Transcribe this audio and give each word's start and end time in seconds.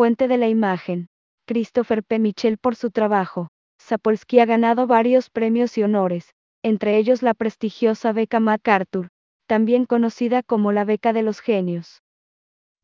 Fuente 0.00 0.28
de 0.28 0.38
la 0.38 0.48
imagen. 0.48 1.08
Christopher 1.46 2.02
P. 2.02 2.18
Michel 2.18 2.56
por 2.56 2.74
su 2.74 2.90
trabajo. 2.90 3.48
Sapolsky 3.78 4.40
ha 4.40 4.46
ganado 4.46 4.86
varios 4.86 5.28
premios 5.28 5.76
y 5.76 5.82
honores, 5.82 6.32
entre 6.62 6.96
ellos 6.96 7.22
la 7.22 7.34
prestigiosa 7.34 8.10
beca 8.14 8.40
MacArthur, 8.40 9.08
también 9.46 9.84
conocida 9.84 10.42
como 10.42 10.72
la 10.72 10.86
beca 10.86 11.12
de 11.12 11.20
los 11.20 11.40
genios. 11.40 12.00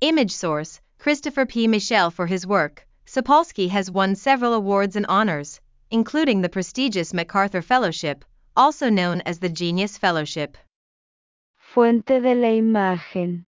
Image 0.01 0.29
source 0.29 0.83
Christopher 0.99 1.47
P. 1.47 1.69
Michel 1.69 2.11
for 2.11 2.27
his 2.27 2.47
work. 2.47 2.87
Sapolsky 3.07 3.71
has 3.71 3.91
won 3.91 4.15
several 4.15 4.53
awards 4.53 4.95
and 4.95 5.07
honors, 5.09 5.63
including 5.91 6.43
the 6.43 6.51
prestigious 6.51 7.15
MacArthur 7.15 7.63
Fellowship, 7.63 8.27
also 8.55 8.91
known 8.91 9.23
as 9.25 9.39
the 9.39 9.49
Genius 9.49 9.97
Fellowship. 9.97 10.59
Fuente 11.57 12.21
de 12.21 12.35
la 12.35 12.49
imagen. 12.49 13.47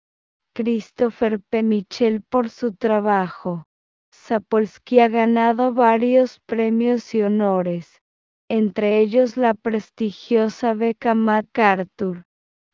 Christopher 0.56 1.40
P. 1.40 1.64
Michel 1.64 2.22
por 2.22 2.48
su 2.52 2.76
trabajo. 2.76 3.66
Sapolsky 4.12 5.00
ha 5.00 5.08
ganado 5.08 5.74
varios 5.74 6.42
premios 6.42 7.16
y 7.16 7.24
honores, 7.24 8.04
entre 8.50 9.00
ellos 9.00 9.36
la 9.36 9.56
prestigiosa 9.56 10.76
beca 10.76 11.16
MacArthur, 11.16 12.26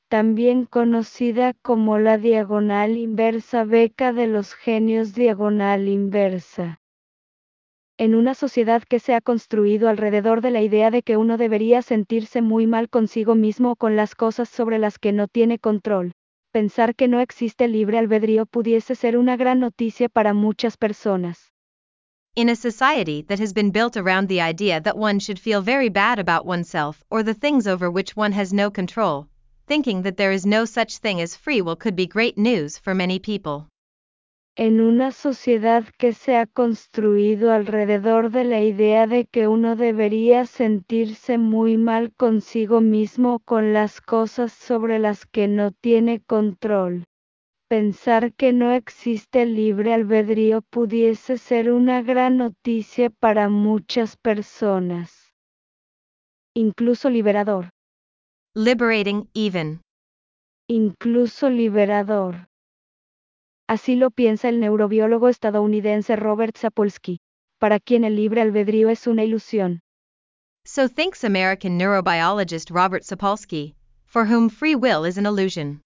también 0.10 0.66
conocida 0.66 1.54
como 1.62 2.00
la 2.00 2.18
Diagonal 2.18 2.98
Inversa 2.98 3.64
Beca 3.64 4.12
de 4.12 4.28
los 4.28 4.56
Genios 4.56 5.14
Diagonal 5.14 5.88
Inversa. 5.88 6.82
En 7.98 8.14
una 8.14 8.34
sociedad 8.34 8.84
que 8.84 9.00
se 9.00 9.14
ha 9.14 9.22
construido 9.22 9.88
alrededor 9.88 10.42
de 10.42 10.52
la 10.52 10.62
idea 10.62 10.92
de 10.92 11.02
que 11.02 11.16
uno 11.16 11.38
debería 11.38 11.82
sentirse 11.82 12.42
muy 12.42 12.68
mal 12.68 12.90
consigo 12.90 13.36
mismo 13.36 13.72
o 13.72 13.76
con 13.78 13.96
las 13.96 14.16
cosas 14.16 14.50
sobre 14.50 14.80
las 14.80 15.00
que 15.00 15.14
no 15.14 15.30
tiene 15.30 15.60
control, 15.60 16.12
pensar 16.52 16.96
que 16.96 17.08
no 17.08 17.20
existe 17.20 17.68
libre 17.68 17.98
albedrío 17.98 18.46
pudiese 18.46 18.96
ser 18.96 19.18
una 19.18 19.38
gran 19.38 19.60
noticia 19.60 20.10
para 20.10 20.34
muchas 20.34 20.78
personas. 20.78 21.52
In 22.36 22.50
a 22.50 22.56
society 22.56 23.24
that 23.24 23.40
has 23.40 23.54
been 23.54 23.72
built 23.72 23.98
around 23.98 24.28
the 24.28 24.42
idea 24.42 24.80
that 24.82 24.98
one 24.98 25.20
should 25.20 25.40
feel 25.40 25.62
very 25.62 25.90
bad 25.90 26.20
about 26.20 26.46
oneself 26.46 27.04
or 27.10 27.24
the 27.24 27.34
things 27.34 27.68
over 27.68 27.90
which 27.90 28.16
one 28.16 28.32
has 28.32 28.54
no 28.54 28.70
control, 28.72 29.28
thinking 29.68 30.04
that 30.04 30.18
there 30.18 30.32
is 30.32 30.46
no 30.46 30.66
such 30.66 30.98
thing 30.98 31.20
as 31.22 31.36
free 31.36 31.62
will 31.62 31.76
could 31.76 31.96
be 31.96 32.08
great 32.08 32.38
news 32.38 32.78
for 32.78 32.94
many 32.96 33.20
people. 33.20 33.68
En 34.62 34.82
una 34.82 35.12
sociedad 35.12 35.86
que 35.98 36.12
se 36.12 36.36
ha 36.36 36.46
construido 36.46 37.54
alrededor 37.54 38.30
de 38.30 38.44
la 38.44 38.60
idea 38.60 39.08
de 39.08 39.24
que 39.24 39.48
uno 39.48 39.78
debería 39.78 40.46
sentirse 40.46 41.38
muy 41.38 41.78
mal 41.78 42.12
consigo 42.14 42.82
mismo 42.82 43.40
con 43.46 43.72
las 43.72 44.02
cosas 44.02 44.52
sobre 44.52 45.00
las 45.00 45.26
que 45.26 45.48
no 45.48 45.72
tiene 45.72 46.20
control. 46.20 47.06
Pensar 47.70 48.34
que 48.34 48.52
no 48.52 48.74
existe 48.74 49.46
libre 49.46 49.94
albedrío 49.94 50.62
pudiese 50.62 51.38
ser 51.38 51.72
una 51.72 52.02
gran 52.02 52.36
noticia 52.36 53.10
para 53.10 53.48
muchas 53.48 54.18
personas. 54.18 55.32
Incluso 56.54 57.10
liberador. 57.10 57.70
Liberating, 58.54 59.30
even. 59.34 59.80
Incluso 60.68 61.50
liberador. 61.50 62.49
Así 63.70 63.96
lo 63.96 64.10
piensa 64.10 64.50
el 64.50 64.60
neurobiólogo 64.60 65.30
estadounidense 65.30 66.16
Robert 66.16 66.58
Sapolsky, 66.58 67.20
para 67.60 67.80
quien 67.80 68.04
el 68.04 68.16
libre 68.16 68.42
albedrío 68.42 68.90
es 68.90 69.06
una 69.06 69.24
ilusión. 69.24 69.82
So 70.66 70.90
thinks 70.90 71.24
American 71.24 71.78
neurobiologist 71.78 72.72
Robert 72.72 73.04
Sapolsky, 73.04 73.76
for 74.06 74.26
whom 74.26 74.50
free 74.50 74.74
will 74.74 75.06
is 75.06 75.20
an 75.20 75.28
illusion. 75.28 75.84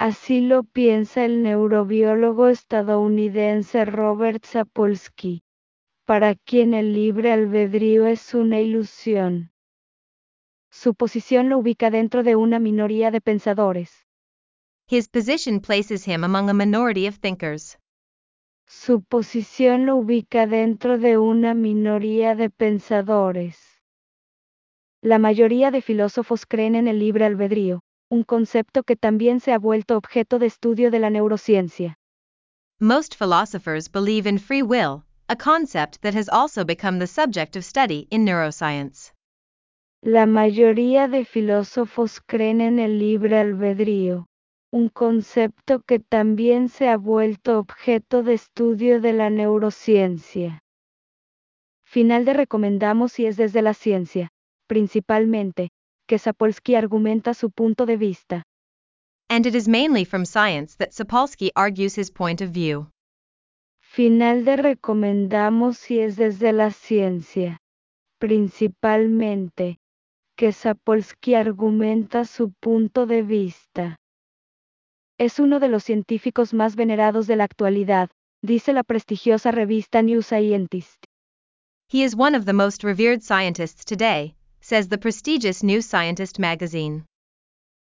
Así 0.00 0.40
lo 0.40 0.64
piensa 0.64 1.24
el 1.24 1.44
neurobiólogo 1.44 2.48
estadounidense 2.48 3.84
Robert 3.84 4.44
Sapolsky, 4.44 5.42
para 6.04 6.34
quien 6.34 6.74
el 6.74 6.94
libre 6.94 7.30
albedrío 7.30 8.08
es 8.08 8.34
una 8.34 8.58
ilusión. 8.58 9.52
Su 10.72 10.96
posición 10.96 11.48
lo 11.48 11.58
ubica 11.58 11.90
dentro 11.92 12.24
de 12.24 12.34
una 12.34 12.58
minoría 12.58 13.12
de 13.12 13.20
pensadores. 13.20 14.07
His 14.90 15.06
position 15.06 15.60
places 15.60 16.04
him 16.06 16.24
among 16.24 16.48
a 16.48 16.54
minority 16.54 17.06
of 17.06 17.16
thinkers. 17.16 17.76
Su 18.66 19.02
posición 19.02 19.84
lo 19.84 19.96
ubica 19.96 20.46
dentro 20.46 20.96
de 20.96 21.18
una 21.18 21.52
minoría 21.52 22.34
de 22.34 22.48
pensadores. 22.48 23.58
La 25.02 25.18
mayoría 25.18 25.70
de 25.70 25.82
filósofos 25.82 26.46
creen 26.46 26.74
en 26.74 26.88
el 26.88 26.98
libre 27.00 27.26
albedrío, 27.26 27.80
un 28.10 28.22
concepto 28.22 28.82
que 28.82 28.96
también 28.96 29.40
se 29.40 29.52
ha 29.52 29.58
vuelto 29.58 29.94
objeto 29.94 30.38
de 30.38 30.46
estudio 30.46 30.90
de 30.90 31.00
la 31.00 31.10
neurociencia. 31.10 31.98
Most 32.80 33.14
philosophers 33.14 33.92
believe 33.92 34.26
in 34.26 34.38
free 34.38 34.62
will, 34.62 35.04
a 35.28 35.36
concept 35.36 36.00
that 36.00 36.14
has 36.14 36.30
also 36.30 36.64
become 36.64 36.98
the 36.98 37.06
subject 37.06 37.56
of 37.56 37.64
study 37.64 38.08
in 38.10 38.24
neuroscience. 38.24 39.12
La 40.02 40.24
mayoría 40.24 41.08
de 41.08 41.26
filósofos 41.26 42.22
creen 42.22 42.62
en 42.62 42.78
el 42.78 42.98
libre 42.98 43.38
albedrío, 43.38 44.27
un 44.70 44.90
concepto 44.90 45.80
que 45.80 45.98
también 45.98 46.68
se 46.68 46.88
ha 46.88 46.96
vuelto 46.96 47.58
objeto 47.58 48.22
de 48.22 48.34
estudio 48.34 49.00
de 49.00 49.14
la 49.14 49.30
neurociencia. 49.30 50.62
Final 51.86 52.26
de 52.26 52.34
recomendamos 52.34 53.18
y 53.18 53.26
es 53.26 53.38
desde 53.38 53.62
la 53.62 53.72
ciencia, 53.72 54.28
principalmente, 54.66 55.70
que 56.06 56.18
Sapolsky 56.18 56.74
argumenta 56.74 57.32
su 57.32 57.50
punto 57.50 57.86
de 57.86 57.96
vista. 57.96 58.42
And 59.30 59.46
it 59.46 59.54
is 59.54 59.68
mainly 59.68 60.04
from 60.04 60.26
science 60.26 60.76
that 60.76 60.92
Sapolsky 60.92 61.50
argues 61.54 61.96
his 61.98 62.10
point 62.10 62.42
of 62.42 62.50
view. 62.50 62.90
Final 63.80 64.44
de 64.44 64.56
recomendamos 64.56 65.90
y 65.90 66.00
es 66.00 66.16
desde 66.16 66.52
la 66.52 66.70
ciencia, 66.70 67.58
principalmente, 68.18 69.78
que 70.36 70.52
Sapolsky 70.52 71.34
argumenta 71.34 72.26
su 72.26 72.52
punto 72.52 73.06
de 73.06 73.22
vista. 73.22 73.96
Es 75.18 75.40
uno 75.40 75.58
de 75.58 75.66
los 75.66 75.82
científicos 75.82 76.54
más 76.54 76.76
venerados 76.76 77.26
de 77.26 77.34
la 77.34 77.42
actualidad, 77.42 78.08
dice 78.40 78.72
la 78.72 78.84
prestigiosa 78.84 79.50
revista 79.50 80.00
New 80.00 80.22
Scientist. 80.22 81.04
He 81.90 82.04
is 82.04 82.14
one 82.14 82.36
of 82.36 82.44
the 82.44 82.52
most 82.52 82.84
revered 82.84 83.22
scientists 83.22 83.84
today, 83.84 84.36
says 84.60 84.88
the 84.88 84.98
prestigious 84.98 85.64
New 85.64 85.82
Scientist 85.82 86.38
magazine. 86.38 87.04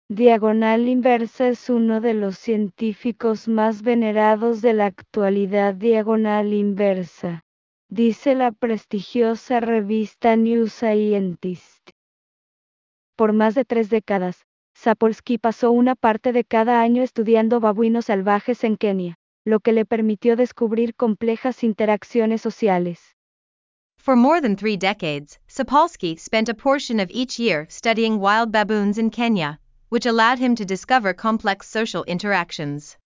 Diagonal 0.08 0.86
inversa 0.86 1.48
es 1.48 1.68
uno 1.70 2.00
de 2.00 2.14
los 2.14 2.38
científicos 2.38 3.48
más 3.48 3.82
venerados 3.82 4.60
de 4.60 4.74
la 4.74 4.86
actualidad. 4.86 5.74
Diagonal 5.74 6.52
inversa, 6.52 7.42
dice 7.90 8.36
la 8.36 8.52
prestigiosa 8.52 9.58
revista 9.58 10.36
New 10.36 10.68
Scientist. 10.68 11.90
Por 13.16 13.32
más 13.32 13.56
de 13.56 13.64
tres 13.64 13.90
décadas, 13.90 14.44
Sapolsky 14.84 15.38
pasó 15.38 15.70
una 15.70 15.94
parte 15.94 16.30
de 16.34 16.44
cada 16.44 16.82
año 16.82 17.02
estudiando 17.02 17.58
babuinos 17.58 18.04
salvajes 18.04 18.64
en 18.64 18.76
Kenia, 18.76 19.16
lo 19.46 19.60
que 19.60 19.72
le 19.72 19.86
permitió 19.86 20.36
descubrir 20.36 20.94
complejas 20.94 21.64
interacciones 21.64 22.42
sociales. 22.42 23.16
For 23.96 24.14
more 24.14 24.42
than 24.42 24.56
three 24.56 24.76
decades, 24.76 25.38
Sapolsky 25.48 26.18
spent 26.18 26.50
a 26.50 26.54
portion 26.54 27.00
of 27.00 27.08
each 27.10 27.38
year 27.38 27.66
studying 27.70 28.20
wild 28.20 28.52
baboons 28.52 28.98
in 28.98 29.08
Kenya, 29.08 29.58
which 29.88 30.04
allowed 30.04 30.38
him 30.38 30.54
to 30.54 30.66
discover 30.66 31.14
complex 31.14 31.66
social 31.66 32.04
interactions. 32.06 32.98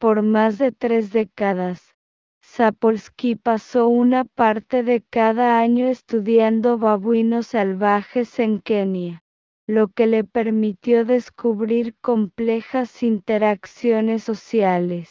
Por 0.00 0.22
más 0.22 0.58
de 0.58 0.72
tres 0.72 1.12
décadas, 1.12 1.94
Sapolsky 2.42 3.36
pasó 3.36 3.86
una 3.86 4.24
parte 4.24 4.82
de 4.82 5.04
cada 5.08 5.60
año 5.60 5.86
estudiando 5.86 6.78
babuinos 6.78 7.46
salvajes 7.46 8.40
en 8.40 8.58
Kenia 8.60 9.22
lo 9.70 9.88
que 9.88 10.06
le 10.06 10.24
permitió 10.24 11.04
descubrir 11.04 11.94
complejas 12.00 13.04
interacciones 13.04 14.24
sociales. 14.24 15.10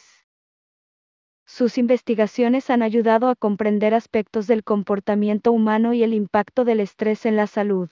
Sus 1.46 1.78
investigaciones 1.78 2.68
han 2.68 2.82
ayudado 2.82 3.30
a 3.30 3.36
comprender 3.36 3.94
aspectos 3.94 4.46
del 4.46 4.62
comportamiento 4.62 5.50
humano 5.50 5.94
y 5.94 6.02
el 6.02 6.12
impacto 6.12 6.64
del 6.64 6.80
estrés 6.80 7.24
en 7.24 7.36
la 7.36 7.46
salud. 7.46 7.88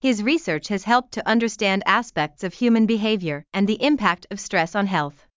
His 0.00 0.24
research 0.24 0.70
has 0.70 0.86
helped 0.86 1.12
to 1.12 1.30
understand 1.30 1.82
aspects 1.86 2.44
of 2.44 2.54
human 2.54 2.86
behavior 2.86 3.44
and 3.52 3.68
the 3.68 3.78
impact 3.80 4.26
of 4.32 4.40
stress 4.40 4.74
on 4.74 4.86
health. 4.86 5.28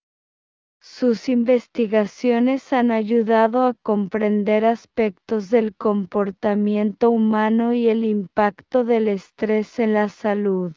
Sus 0.80 1.28
investigaciones 1.28 2.72
han 2.72 2.90
ayudado 2.92 3.66
a 3.66 3.74
comprender 3.74 4.64
aspectos 4.64 5.50
del 5.50 5.74
comportamiento 5.74 7.10
humano 7.10 7.72
y 7.74 7.88
el 7.88 8.04
impacto 8.04 8.84
del 8.84 9.08
estrés 9.08 9.78
en 9.80 9.94
la 9.94 10.08
salud. 10.08 10.74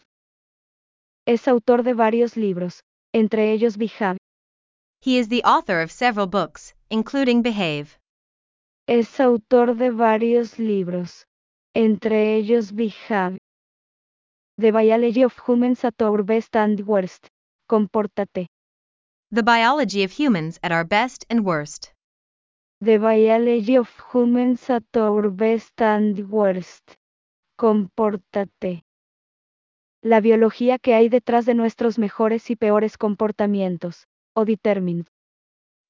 Es 1.28 1.48
autor 1.48 1.84
de 1.84 1.94
varios 1.94 2.36
libros, 2.36 2.84
entre 3.14 3.52
ellos 3.52 3.78
Behave. 3.78 4.18
He 5.04 5.18
is 5.18 5.30
the 5.30 5.42
author 5.44 5.82
of 5.82 5.92
several 5.92 6.28
books, 6.28 6.76
including 6.90 7.44
Behave. 7.44 8.00
Es 8.88 9.20
autor 9.20 9.76
de 9.76 9.92
varios 9.92 10.58
libros, 10.58 11.26
entre 11.76 12.36
ellos 12.36 12.74
Behave. 12.74 13.38
The 14.58 14.72
Biology 14.72 15.24
of 15.24 15.38
Humans 15.48 15.86
at 15.86 16.02
Our 16.02 16.24
Best 16.24 16.56
and 16.56 16.82
Worst. 16.82 17.28
Compórtate. 17.68 18.48
The 19.34 19.44
Biology 19.44 20.04
of 20.04 20.12
Humans 20.12 20.60
at 20.62 20.74
Our 20.74 20.84
Best 20.84 21.26
and 21.30 21.46
Worst. 21.46 21.94
The 22.82 22.98
biology 22.98 23.78
of 23.78 23.88
humans 24.12 24.70
at 24.70 24.84
our 24.94 25.30
best 25.30 25.82
and 25.82 26.30
worst. 26.30 26.98
Compórtate. 27.58 28.84
La 30.04 30.20
biología 30.20 30.80
que 30.80 30.96
hay 30.96 31.08
detrás 31.08 31.46
de 31.46 31.54
nuestros 31.54 31.98
mejores 31.98 32.50
y 32.50 32.58
peores 32.58 32.98
comportamientos, 32.98 34.06
o 34.36 34.44
determined. 34.44 35.08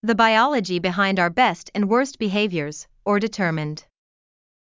The 0.04 0.14
biology 0.14 0.80
behind 0.80 1.18
our 1.18 1.32
best 1.32 1.72
and 1.74 1.90
worst 1.90 2.20
behaviors, 2.20 2.90
or 3.06 3.20
determined. 3.20 3.88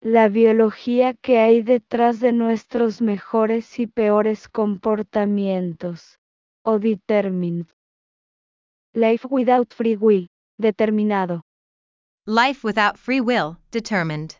La 0.02 0.26
biología 0.26 1.14
que 1.14 1.38
hay 1.38 1.62
detrás 1.62 2.18
de 2.18 2.32
nuestros 2.32 3.00
mejores 3.00 3.78
y 3.78 3.86
peores 3.86 4.48
comportamientos, 4.48 6.18
o 6.64 6.80
determined. 6.80 7.68
Life 8.98 9.28
without 9.28 9.74
free 9.74 9.94
will, 9.94 10.28
determinado. 10.56 11.42
Life 12.26 12.66
without 12.66 12.96
free 12.96 13.20
will, 13.20 13.58
determined. 13.70 14.36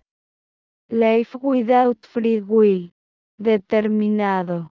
Life 0.88 1.36
without 1.36 1.98
free 2.06 2.40
will, 2.40 2.94
determinado. 3.38 4.70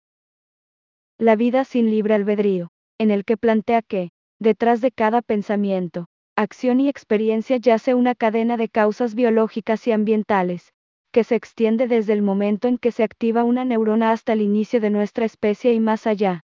La 1.19 1.37
vida 1.37 1.67
sin 1.67 1.91
libre 1.91 2.15
albedrío, 2.15 2.71
en 2.99 3.11
el 3.11 3.27
que 3.27 3.37
plantea 3.37 3.83
que, 3.83 4.09
detrás 4.41 4.81
de 4.81 4.91
cada 4.91 5.21
pensamiento, 5.21 6.07
acción 6.35 6.81
y 6.81 6.89
experiencia 6.89 7.59
yace 7.59 7.93
una 7.93 8.15
cadena 8.15 8.57
de 8.57 8.71
causas 8.71 9.15
biológicas 9.15 9.87
y 9.87 9.93
ambientales, 9.93 10.73
que 11.13 11.25
se 11.25 11.35
extiende 11.35 11.89
desde 11.89 12.15
el 12.15 12.23
momento 12.23 12.69
en 12.69 12.79
que 12.79 12.91
se 12.91 13.03
activa 13.03 13.45
una 13.45 13.67
neurona 13.67 14.13
hasta 14.13 14.33
el 14.33 14.41
inicio 14.41 14.81
de 14.81 14.89
nuestra 14.89 15.27
especie 15.27 15.75
y 15.75 15.81
más 15.81 16.07
allá. 16.07 16.44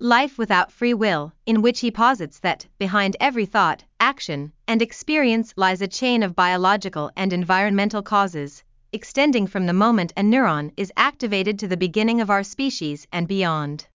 Life 0.00 0.38
without 0.38 0.70
free 0.70 0.94
will, 0.94 1.32
in 1.44 1.60
which 1.60 1.80
he 1.80 1.90
posits 1.90 2.38
that, 2.38 2.64
behind 2.78 3.16
every 3.18 3.46
thought, 3.46 3.82
action, 3.98 4.52
and 4.68 4.80
experience 4.80 5.52
lies 5.56 5.82
a 5.82 5.88
chain 5.88 6.22
of 6.22 6.36
biological 6.36 7.10
and 7.16 7.32
environmental 7.32 8.00
causes, 8.00 8.62
extending 8.92 9.48
from 9.48 9.66
the 9.66 9.72
moment 9.72 10.12
a 10.16 10.22
neuron 10.22 10.72
is 10.76 10.92
activated 10.96 11.58
to 11.58 11.66
the 11.66 11.76
beginning 11.76 12.20
of 12.20 12.30
our 12.30 12.44
species 12.44 13.08
and 13.10 13.26
beyond. 13.26 13.88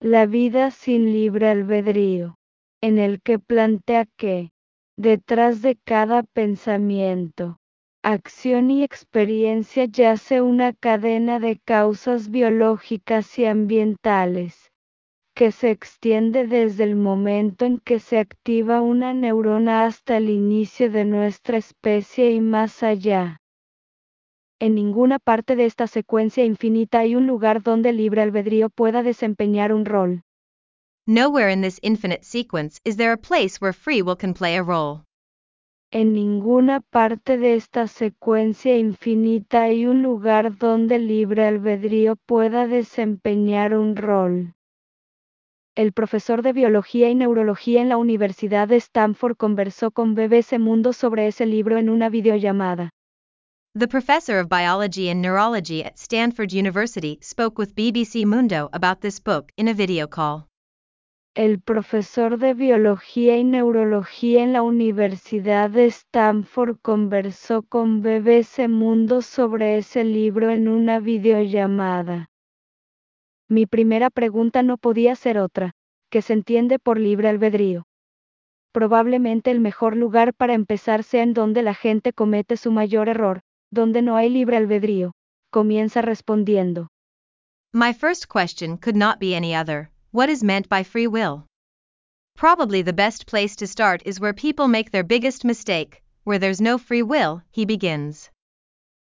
La 0.00 0.24
vida 0.24 0.70
sin 0.70 1.12
libre 1.12 1.50
albedrío, 1.50 2.34
en 2.80 2.98
el 2.98 3.18
que 3.22 3.38
plantea 3.38 4.06
que, 4.16 4.48
detrás 4.98 5.60
de 5.60 5.76
cada 5.84 6.22
pensamiento, 6.34 7.56
acción 8.02 8.70
y 8.70 8.82
experiencia 8.82 9.84
yace 9.84 10.40
una 10.40 10.72
cadena 10.72 11.38
de 11.38 11.60
causas 11.66 12.30
biológicas 12.30 13.38
y 13.38 13.44
ambientales, 13.44 14.69
que 15.40 15.52
se 15.52 15.70
extiende 15.70 16.46
desde 16.46 16.84
el 16.84 16.96
momento 16.96 17.64
en 17.64 17.78
que 17.78 17.98
se 17.98 18.18
activa 18.18 18.82
una 18.82 19.14
neurona 19.14 19.86
hasta 19.86 20.18
el 20.18 20.28
inicio 20.28 20.90
de 20.90 21.06
nuestra 21.06 21.56
especie 21.56 22.32
y 22.32 22.42
más 22.42 22.82
allá. 22.82 23.40
En 24.60 24.74
ninguna 24.74 25.18
parte 25.18 25.56
de 25.56 25.64
esta 25.64 25.86
secuencia 25.86 26.44
infinita 26.44 26.98
hay 26.98 27.14
un 27.14 27.26
lugar 27.26 27.62
donde 27.62 27.88
el 27.88 27.96
libre 27.96 28.20
albedrío 28.20 28.68
pueda 28.68 29.02
desempeñar 29.02 29.72
un 29.72 29.86
rol. 29.86 30.20
Nowhere 31.06 31.50
in 31.50 31.62
this 31.62 31.78
infinite 31.80 32.22
sequence 32.22 32.78
is 32.84 32.98
there 32.98 33.12
a 33.12 33.16
place 33.16 33.62
where 33.62 33.72
free 33.72 34.02
will 34.02 34.18
can 34.18 34.34
play 34.34 34.56
a 34.56 34.62
role. 34.62 35.04
En 35.90 36.12
ninguna 36.12 36.82
parte 36.82 37.38
de 37.38 37.54
esta 37.54 37.86
secuencia 37.86 38.76
infinita 38.76 39.62
hay 39.62 39.86
un 39.86 40.02
lugar 40.02 40.58
donde 40.58 40.96
el 40.96 41.06
libre 41.06 41.46
albedrío 41.46 42.16
pueda 42.26 42.66
desempeñar 42.66 43.74
un 43.74 43.96
rol. 43.96 44.52
El 45.80 45.94
profesor 45.94 46.42
de 46.42 46.52
biología 46.52 47.08
y 47.08 47.14
neurología 47.14 47.80
en 47.80 47.88
la 47.88 47.96
Universidad 47.96 48.68
de 48.68 48.76
Stanford 48.76 49.38
conversó 49.38 49.90
con 49.90 50.14
BBC 50.14 50.58
Mundo 50.58 50.92
sobre 50.92 51.26
ese 51.26 51.46
libro 51.46 51.78
en 51.78 51.88
una 51.88 52.10
videollamada. 52.10 52.90
The 53.74 53.88
professor 53.88 54.38
of 54.38 54.50
biology 54.50 55.08
and 55.08 55.22
neurology 55.22 55.82
at 55.82 55.94
Stanford 55.96 56.52
University 56.52 57.18
spoke 57.22 57.58
with 57.58 57.74
BBC 57.74 58.26
Mundo 58.26 58.68
about 58.74 59.00
this 59.00 59.18
book 59.24 59.52
in 59.56 59.68
a 59.68 59.72
video 59.72 60.06
call. 60.06 60.48
El 61.34 61.60
profesor 61.60 62.36
de 62.36 62.52
biología 62.52 63.38
y 63.38 63.44
neurología 63.44 64.42
en 64.42 64.52
la 64.52 64.60
Universidad 64.60 65.70
de 65.70 65.86
Stanford 65.86 66.76
conversó 66.82 67.62
con 67.62 68.02
BBC 68.02 68.68
Mundo 68.68 69.22
sobre 69.22 69.78
ese 69.78 70.04
libro 70.04 70.50
en 70.50 70.68
una 70.68 71.00
videollamada. 71.00 72.29
Mi 73.50 73.66
primera 73.66 74.10
pregunta 74.10 74.62
no 74.62 74.78
podía 74.78 75.16
ser 75.16 75.36
otra, 75.36 75.72
¿qué 76.08 76.22
se 76.22 76.34
entiende 76.34 76.78
por 76.78 77.00
libre 77.00 77.28
albedrío? 77.28 77.82
Probablemente 78.72 79.50
el 79.50 79.58
mejor 79.58 79.96
lugar 79.96 80.34
para 80.34 80.54
empezar 80.54 81.02
sea 81.02 81.24
en 81.24 81.34
donde 81.34 81.62
la 81.62 81.74
gente 81.74 82.12
comete 82.12 82.56
su 82.56 82.70
mayor 82.70 83.08
error, 83.08 83.40
donde 83.72 84.02
no 84.02 84.14
hay 84.14 84.30
libre 84.30 84.56
albedrío, 84.56 85.14
comienza 85.50 86.00
respondiendo. 86.00 86.90
My 87.72 87.92
first 87.92 88.26
question 88.28 88.76
could 88.76 88.96
not 88.96 89.18
be 89.18 89.34
any 89.34 89.52
other 89.52 89.90
what 90.12 90.28
is 90.28 90.44
meant 90.44 90.68
by 90.68 90.84
free 90.84 91.08
will? 91.08 91.46
Probably 92.36 92.82
the 92.82 92.92
best 92.92 93.26
place 93.26 93.56
to 93.56 93.66
start 93.66 94.02
is 94.04 94.20
where 94.20 94.32
people 94.32 94.68
make 94.68 94.92
their 94.92 95.04
biggest 95.04 95.44
mistake, 95.44 96.02
where 96.24 96.38
there's 96.38 96.60
no 96.60 96.78
free 96.78 97.02
will, 97.02 97.42
he 97.50 97.64
begins. 97.64 98.30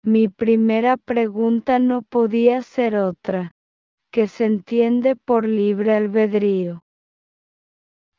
Mi 0.04 0.28
primera 0.28 0.98
pregunta 0.98 1.80
no 1.80 2.02
podía 2.02 2.64
ser 2.64 2.96
otra, 2.96 3.52
que 4.14 4.28
se 4.28 4.46
entiende 4.46 5.16
por 5.16 5.44
libre 5.44 5.96
albedrío. 5.96 6.84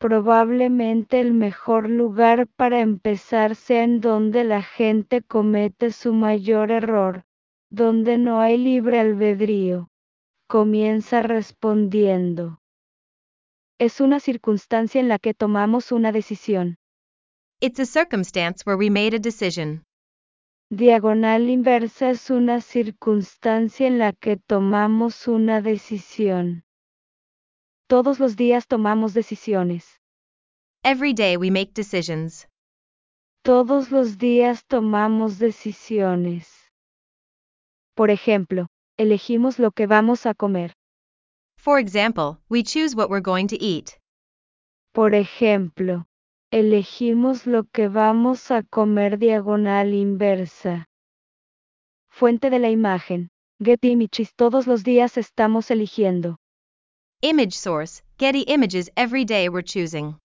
Probablemente 0.01 1.21
el 1.21 1.33
mejor 1.33 1.89
lugar 1.89 2.49
para 2.49 2.81
empezar 2.81 3.55
sea 3.55 3.85
en 3.85 4.01
donde 4.01 4.43
la 4.43 4.61
gente 4.61 5.23
comete 5.23 5.93
su 5.93 6.13
mayor 6.13 6.73
error, 6.73 7.23
donde 7.71 8.19
no 8.19 8.41
hay 8.41 8.59
libre 8.59 8.99
albedrío. 8.99 9.89
Comienza 10.49 11.23
respondiendo. 11.23 12.59
Es 13.79 14.01
una 14.01 14.19
circunstancia 14.19 15.01
en 15.01 15.09
la 15.09 15.21
que 15.21 15.33
tomamos 15.33 15.93
una 15.93 16.11
decisión. 16.11 16.77
It's 17.61 17.79
a 17.79 17.87
circumstance 17.87 18.65
where 18.67 18.77
we 18.77 18.91
made 18.91 19.15
a 19.15 19.21
decision. 19.21 19.85
Diagonal 20.77 21.51
inversa 21.51 22.11
es 22.11 22.31
una 22.31 22.61
circunstancia 22.61 23.87
en 23.87 24.01
la 24.01 24.13
que 24.13 24.37
tomamos 24.37 25.29
una 25.29 25.61
decisión. 25.61 26.65
Todos 27.87 28.19
los 28.19 28.35
días 28.35 28.67
tomamos 28.67 29.15
decisiones. 29.15 30.01
Every 30.83 31.15
day 31.15 31.37
we 31.37 31.53
make 31.53 31.75
decisions. 31.75 32.49
Todos 33.45 33.93
los 33.93 34.19
días 34.19 34.67
tomamos 34.67 35.39
decisiones. 35.39 36.49
Por 37.95 38.11
ejemplo, 38.11 38.67
elegimos 38.99 39.61
lo 39.61 39.71
que 39.71 39.87
vamos 39.87 40.27
a 40.27 40.35
comer. 40.35 40.75
For 41.57 41.79
example, 41.79 42.41
we 42.49 42.65
choose 42.65 42.97
what 42.97 43.09
we're 43.11 43.23
going 43.23 43.47
to 43.47 43.57
eat. 43.61 43.93
Por 44.93 45.15
ejemplo, 45.15 46.07
elegimos 46.55 47.49
lo 47.49 47.65
que 47.65 47.89
vamos 47.89 48.53
a 48.53 48.63
comer 48.63 49.19
diagonal 49.19 49.93
inversa. 49.93 50.87
Fuente 52.09 52.49
de 52.49 52.61
la 52.61 52.71
imagen. 52.71 53.31
Getty 53.61 53.91
Images 53.91 54.37
todos 54.37 54.69
los 54.69 54.85
días 54.85 55.17
estamos 55.17 55.73
eligiendo. 55.73 56.37
Image 57.23 57.57
source 57.57 58.05
Getty 58.19 58.45
Images 58.47 58.89
every 58.95 59.25
day 59.25 59.49
we're 59.49 59.65
choosing. 59.65 60.17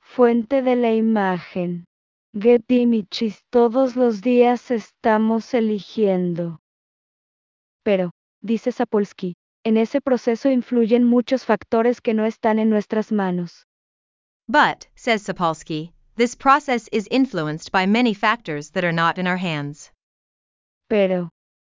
Fuente 0.00 0.62
de 0.62 0.76
la 0.76 0.94
imagen. 0.94 1.84
Getty 2.32 2.80
Images 2.80 3.42
todos 3.50 3.96
los 3.96 4.22
días 4.22 4.70
estamos 4.70 5.52
eligiendo. 5.52 6.60
Pero, 7.82 8.12
dice 8.40 8.72
Sapolsky, 8.72 9.34
en 9.62 9.76
ese 9.76 10.00
proceso 10.00 10.48
influyen 10.48 11.04
muchos 11.04 11.44
factores 11.44 12.00
que 12.00 12.14
no 12.14 12.24
están 12.24 12.58
en 12.58 12.70
nuestras 12.70 13.12
manos. 13.12 13.66
But, 14.48 14.86
says 14.94 15.24
Sapolsky, 15.24 15.92
this 16.16 16.34
process 16.34 16.88
is 16.92 17.08
influenced 17.10 17.72
by 17.72 17.86
many 17.86 18.12
factors 18.12 18.70
that 18.70 18.84
are 18.84 18.92
not 18.92 19.18
in 19.18 19.26
our 19.26 19.38
hands. 19.38 19.90
Pero, 20.88 21.30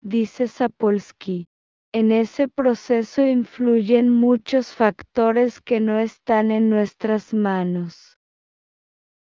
dice 0.06 0.46
Sapolsky, 0.48 1.46
en 1.94 2.12
ese 2.12 2.46
proceso 2.46 3.22
influyen 3.22 4.10
muchos 4.10 4.74
factores 4.74 5.60
que 5.64 5.80
no 5.80 5.98
están 5.98 6.50
en 6.50 6.68
nuestras 6.68 7.32
manos. 7.32 8.16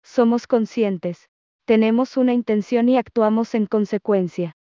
Somos 0.05 0.47
conscientes, 0.47 1.27
tenemos 1.67 2.17
una 2.17 2.33
intención 2.33 2.89
y 2.89 2.99
actuamos 2.99 3.55
en 3.55 3.67
consecuencia. 3.67 4.53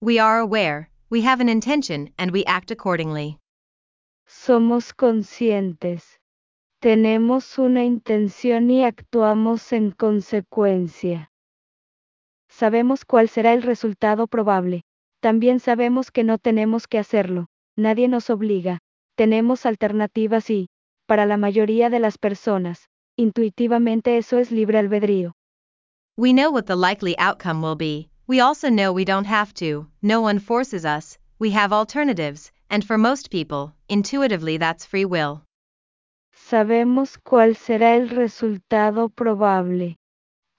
We 0.00 0.20
are 0.20 0.38
aware, 0.38 0.90
we 1.10 1.22
have 1.22 1.40
an 1.40 1.48
intention, 1.48 2.12
and 2.16 2.30
we 2.30 2.44
act 2.44 2.70
accordingly. 2.70 3.38
Somos 4.28 4.94
conscientes, 4.94 6.17
tenemos 6.80 7.58
una 7.58 7.84
intención 7.84 8.70
y 8.70 8.84
actuamos 8.84 9.72
en 9.72 9.90
consecuencia. 9.90 11.32
Sabemos 12.48 13.04
cuál 13.04 13.28
será 13.28 13.52
el 13.52 13.62
resultado 13.62 14.28
probable. 14.28 14.82
También 15.20 15.58
sabemos 15.58 16.12
que 16.12 16.22
no 16.22 16.38
tenemos 16.38 16.86
que 16.86 16.98
hacerlo. 16.98 17.46
Nadie 17.76 18.06
nos 18.06 18.30
obliga. 18.30 18.78
Tenemos 19.16 19.66
alternativas 19.66 20.50
y, 20.50 20.68
para 21.06 21.26
la 21.26 21.36
mayoría 21.36 21.90
de 21.90 21.98
las 21.98 22.16
personas, 22.16 22.88
intuitivamente 23.16 24.16
eso 24.16 24.38
es 24.38 24.52
libre 24.52 24.78
albedrío. 24.78 25.32
We 26.16 26.32
know 26.32 26.52
what 26.52 26.66
the 26.66 26.76
likely 26.76 27.16
outcome 27.18 27.60
will 27.60 27.76
be, 27.76 28.10
we 28.28 28.40
also 28.40 28.68
know 28.68 28.92
we 28.92 29.04
don't 29.04 29.26
have 29.26 29.52
to, 29.54 29.88
no 30.00 30.20
one 30.20 30.38
forces 30.38 30.84
us, 30.84 31.18
we 31.40 31.50
have 31.52 31.72
alternatives, 31.72 32.52
and 32.70 32.84
for 32.84 32.98
most 32.98 33.30
people, 33.30 33.74
intuitively 33.88 34.58
that's 34.58 34.86
free 34.86 35.04
will. 35.04 35.47
Sabemos 36.48 37.18
cuál 37.18 37.56
será 37.56 37.94
el 37.94 38.08
resultado 38.08 39.10
probable. 39.10 39.98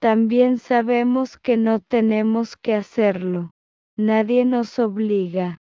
También 0.00 0.58
sabemos 0.58 1.36
que 1.36 1.56
no 1.56 1.80
tenemos 1.80 2.56
que 2.56 2.76
hacerlo. 2.76 3.50
Nadie 3.96 4.44
nos 4.44 4.78
obliga. 4.78 5.58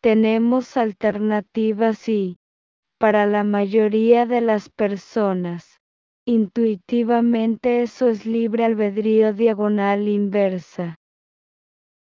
Tenemos 0.00 0.78
alternativas 0.78 2.08
y, 2.08 2.38
para 2.98 3.26
la 3.26 3.44
mayoría 3.44 4.24
de 4.24 4.40
las 4.40 4.70
personas, 4.70 5.78
intuitivamente 6.24 7.82
eso 7.82 8.08
es 8.08 8.24
libre 8.24 8.64
albedrío 8.64 9.34
diagonal 9.34 10.08
inversa. 10.08 10.94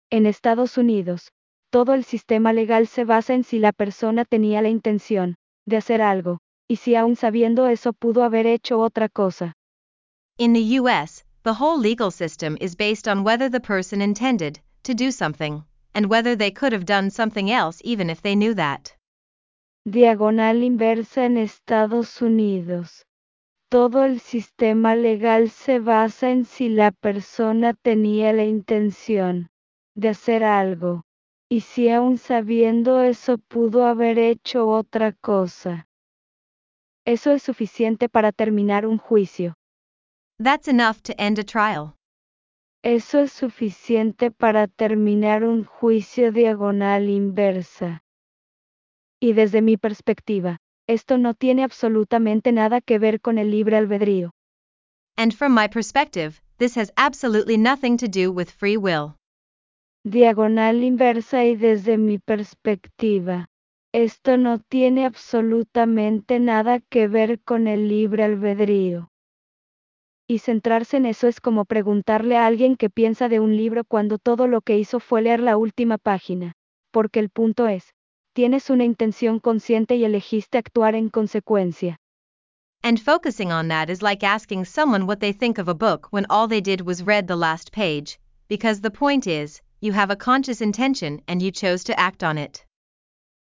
En 0.08 0.24
Estados 0.24 0.78
Unidos, 0.78 1.32
todo 1.70 1.92
el 1.92 2.04
sistema 2.04 2.54
legal 2.54 2.86
se 2.86 3.04
basa 3.04 3.34
en 3.34 3.44
si 3.44 3.58
la 3.58 3.72
persona 3.72 4.24
tenía 4.24 4.62
la 4.62 4.70
intención 4.70 5.34
de 5.66 5.76
hacer 5.76 6.00
algo, 6.00 6.38
y 6.68 6.76
si 6.76 6.94
aún 6.94 7.16
sabiendo 7.16 7.66
eso 7.66 7.92
pudo 7.92 8.22
haber 8.22 8.46
hecho 8.46 8.78
otra 8.78 9.08
cosa. 9.08 9.54
In 10.38 10.52
the 10.52 10.78
US, 10.78 11.24
the 11.42 11.54
whole 11.54 11.78
legal 11.78 12.10
system 12.10 12.56
is 12.60 12.76
based 12.76 13.08
on 13.08 13.24
whether 13.24 13.48
the 13.48 13.60
person 13.60 14.00
intended 14.02 14.60
to 14.82 14.94
do 14.94 15.10
something, 15.10 15.64
and 15.94 16.06
whether 16.06 16.36
they 16.36 16.50
could 16.50 16.72
have 16.72 16.84
done 16.84 17.10
something 17.10 17.50
else 17.50 17.80
even 17.82 18.10
if 18.10 18.20
they 18.22 18.36
knew 18.36 18.54
that. 18.54 18.94
Diagonal 19.88 20.62
inversa 20.62 21.24
en 21.24 21.38
Estados 21.38 22.20
Unidos. 22.20 23.04
Todo 23.70 24.04
el 24.04 24.20
sistema 24.20 24.94
legal 24.94 25.50
se 25.50 25.78
basa 25.78 26.30
en 26.30 26.44
si 26.44 26.68
la 26.68 26.90
persona 26.90 27.74
tenía 27.74 28.32
la 28.32 28.44
intención 28.44 29.48
de 29.94 30.10
hacer 30.10 30.44
algo, 30.44 31.02
y 31.50 31.60
si 31.60 31.88
aún 31.88 32.18
sabiendo 32.18 33.02
eso 33.02 33.38
pudo 33.38 33.84
haber 33.84 34.18
hecho 34.18 34.68
otra 34.68 35.12
cosa. 35.12 35.87
Eso 37.08 37.32
es 37.32 37.42
suficiente 37.42 38.10
para 38.10 38.32
terminar 38.32 38.84
un 38.84 38.98
juicio. 38.98 39.54
That's 40.38 40.68
enough 40.68 41.00
to 41.04 41.14
end 41.16 41.38
a 41.38 41.42
trial. 41.42 41.94
Eso 42.84 43.20
es 43.20 43.32
suficiente 43.32 44.30
para 44.30 44.66
terminar 44.68 45.42
un 45.42 45.64
juicio 45.64 46.32
diagonal 46.32 47.08
inversa. 47.08 48.02
Y 49.22 49.32
desde 49.32 49.62
mi 49.62 49.78
perspectiva, 49.78 50.58
esto 50.86 51.16
no 51.16 51.32
tiene 51.32 51.64
absolutamente 51.64 52.52
nada 52.52 52.82
que 52.82 52.98
ver 52.98 53.22
con 53.22 53.38
el 53.38 53.52
libre 53.52 53.78
albedrío. 53.78 54.32
And 55.16 55.32
from 55.32 55.54
my 55.54 55.66
perspective, 55.66 56.42
this 56.58 56.76
has 56.76 56.92
absolutely 56.96 57.56
nothing 57.56 57.96
to 57.96 58.06
do 58.06 58.30
with 58.30 58.50
free 58.50 58.76
will. 58.76 59.16
Diagonal 60.04 60.84
inversa 60.84 61.46
y 61.46 61.56
desde 61.56 61.96
mi 61.96 62.18
perspectiva, 62.18 63.48
esto 63.92 64.36
no 64.36 64.58
tiene 64.58 65.06
absolutamente 65.06 66.40
nada 66.40 66.80
que 66.80 67.08
ver 67.08 67.40
con 67.40 67.66
el 67.66 67.88
libre 67.88 68.24
albedrío. 68.24 69.10
Y 70.26 70.40
centrarse 70.40 70.98
en 70.98 71.06
eso 71.06 71.26
es 71.26 71.40
como 71.40 71.64
preguntarle 71.64 72.36
a 72.36 72.46
alguien 72.46 72.76
que 72.76 72.90
piensa 72.90 73.30
de 73.30 73.40
un 73.40 73.56
libro 73.56 73.84
cuando 73.84 74.18
todo 74.18 74.46
lo 74.46 74.60
que 74.60 74.76
hizo 74.76 75.00
fue 75.00 75.22
leer 75.22 75.40
la 75.40 75.56
última 75.56 75.96
página. 75.96 76.52
Porque 76.90 77.18
el 77.18 77.30
punto 77.30 77.66
es, 77.66 77.94
tienes 78.34 78.68
una 78.68 78.84
intención 78.84 79.40
consciente 79.40 79.96
y 79.96 80.04
elegiste 80.04 80.58
actuar 80.58 80.94
en 80.94 81.08
consecuencia. 81.08 81.96
And 82.82 83.00
focusing 83.00 83.50
on 83.50 83.68
that 83.68 83.88
is 83.88 84.02
like 84.02 84.22
asking 84.22 84.66
someone 84.66 85.06
what 85.06 85.20
they 85.20 85.32
think 85.32 85.58
of 85.58 85.66
a 85.66 85.74
book 85.74 86.08
when 86.10 86.26
all 86.28 86.46
they 86.46 86.60
did 86.60 86.82
was 86.82 87.02
read 87.02 87.26
the 87.26 87.36
last 87.36 87.72
page, 87.72 88.20
because 88.48 88.82
the 88.82 88.90
point 88.90 89.26
is, 89.26 89.62
you 89.80 89.94
have 89.94 90.10
a 90.10 90.16
conscious 90.16 90.60
intention 90.60 91.22
and 91.26 91.40
you 91.40 91.50
chose 91.50 91.82
to 91.84 91.98
act 91.98 92.22
on 92.22 92.36
it. 92.36 92.66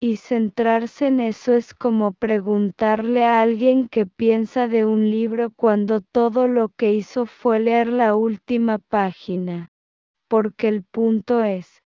Y 0.07 0.17
centrarse 0.17 1.07
en 1.07 1.19
eso 1.19 1.55
es 1.55 1.73
como 1.73 2.11
preguntarle 2.11 3.25
a 3.25 3.41
alguien 3.41 3.89
que 3.89 4.05
piensa 4.05 4.67
de 4.67 4.85
un 4.85 5.09
libro 5.09 5.49
cuando 5.49 5.99
todo 5.99 6.47
lo 6.47 6.69
que 6.69 6.93
hizo 6.93 7.25
fue 7.25 7.59
leer 7.59 7.87
la 7.87 8.15
última 8.15 8.77
página. 8.77 9.71
Porque 10.29 10.67
el 10.67 10.83
punto 10.83 11.43
es, 11.43 11.81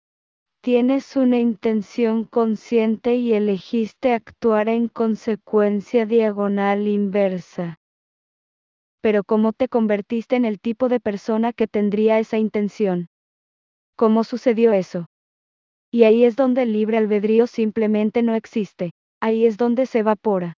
tienes 0.62 1.16
una 1.16 1.40
intención 1.40 2.26
consciente 2.26 3.16
y 3.16 3.32
elegiste 3.32 4.12
actuar 4.12 4.68
en 4.68 4.90
consecuencia 4.90 6.06
diagonal 6.06 6.90
inversa. 6.90 7.80
Pero 9.02 9.24
¿cómo 9.24 9.54
te 9.54 9.70
convertiste 9.70 10.36
en 10.36 10.44
el 10.44 10.60
tipo 10.60 10.90
de 10.90 11.00
persona 11.00 11.54
que 11.54 11.68
tendría 11.68 12.20
esa 12.20 12.38
intención? 12.38 13.08
¿Cómo 13.96 14.26
sucedió 14.26 14.74
eso? 14.74 15.08
Y 15.92 16.04
ahí 16.04 16.24
es 16.24 16.36
donde 16.36 16.64
el 16.64 16.74
libre 16.74 16.98
albedrío 16.98 17.48
simplemente 17.48 18.22
no 18.22 18.36
existe, 18.36 18.92
ahí 19.22 19.46
es 19.46 19.58
donde 19.58 19.86
se 19.86 20.00
evapora. 20.00 20.54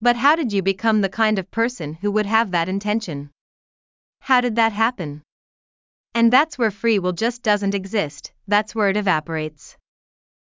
But 0.00 0.16
how 0.16 0.36
did 0.36 0.52
you 0.52 0.62
become 0.62 1.00
the 1.00 1.08
kind 1.08 1.38
of 1.38 1.50
person 1.50 1.98
who 2.02 2.10
would 2.10 2.26
have 2.26 2.50
that 2.50 2.68
intention? 2.68 3.30
How 4.20 4.40
did 4.40 4.56
that 4.56 4.72
happen? 4.72 5.22
And 6.14 6.30
that's 6.30 6.58
where 6.58 6.70
free 6.70 6.98
will 6.98 7.14
just 7.14 7.42
doesn't 7.42 7.74
exist, 7.74 8.32
that's 8.46 8.74
where 8.74 8.90
it 8.90 8.96
evaporates. 8.96 9.78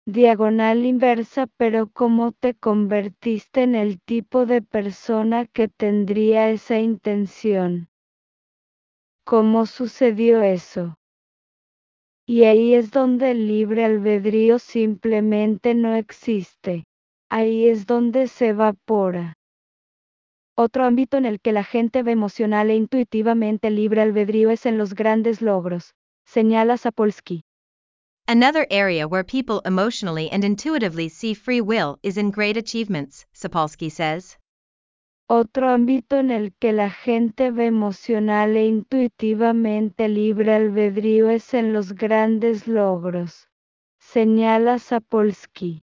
Diagonal 0.07 0.85
inversa, 0.85 1.47
pero 1.59 1.87
¿cómo 1.87 2.33
te 2.33 2.55
convertiste 2.55 3.63
en 3.63 3.75
el 3.75 4.01
tipo 4.01 4.47
de 4.47 4.63
persona 4.63 5.47
que 5.47 5.69
tendría 5.69 6.51
esa 6.51 6.79
intención? 6.81 7.89
¿Cómo 9.25 9.67
sucedió 9.67 10.43
eso? 10.43 10.97
Y 12.27 12.45
ahí 12.45 12.75
es 12.75 12.91
donde 12.91 13.33
el 13.33 13.49
libre 13.49 13.85
albedrío 13.85 14.59
simplemente 14.59 15.75
no 15.75 15.95
existe. 15.95 16.85
Ahí 17.29 17.67
es 17.69 17.87
donde 17.87 18.29
se 18.29 18.49
evapora. 18.49 19.35
Otro 20.57 20.85
ámbito 20.85 21.17
en 21.17 21.25
el 21.25 21.41
que 21.41 21.53
la 21.53 21.65
gente 21.65 22.03
ve 22.03 22.13
emocional 22.13 22.71
e 22.71 22.77
intuitivamente 22.77 23.71
libre 23.71 24.03
albedrío 24.03 24.51
es 24.51 24.67
en 24.67 24.77
los 24.79 24.95
grandes 24.95 25.41
logros, 25.41 25.95
señala 26.27 26.77
Sapolsky. 26.77 27.43
Another 28.29 28.67
area 28.71 29.09
where 29.09 29.25
people 29.25 29.61
emotionally 29.65 30.31
and 30.31 30.45
intuitively 30.45 31.09
see 31.09 31.35
free 31.35 31.61
will 31.61 31.99
is 32.03 32.17
in 32.17 32.31
great 32.31 32.57
achievements, 32.57 33.27
Sapolsky 33.35 33.91
says. 33.91 34.39
Otro 35.35 35.71
ámbito 35.71 36.19
en 36.19 36.31
el 36.31 36.53
que 36.53 36.75
la 36.75 36.91
gente 36.91 37.51
ve 37.51 37.65
emocional 37.65 38.55
e 38.55 38.67
intuitivamente 38.67 40.07
libre 40.11 40.53
albedrío 40.53 41.31
es 41.31 41.55
en 41.55 41.73
los 41.73 41.95
grandes 41.95 42.69
logros, 42.69 43.49
señala 43.99 44.79
Sapolsky. 44.79 45.85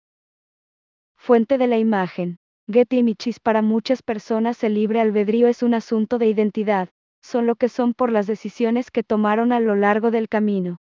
Fuente 1.15 1.59
de 1.59 1.67
la 1.67 1.77
imagen. 1.77 2.39
Getty 2.67 3.03
Michis 3.03 3.39
para 3.39 3.61
muchas 3.61 4.01
personas 4.01 4.63
el 4.63 4.73
libre 4.73 4.99
albedrío 4.99 5.47
es 5.47 5.61
un 5.61 5.75
asunto 5.75 6.17
de 6.17 6.25
identidad, 6.25 6.89
son 7.21 7.45
lo 7.45 7.55
que 7.55 7.69
son 7.69 7.93
por 7.93 8.11
las 8.11 8.25
decisiones 8.25 8.89
que 8.89 9.03
tomaron 9.03 9.51
a 9.51 9.59
lo 9.59 9.75
largo 9.75 10.09
del 10.09 10.27
camino. 10.27 10.77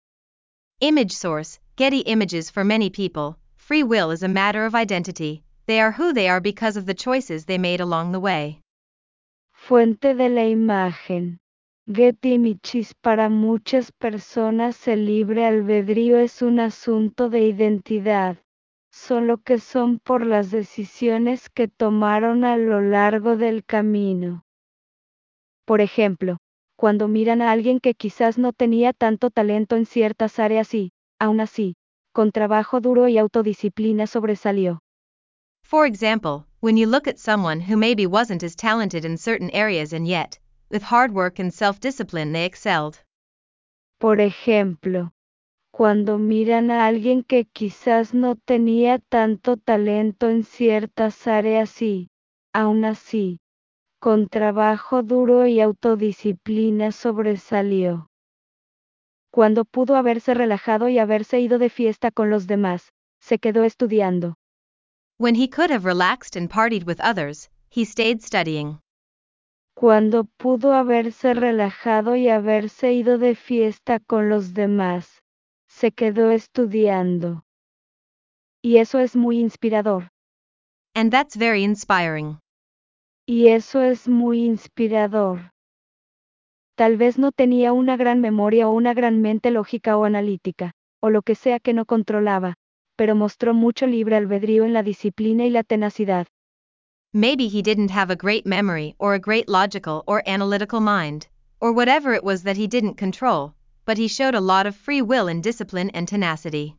Image 0.79 1.13
source, 1.13 1.59
Getty 1.75 2.03
Images 2.05 2.49
for 2.49 2.63
many 2.63 2.89
people, 2.89 3.37
free 3.57 3.83
will 3.83 4.09
is 4.13 4.23
a 4.23 4.29
matter 4.29 4.65
of 4.65 4.73
identity, 4.73 5.43
they 5.65 5.79
are 5.79 5.91
who 5.91 6.13
they 6.13 6.27
are 6.27 6.41
because 6.41 6.77
of 6.77 6.85
the 6.85 6.93
choices 6.95 7.45
they 7.45 7.57
made 7.57 7.81
along 7.81 8.11
the 8.11 8.19
way. 8.19 8.61
Fuente 9.53 10.13
de 10.13 10.29
la 10.29 10.45
imagen. 10.45 11.39
Getty 11.87 12.37
Michis 12.37 12.93
para 12.93 13.29
muchas 13.29 13.91
personas 13.91 14.87
el 14.87 15.05
libre 15.05 15.45
albedrío 15.45 16.17
es 16.17 16.41
un 16.41 16.59
asunto 16.59 17.29
de 17.29 17.41
identidad, 17.41 18.37
solo 18.91 19.37
que 19.37 19.59
son 19.59 19.99
por 19.99 20.25
las 20.25 20.51
decisiones 20.51 21.49
que 21.49 21.67
tomaron 21.67 22.45
a 22.45 22.57
lo 22.57 22.81
largo 22.81 23.35
del 23.35 23.65
camino. 23.65 24.43
Por 25.65 25.81
ejemplo, 25.81 26.37
cuando 26.77 27.07
miran 27.07 27.41
a 27.41 27.51
alguien 27.51 27.79
que 27.79 27.93
quizás 27.93 28.37
no 28.37 28.53
tenía 28.53 28.93
tanto 28.93 29.29
talento 29.29 29.75
en 29.75 29.85
ciertas 29.85 30.39
áreas 30.39 30.73
y, 30.73 30.91
aún 31.19 31.39
así, 31.39 31.75
con 32.13 32.31
trabajo 32.31 32.81
duro 32.81 33.07
y 33.07 33.17
autodisciplina 33.17 34.07
sobresalió. 34.07 34.82
For 35.63 35.85
example, 35.85 36.45
when 36.59 36.77
you 36.77 36.87
look 36.87 37.07
at 37.07 37.19
someone 37.19 37.59
who 37.59 37.77
maybe 37.77 38.05
wasn't 38.05 38.43
as 38.43 38.55
talented 38.55 39.05
in 39.05 39.17
certain 39.17 39.49
areas 39.51 39.93
and 39.93 40.07
yet, 40.07 40.39
with 40.69 40.83
hard 40.83 41.11
work 41.13 41.39
and 41.39 41.53
self 41.53 41.79
discipline, 41.79 42.31
they 42.31 42.45
excelled. 42.45 42.99
Por 43.99 44.17
ejemplo, 44.19 45.11
cuando 45.71 46.17
miran 46.19 46.69
a 46.69 46.85
alguien 46.85 47.23
que 47.23 47.45
quizás 47.45 48.13
no 48.13 48.35
tenía 48.35 48.99
tanto 49.09 49.57
talento 49.57 50.29
en 50.29 50.43
ciertas 50.43 51.27
áreas 51.27 51.81
y, 51.81 52.09
aún 52.53 52.85
así, 52.85 53.39
con 53.99 54.27
trabajo 54.27 55.01
duro 55.01 55.47
y 55.47 55.61
autodisciplina 55.61 56.91
sobresalió. 56.91 58.09
Cuando 59.31 59.65
pudo 59.65 59.95
haberse 59.95 60.33
relajado 60.33 60.89
y 60.89 60.99
haberse 60.99 61.39
ido 61.39 61.57
de 61.57 61.69
fiesta 61.69 62.11
con 62.11 62.29
los 62.29 62.45
demás, 62.45 62.91
se 63.19 63.39
quedó 63.39 63.63
estudiando. 63.63 64.35
When 65.17 65.35
he 65.35 65.47
could 65.47 65.69
have 65.69 65.85
relaxed 65.85 66.35
and 66.35 66.49
partied 66.49 66.85
with 66.85 66.99
others, 66.99 67.49
he 67.69 67.85
stayed 67.85 68.21
studying. 68.21 68.79
cuando 69.73 70.25
pudo 70.37 70.73
haberse 70.73 71.33
relajado 71.33 72.15
y 72.15 72.29
haberse 72.29 72.93
ido 72.93 73.17
de 73.17 73.35
fiesta 73.35 73.99
con 73.99 74.29
los 74.29 74.53
demás, 74.53 75.21
se 75.67 75.91
quedó 75.91 76.31
estudiando. 76.31 77.43
Y 78.61 78.77
eso 78.77 78.99
es 78.99 79.15
muy 79.15 79.39
inspirador. 79.39 80.09
And 80.95 81.11
that's 81.11 81.35
very 81.35 81.63
inspiring. 81.63 82.39
Y 83.25 83.47
eso 83.47 83.81
es 83.81 84.07
muy 84.07 84.45
inspirador. 84.45 85.51
Tal 86.75 86.97
vez 86.97 87.17
no 87.17 87.31
tenía 87.31 87.73
una 87.73 87.97
gran 87.97 88.21
memoria 88.21 88.67
o 88.69 88.71
una 88.71 88.93
gran 88.93 89.21
mente 89.21 89.51
lógica 89.51 89.97
o 89.97 90.05
analítica, 90.05 90.71
o 91.01 91.09
lo 91.09 91.23
que 91.23 91.35
sea 91.35 91.59
que 91.59 91.73
no 91.73 91.85
controlaba, 91.85 92.55
pero 93.03 93.15
mostró 93.15 93.53
mucho 93.53 93.85
libre 93.85 94.15
albedrío 94.15 94.63
en 94.63 94.71
la 94.71 94.81
disciplina 94.81 95.45
y 95.45 95.49
la 95.49 95.63
tenacidad. 95.63 96.25
Maybe 97.11 97.49
he 97.49 97.61
didn't 97.61 97.91
have 97.91 98.09
a 98.09 98.15
great 98.15 98.45
memory 98.45 98.95
or 98.97 99.13
a 99.13 99.19
great 99.19 99.49
logical 99.49 100.05
or 100.07 100.23
analytical 100.25 100.79
mind, 100.79 101.27
or 101.59 101.73
whatever 101.73 102.13
it 102.13 102.23
was 102.23 102.43
that 102.43 102.55
he 102.55 102.65
didn't 102.65 102.95
control, 102.95 103.55
but 103.85 103.97
he 103.97 104.07
showed 104.07 104.35
a 104.35 104.39
lot 104.39 104.65
of 104.65 104.77
free 104.77 105.01
will 105.01 105.27
in 105.27 105.41
discipline 105.41 105.89
and 105.93 106.07
tenacity. 106.07 106.77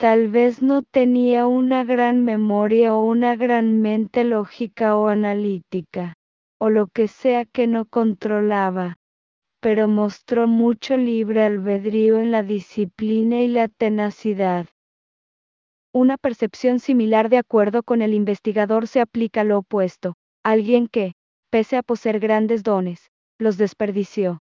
Tal 0.00 0.26
vez 0.26 0.62
no 0.62 0.82
tenía 0.82 1.46
una 1.46 1.84
gran 1.84 2.24
memoria 2.24 2.92
o 2.92 3.04
una 3.04 3.36
gran 3.36 3.80
mente 3.80 4.24
lógica 4.24 4.96
o 4.96 5.06
analítica, 5.06 6.14
o 6.58 6.70
lo 6.70 6.88
que 6.88 7.06
sea 7.06 7.44
que 7.44 7.68
no 7.68 7.84
controlaba, 7.84 8.96
pero 9.60 9.86
mostró 9.86 10.48
mucho 10.48 10.96
libre 10.96 11.44
albedrío 11.44 12.18
en 12.18 12.32
la 12.32 12.42
disciplina 12.42 13.40
y 13.42 13.46
la 13.46 13.68
tenacidad. 13.68 14.66
Una 15.92 16.16
percepción 16.16 16.78
similar 16.78 17.30
de 17.30 17.38
acuerdo 17.38 17.82
con 17.82 18.00
el 18.00 18.14
investigador 18.14 18.86
se 18.86 19.00
aplica 19.00 19.40
a 19.40 19.44
lo 19.44 19.58
opuesto, 19.58 20.14
alguien 20.44 20.86
que, 20.86 21.14
pese 21.50 21.76
a 21.76 21.82
poseer 21.82 22.20
grandes 22.20 22.62
dones, 22.62 23.10
los 23.40 23.58
desperdició. 23.58 24.38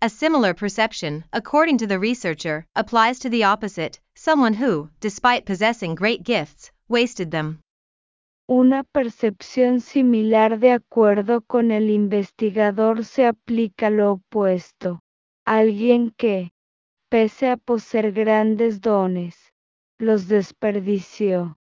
A 0.00 0.08
similar 0.08 0.56
perception, 0.56 1.24
according 1.32 1.78
to 1.78 1.86
the 1.86 1.98
researcher, 1.98 2.66
applies 2.74 3.20
to 3.20 3.30
the 3.30 3.44
opposite, 3.44 4.00
someone 4.16 4.54
who, 4.54 4.90
despite 5.00 5.46
possessing 5.46 5.94
great 5.94 6.24
gifts, 6.24 6.72
wasted 6.88 7.30
them. 7.30 7.60
Una 8.48 8.82
percepción 8.82 9.80
similar 9.80 10.58
de 10.58 10.72
acuerdo 10.72 11.42
con 11.42 11.70
el 11.70 11.90
investigador 11.90 13.04
se 13.04 13.24
aplica 13.24 13.86
a 13.86 13.90
lo 13.90 14.12
opuesto, 14.12 14.98
alguien 15.44 16.12
que, 16.16 16.50
pese 17.08 17.50
a 17.50 17.56
poseer 17.56 18.12
grandes 18.12 18.80
dones, 18.80 19.45
los 19.98 20.28
desperdició. 20.28 21.56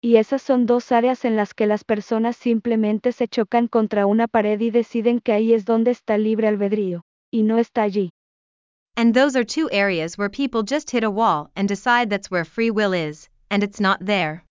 Y 0.00 0.16
esas 0.16 0.42
son 0.42 0.66
dos 0.66 0.90
áreas 0.90 1.24
en 1.24 1.36
las 1.36 1.54
que 1.54 1.66
las 1.66 1.84
personas 1.84 2.36
simplemente 2.36 3.12
se 3.12 3.28
chocan 3.28 3.68
contra 3.68 4.06
una 4.06 4.26
pared 4.26 4.60
y 4.60 4.70
deciden 4.70 5.20
que 5.20 5.32
ahí 5.32 5.54
es 5.54 5.64
donde 5.64 5.92
está 5.92 6.18
libre 6.18 6.48
albedrío, 6.48 7.04
y 7.30 7.44
no 7.44 7.58
está 7.58 7.82
allí. 7.82 8.10
And 8.96 9.14
those 9.14 9.38
are 9.38 9.44
two 9.44 9.68
areas 9.70 10.18
where 10.18 10.28
people 10.28 10.64
just 10.68 10.90
hit 10.90 11.04
a 11.04 11.10
wall 11.10 11.50
and 11.54 11.68
decide 11.68 12.10
that's 12.10 12.30
where 12.30 12.44
free 12.44 12.70
will 12.70 12.92
is, 12.92 13.30
and 13.48 13.62
it's 13.62 13.80
not 13.80 14.04
there. 14.04 14.44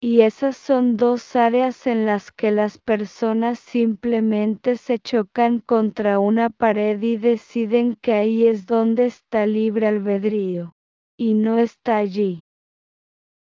Y 0.00 0.22
esas 0.22 0.56
son 0.56 0.96
dos 0.96 1.34
áreas 1.34 1.88
en 1.88 2.06
las 2.06 2.30
que 2.30 2.52
las 2.52 2.78
personas 2.78 3.58
simplemente 3.58 4.76
se 4.76 4.98
chocan 4.98 5.58
contra 5.58 6.20
una 6.20 6.48
pared 6.48 7.02
y 7.02 7.16
deciden 7.16 7.96
que 8.00 8.12
ahí 8.12 8.46
es 8.46 8.66
donde 8.66 9.06
está 9.06 9.46
libre 9.46 9.88
albedrío 9.88 10.74
y 11.20 11.34
no 11.34 11.58
está 11.58 11.98
allí. 11.98 12.40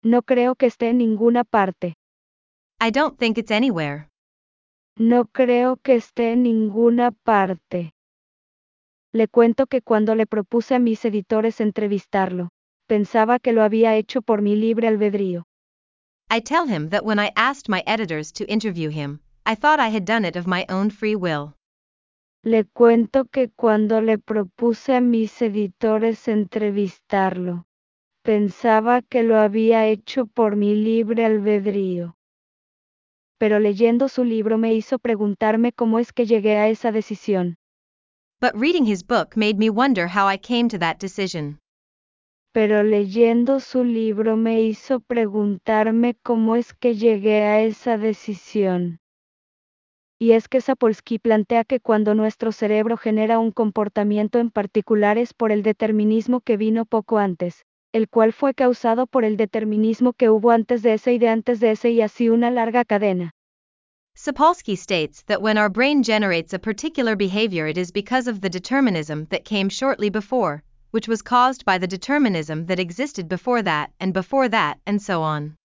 No 0.02 0.22
creo 0.22 0.54
que 0.54 0.64
esté 0.64 0.88
en 0.88 0.96
ninguna 0.96 1.44
parte. 1.44 1.92
I 2.80 2.90
don't 2.90 3.18
think 3.18 3.36
it's 3.36 3.50
anywhere. 3.50 4.08
No 4.96 5.26
creo 5.26 5.76
que 5.76 5.96
esté 5.96 6.32
en 6.32 6.42
ninguna 6.42 7.10
parte. 7.10 7.92
Le 9.12 9.28
cuento 9.28 9.66
que 9.66 9.82
cuando 9.82 10.14
le 10.14 10.26
propuse 10.26 10.74
a 10.74 10.78
mis 10.78 11.04
editores 11.04 11.60
entrevistarlo, 11.60 12.48
pensaba 12.88 13.38
que 13.38 13.52
lo 13.52 13.62
había 13.62 13.94
hecho 13.94 14.22
por 14.22 14.40
mi 14.40 14.56
libre 14.56 14.88
albedrío. 14.88 15.44
I 16.30 16.40
tell 16.40 16.66
him 16.66 16.88
that 16.88 17.04
when 17.04 17.18
I 17.18 17.30
asked 17.36 17.68
my 17.68 17.82
editors 17.86 18.32
to 18.32 18.44
interview 18.46 18.88
him, 18.88 19.20
I 19.44 19.54
thought 19.54 19.80
I 19.80 19.94
had 19.94 20.06
done 20.06 20.26
it 20.26 20.36
of 20.36 20.46
my 20.46 20.64
own 20.70 20.88
free 20.88 21.14
will. 21.14 21.52
Le 22.42 22.64
cuento 22.64 23.26
que 23.26 23.50
cuando 23.50 24.00
le 24.00 24.18
propuse 24.18 24.94
a 24.94 25.02
mis 25.02 25.42
editores 25.42 26.26
entrevistarlo, 26.26 27.66
pensaba 28.22 29.02
que 29.02 29.22
lo 29.22 29.38
había 29.38 29.86
hecho 29.86 30.24
por 30.24 30.56
mi 30.56 30.74
libre 30.74 31.26
albedrío. 31.26 32.16
Pero 33.38 33.58
leyendo 33.58 34.08
su 34.08 34.24
libro 34.24 34.56
me 34.56 34.72
hizo 34.72 34.98
preguntarme 34.98 35.72
cómo 35.72 35.98
es 35.98 36.14
que 36.14 36.24
llegué 36.24 36.56
a 36.56 36.68
esa 36.68 36.92
decisión. 36.92 37.56
But 38.40 38.54
reading 38.54 38.86
his 38.86 39.06
book 39.06 39.36
made 39.36 39.58
me 39.58 39.68
wonder 39.68 40.08
how 40.08 40.26
I 40.26 40.38
came 40.38 40.68
to 40.68 40.78
that 40.78 40.98
decision. 40.98 41.58
Pero 42.52 42.82
leyendo 42.82 43.60
su 43.60 43.84
libro 43.84 44.38
me 44.38 44.62
hizo 44.62 45.00
preguntarme 45.00 46.14
cómo 46.22 46.56
es 46.56 46.72
que 46.72 46.94
llegué 46.94 47.42
a 47.42 47.60
esa 47.62 47.98
decisión. 47.98 48.98
Y 50.22 50.32
es 50.32 50.48
que 50.48 50.60
Sapolsky 50.60 51.18
plantea 51.18 51.64
que 51.64 51.80
cuando 51.80 52.14
nuestro 52.14 52.52
cerebro 52.52 52.98
genera 52.98 53.38
un 53.38 53.52
comportamiento 53.52 54.38
en 54.38 54.50
particular 54.50 55.16
es 55.16 55.32
por 55.32 55.50
el 55.50 55.62
determinismo 55.62 56.42
que 56.42 56.58
vino 56.58 56.84
poco 56.84 57.16
antes, 57.16 57.64
el 57.92 58.06
cual 58.06 58.34
fue 58.34 58.52
causado 58.52 59.06
por 59.06 59.24
el 59.24 59.38
determinismo 59.38 60.12
que 60.12 60.28
hubo 60.28 60.50
antes 60.50 60.82
de 60.82 60.92
ese 60.92 61.14
y 61.14 61.18
de 61.18 61.30
antes 61.30 61.58
de 61.58 61.70
ese 61.70 61.90
y 61.92 62.02
así 62.02 62.28
una 62.28 62.50
larga 62.50 62.84
cadena. 62.84 63.30
Sapolsky 64.14 64.76
states 64.76 65.24
that 65.24 65.40
when 65.40 65.56
our 65.56 65.70
brain 65.70 66.02
generates 66.02 66.52
a 66.52 66.58
particular 66.58 67.16
behavior, 67.16 67.66
it 67.66 67.78
is 67.78 67.90
because 67.90 68.28
of 68.28 68.42
the 68.42 68.50
determinism 68.50 69.24
that 69.30 69.46
came 69.46 69.70
shortly 69.70 70.10
before, 70.10 70.62
which 70.90 71.08
was 71.08 71.22
caused 71.22 71.64
by 71.64 71.78
the 71.78 71.86
determinism 71.86 72.66
that 72.66 72.78
existed 72.78 73.26
before 73.26 73.62
that, 73.62 73.90
and 73.98 74.12
before 74.12 74.50
that, 74.50 74.78
and 74.84 75.00
so 75.00 75.22
on. 75.22 75.56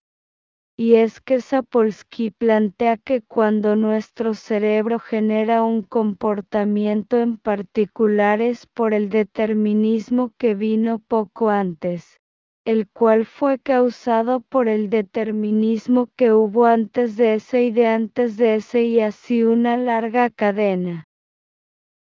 Y 0.78 0.96
es 0.96 1.22
que 1.22 1.40
Sapolsky 1.40 2.32
plantea 2.32 2.98
que 2.98 3.22
cuando 3.22 3.78
nuestro 3.78 4.34
cerebro 4.34 5.00
genera 5.00 5.64
un 5.64 5.84
comportamiento 5.84 7.18
en 7.18 7.38
particular 7.38 8.42
es 8.42 8.66
por 8.68 8.94
el 8.94 9.10
determinismo 9.10 10.34
que 10.38 10.54
vino 10.54 11.00
poco 11.00 11.50
antes, 11.50 12.20
el 12.66 12.90
cual 12.90 13.26
fue 13.26 13.58
causado 13.58 14.42
por 14.42 14.68
el 14.68 14.90
determinismo 14.90 16.10
que 16.18 16.34
hubo 16.34 16.66
antes 16.66 17.16
de 17.16 17.36
ese 17.36 17.64
y 17.64 17.72
de 17.72 17.88
antes 17.88 18.36
de 18.36 18.56
ese 18.56 18.84
y 18.84 19.00
así 19.00 19.44
una 19.44 19.78
larga 19.78 20.30
cadena. 20.30 21.06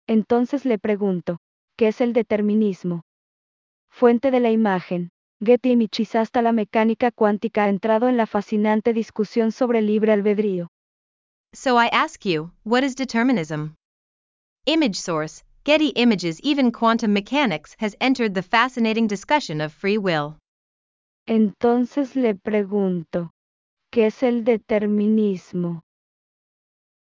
Entonces 0.06 0.64
le 0.64 0.78
pregunto, 0.78 1.40
¿qué 1.76 1.88
es 1.88 2.00
el 2.00 2.14
determinismo? 2.14 3.02
Fuente 3.90 4.30
de 4.30 4.40
la 4.40 4.50
imagen. 4.50 5.10
Getty 5.44 5.72
y 5.72 5.76
Michis 5.76 6.14
hasta 6.14 6.40
la 6.40 6.52
mecánica 6.52 7.10
cuántica 7.10 7.64
ha 7.64 7.68
entrado 7.68 8.08
en 8.08 8.16
la 8.16 8.26
fascinante 8.26 8.92
discusión 8.94 9.52
sobre 9.52 9.82
libre 9.82 10.12
albedrío. 10.12 10.68
So 11.52 11.76
I 11.76 11.88
ask 11.92 12.24
you, 12.24 12.52
what 12.64 12.82
is 12.82 12.94
determinism? 12.94 13.74
Image 14.66 14.96
source, 14.96 15.42
Getty 15.64 15.88
Images 15.96 16.40
even 16.42 16.70
quantum 16.70 17.12
mechanics 17.12 17.74
has 17.78 17.96
entered 18.00 18.34
the 18.34 18.42
fascinating 18.42 19.06
discussion 19.06 19.60
of 19.60 19.72
free 19.72 19.98
will. 19.98 20.36
Entonces 21.26 22.14
le 22.14 22.34
pregunto, 22.34 23.30
¿qué 23.90 24.06
es 24.06 24.22
el 24.22 24.44
determinismo? 24.44 25.82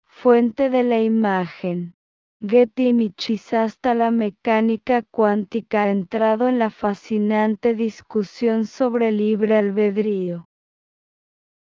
Fuente 0.06 0.70
de 0.70 0.82
la 0.82 1.00
imagen. 1.02 1.95
Getty 2.42 2.92
Michis 2.92 3.54
hasta 3.54 3.94
la 3.94 4.10
mecánica 4.10 5.00
cuántica 5.10 5.84
ha 5.84 5.90
entrado 5.90 6.48
en 6.48 6.58
la 6.58 6.68
fascinante 6.68 7.74
discusión 7.74 8.66
sobre 8.66 9.10
libre 9.10 9.56
albedrío. 9.56 10.44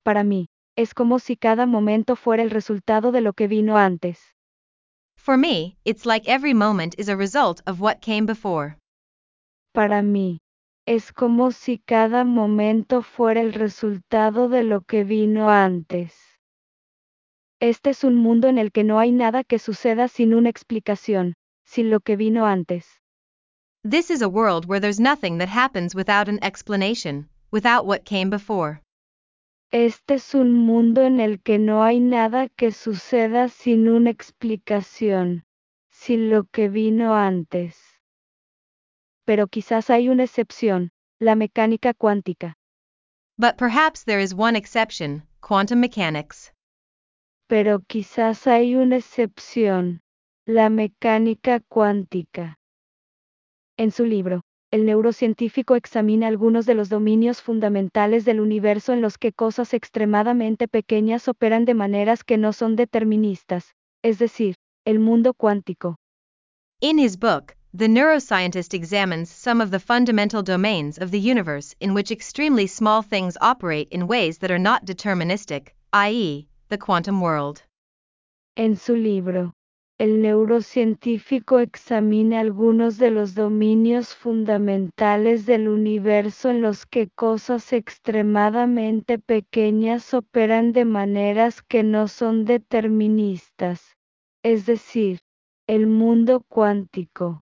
Para 0.04 0.22
mí, 0.22 0.46
es 0.76 0.94
como 0.94 1.18
si 1.18 1.36
cada 1.36 1.66
momento 1.66 2.14
fuera 2.14 2.44
el 2.44 2.50
resultado 2.50 3.10
de 3.10 3.20
lo 3.20 3.32
que 3.32 3.48
vino 3.48 3.76
antes. 3.76 4.20
For 5.16 5.36
me, 5.36 5.76
it's 5.84 6.06
like 6.06 6.30
every 6.30 6.54
moment 6.54 6.94
is 6.98 7.08
a 7.08 7.16
result 7.16 7.60
of 7.66 7.80
what 7.80 8.00
came 8.00 8.24
before. 8.24 8.78
Para 9.74 10.02
mí, 10.02 10.38
es 10.86 11.12
como 11.12 11.50
si 11.50 11.78
cada 11.78 12.24
momento 12.24 13.02
fuera 13.02 13.40
el 13.40 13.54
resultado 13.54 14.48
de 14.48 14.62
lo 14.62 14.82
que 14.82 15.02
vino 15.02 15.50
antes. 15.50 16.29
Este 17.60 17.90
es 17.90 18.04
un 18.04 18.16
mundo 18.16 18.48
en 18.48 18.56
el 18.56 18.72
que 18.72 18.84
no 18.84 18.98
hay 18.98 19.12
nada 19.12 19.44
que 19.44 19.58
suceda 19.58 20.08
sin 20.08 20.32
una 20.32 20.48
explicación, 20.48 21.34
sin 21.66 21.90
lo 21.90 22.00
que 22.00 22.16
vino 22.16 22.46
antes. 22.46 22.86
This 23.82 24.10
is 24.10 24.22
a 24.22 24.28
world 24.28 24.66
where 24.66 24.80
there's 24.80 24.98
nothing 24.98 25.38
that 25.38 25.48
happens 25.48 25.94
without 25.94 26.28
an 26.28 26.38
explanation, 26.42 27.28
without 27.52 27.84
what 27.84 28.06
came 28.06 28.30
before. 28.30 28.80
Este 29.72 30.14
es 30.14 30.34
un 30.34 30.52
mundo 30.52 31.02
en 31.02 31.20
el 31.20 31.42
que 31.42 31.58
no 31.58 31.82
hay 31.82 32.00
nada 32.00 32.48
que 32.48 32.72
suceda 32.72 33.48
sin 33.48 33.88
una 33.88 34.10
explicación, 34.10 35.44
sin 35.90 36.30
lo 36.30 36.44
que 36.44 36.70
vino 36.70 37.14
antes. 37.14 37.76
Pero 39.26 39.46
quizás 39.48 39.90
hay 39.90 40.08
una 40.08 40.24
excepción, 40.24 40.90
la 41.20 41.34
mecánica 41.34 41.92
cuántica. 41.92 42.54
But 43.36 43.58
perhaps 43.58 44.04
there 44.04 44.22
is 44.22 44.34
one 44.34 44.56
exception 44.56 45.24
quantum 45.42 45.78
mechanics. 45.80 46.52
Pero 47.50 47.80
quizás 47.80 48.46
hay 48.46 48.76
una 48.76 48.98
excepción, 48.98 50.02
la 50.46 50.70
mecánica 50.70 51.58
cuántica. 51.58 52.60
En 53.76 53.90
su 53.90 54.04
libro, 54.04 54.42
el 54.70 54.86
neurocientífico 54.86 55.74
examina 55.74 56.28
algunos 56.28 56.64
de 56.64 56.74
los 56.74 56.88
dominios 56.88 57.42
fundamentales 57.42 58.24
del 58.24 58.38
universo 58.38 58.92
en 58.92 59.00
los 59.00 59.18
que 59.18 59.32
cosas 59.32 59.74
extremadamente 59.74 60.68
pequeñas 60.68 61.26
operan 61.26 61.64
de 61.64 61.74
maneras 61.74 62.22
que 62.22 62.38
no 62.38 62.52
son 62.52 62.76
deterministas, 62.76 63.74
es 64.04 64.20
decir, 64.20 64.54
el 64.84 65.00
mundo 65.00 65.34
cuántico. 65.34 65.96
In 66.80 67.00
his 67.00 67.18
book, 67.18 67.56
the 67.76 67.88
neuroscientist 67.88 68.74
examines 68.74 69.28
some 69.28 69.60
of 69.60 69.72
the 69.72 69.80
fundamental 69.80 70.44
domains 70.44 70.98
of 70.98 71.10
the 71.10 71.18
universe 71.18 71.74
in 71.80 71.94
which 71.94 72.12
extremely 72.12 72.68
small 72.68 73.02
things 73.02 73.36
operate 73.40 73.88
in 73.90 74.06
ways 74.06 74.38
that 74.38 74.52
are 74.52 74.62
not 74.62 74.84
deterministic, 74.84 75.74
i.e., 75.92 76.46
the 76.70 76.78
quantum 76.78 77.20
world. 77.20 77.60
En 78.56 78.76
su 78.76 78.94
libro, 78.94 79.52
el 79.98 80.22
neurocientífico 80.22 81.58
examina 81.58 82.40
algunos 82.40 82.96
de 82.96 83.10
los 83.10 83.34
dominios 83.34 84.14
fundamentales 84.14 85.44
del 85.46 85.68
universo 85.68 86.48
en 86.48 86.62
los 86.62 86.86
que 86.86 87.08
cosas 87.10 87.72
extremadamente 87.72 89.18
pequeñas 89.18 90.14
operan 90.14 90.72
de 90.72 90.84
maneras 90.84 91.60
que 91.62 91.82
no 91.82 92.08
son 92.08 92.44
deterministas, 92.44 93.96
es 94.42 94.64
decir, 94.64 95.18
el 95.66 95.86
mundo 95.86 96.42
cuántico. 96.48 97.42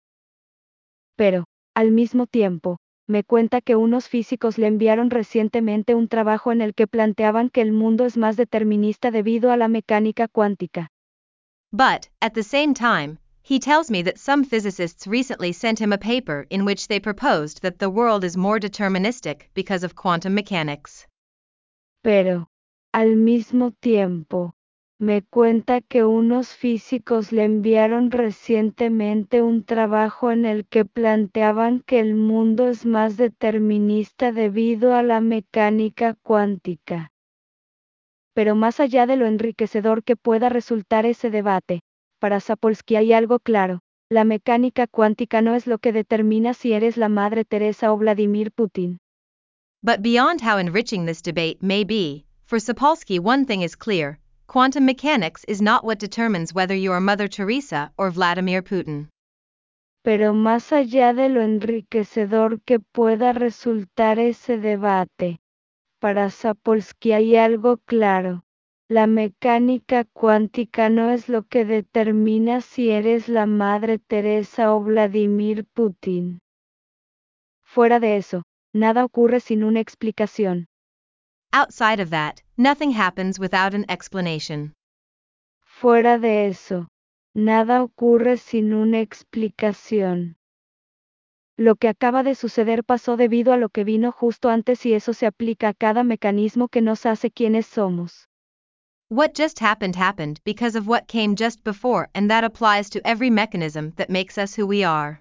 Pero, 1.16 1.44
al 1.74 1.92
mismo 1.92 2.26
tiempo, 2.26 2.76
me 3.12 3.22
cuenta 3.22 3.60
que 3.60 3.76
unos 3.76 4.08
físicos 4.08 4.58
le 4.58 4.66
enviaron 4.66 5.10
recientemente 5.10 5.94
un 5.94 6.08
trabajo 6.08 6.50
en 6.50 6.60
el 6.60 6.74
que 6.74 6.88
planteaban 6.88 7.50
que 7.50 7.60
el 7.60 7.70
mundo 7.70 8.04
es 8.04 8.16
más 8.16 8.36
determinista 8.36 9.12
debido 9.12 9.52
a 9.52 9.56
la 9.56 9.68
mecánica 9.68 10.26
cuántica. 10.26 10.88
But, 11.70 12.08
at 12.20 12.32
the 12.32 12.42
same 12.42 12.74
time, 12.74 13.18
he 13.44 13.58
tells 13.58 13.90
me 13.90 14.02
that 14.02 14.18
some 14.18 14.44
physicists 14.44 15.06
recently 15.06 15.52
sent 15.52 15.80
him 15.80 15.92
a 15.92 15.98
paper 15.98 16.46
in 16.50 16.64
which 16.64 16.88
they 16.88 16.98
proposed 16.98 17.62
that 17.62 17.78
the 17.78 17.88
world 17.88 18.24
is 18.24 18.36
more 18.36 18.58
deterministic 18.58 19.48
because 19.54 19.84
of 19.84 19.94
quantum 19.94 20.34
mechanics. 20.34 21.06
Pero, 22.02 22.48
al 22.92 23.16
mismo 23.16 23.72
tiempo, 23.80 24.52
me 25.02 25.22
cuenta 25.22 25.80
que 25.80 26.04
unos 26.04 26.50
físicos 26.50 27.32
le 27.32 27.42
enviaron 27.42 28.12
recientemente 28.12 29.42
un 29.42 29.64
trabajo 29.64 30.30
en 30.30 30.46
el 30.46 30.64
que 30.64 30.84
planteaban 30.84 31.80
que 31.80 31.98
el 31.98 32.14
mundo 32.14 32.68
es 32.68 32.86
más 32.86 33.16
determinista 33.16 34.30
debido 34.30 34.94
a 34.94 35.02
la 35.02 35.20
mecánica 35.20 36.14
cuántica. 36.22 37.10
Pero 38.32 38.54
más 38.54 38.78
allá 38.78 39.06
de 39.06 39.16
lo 39.16 39.26
enriquecedor 39.26 40.04
que 40.04 40.14
pueda 40.14 40.48
resultar 40.48 41.04
ese 41.04 41.30
debate, 41.30 41.80
para 42.20 42.38
Sapolsky 42.38 42.94
hay 42.94 43.12
algo 43.12 43.40
claro, 43.40 43.80
la 44.08 44.22
mecánica 44.22 44.86
cuántica 44.86 45.42
no 45.42 45.56
es 45.56 45.66
lo 45.66 45.78
que 45.78 45.92
determina 45.92 46.54
si 46.54 46.74
eres 46.74 46.96
la 46.96 47.08
Madre 47.08 47.44
Teresa 47.44 47.92
o 47.92 47.96
Vladimir 47.98 48.52
Putin. 48.52 48.98
But 49.82 50.00
beyond 50.00 50.42
how 50.42 50.58
enriching 50.58 51.06
this 51.06 51.20
debate 51.20 51.58
may 51.60 51.82
be, 51.82 52.24
for 52.46 52.60
Sapolsky 52.60 53.18
one 53.18 53.46
thing 53.46 53.62
is 53.62 53.74
clear, 53.74 54.21
quantum 54.46 54.84
mechanics 54.84 55.44
is 55.48 55.60
not 55.62 55.84
what 55.84 55.98
determines 55.98 56.54
whether 56.54 56.74
you 56.74 56.92
are 56.92 57.00
Mother 57.00 57.28
Teresa 57.28 57.92
or 57.96 58.10
Vladimir 58.10 58.62
Putin. 58.62 59.08
Pero 60.04 60.34
más 60.34 60.72
allá 60.72 61.14
de 61.14 61.28
lo 61.28 61.40
enriquecedor 61.42 62.60
que 62.62 62.80
pueda 62.80 63.32
resultar 63.32 64.18
ese 64.18 64.58
debate, 64.58 65.38
para 66.00 66.30
Sapolsky 66.30 67.12
hay 67.12 67.36
algo 67.36 67.76
claro. 67.86 68.42
La 68.88 69.06
mecánica 69.06 70.04
cuántica 70.12 70.90
no 70.90 71.10
es 71.10 71.28
lo 71.28 71.44
que 71.44 71.64
determina 71.64 72.60
si 72.60 72.90
eres 72.90 73.28
la 73.28 73.46
Madre 73.46 73.98
Teresa 73.98 74.74
o 74.74 74.82
Vladimir 74.82 75.64
Putin. 75.72 76.40
Fuera 77.64 78.00
de 78.00 78.16
eso, 78.16 78.42
nada 78.74 79.04
ocurre 79.04 79.40
sin 79.40 79.64
una 79.64 79.80
explicación. 79.80 80.66
Outside 81.52 82.00
of 82.00 82.10
that, 82.10 82.42
nothing 82.56 82.92
happens 82.92 83.38
without 83.38 83.74
an 83.74 83.84
explanation. 83.88 84.72
Fuera 85.64 86.18
de 86.18 86.46
eso, 86.48 86.88
nada 87.34 87.82
ocurre 87.82 88.38
sin 88.38 88.72
una 88.72 89.00
explicación. 89.00 90.36
Lo 91.58 91.76
que 91.76 91.88
acaba 91.88 92.22
de 92.22 92.34
suceder 92.34 92.84
pasó 92.84 93.16
debido 93.18 93.52
a 93.52 93.58
lo 93.58 93.68
que 93.68 93.84
vino 93.84 94.12
justo 94.12 94.48
antes 94.48 94.86
y 94.86 94.94
eso 94.94 95.12
se 95.12 95.26
aplica 95.26 95.68
a 95.68 95.74
cada 95.74 96.02
mecanismo 96.02 96.68
que 96.68 96.80
nos 96.80 97.04
hace 97.04 97.30
quienes 97.30 97.66
somos. 97.66 98.28
What 99.10 99.34
just 99.34 99.60
happened 99.60 99.94
happened 99.94 100.40
because 100.44 100.74
of 100.74 100.88
what 100.88 101.06
came 101.06 101.34
just 101.36 101.62
before 101.62 102.08
and 102.14 102.30
that 102.30 102.44
applies 102.44 102.88
to 102.90 103.06
every 103.06 103.28
mechanism 103.28 103.92
that 103.96 104.08
makes 104.08 104.38
us 104.38 104.54
who 104.54 104.66
we 104.66 104.82
are. 104.84 105.20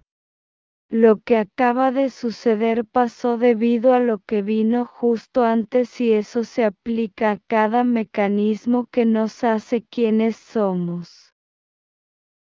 Lo 0.94 1.22
que 1.22 1.38
acaba 1.38 1.94
de 1.94 2.10
suceder 2.10 2.84
pasó 2.84 3.38
debido 3.38 3.94
a 3.94 4.02
lo 4.02 4.20
que 4.20 4.42
vino 4.42 4.86
justo 4.86 5.46
antes 5.46 6.02
y 6.02 6.12
eso 6.12 6.44
se 6.44 6.66
aplica 6.66 7.32
a 7.32 7.40
cada 7.48 7.86
mecanismo 7.86 8.88
que 8.92 9.06
nos 9.06 9.46
hace 9.46 9.84
quienes 9.84 10.36
somos. 10.36 11.34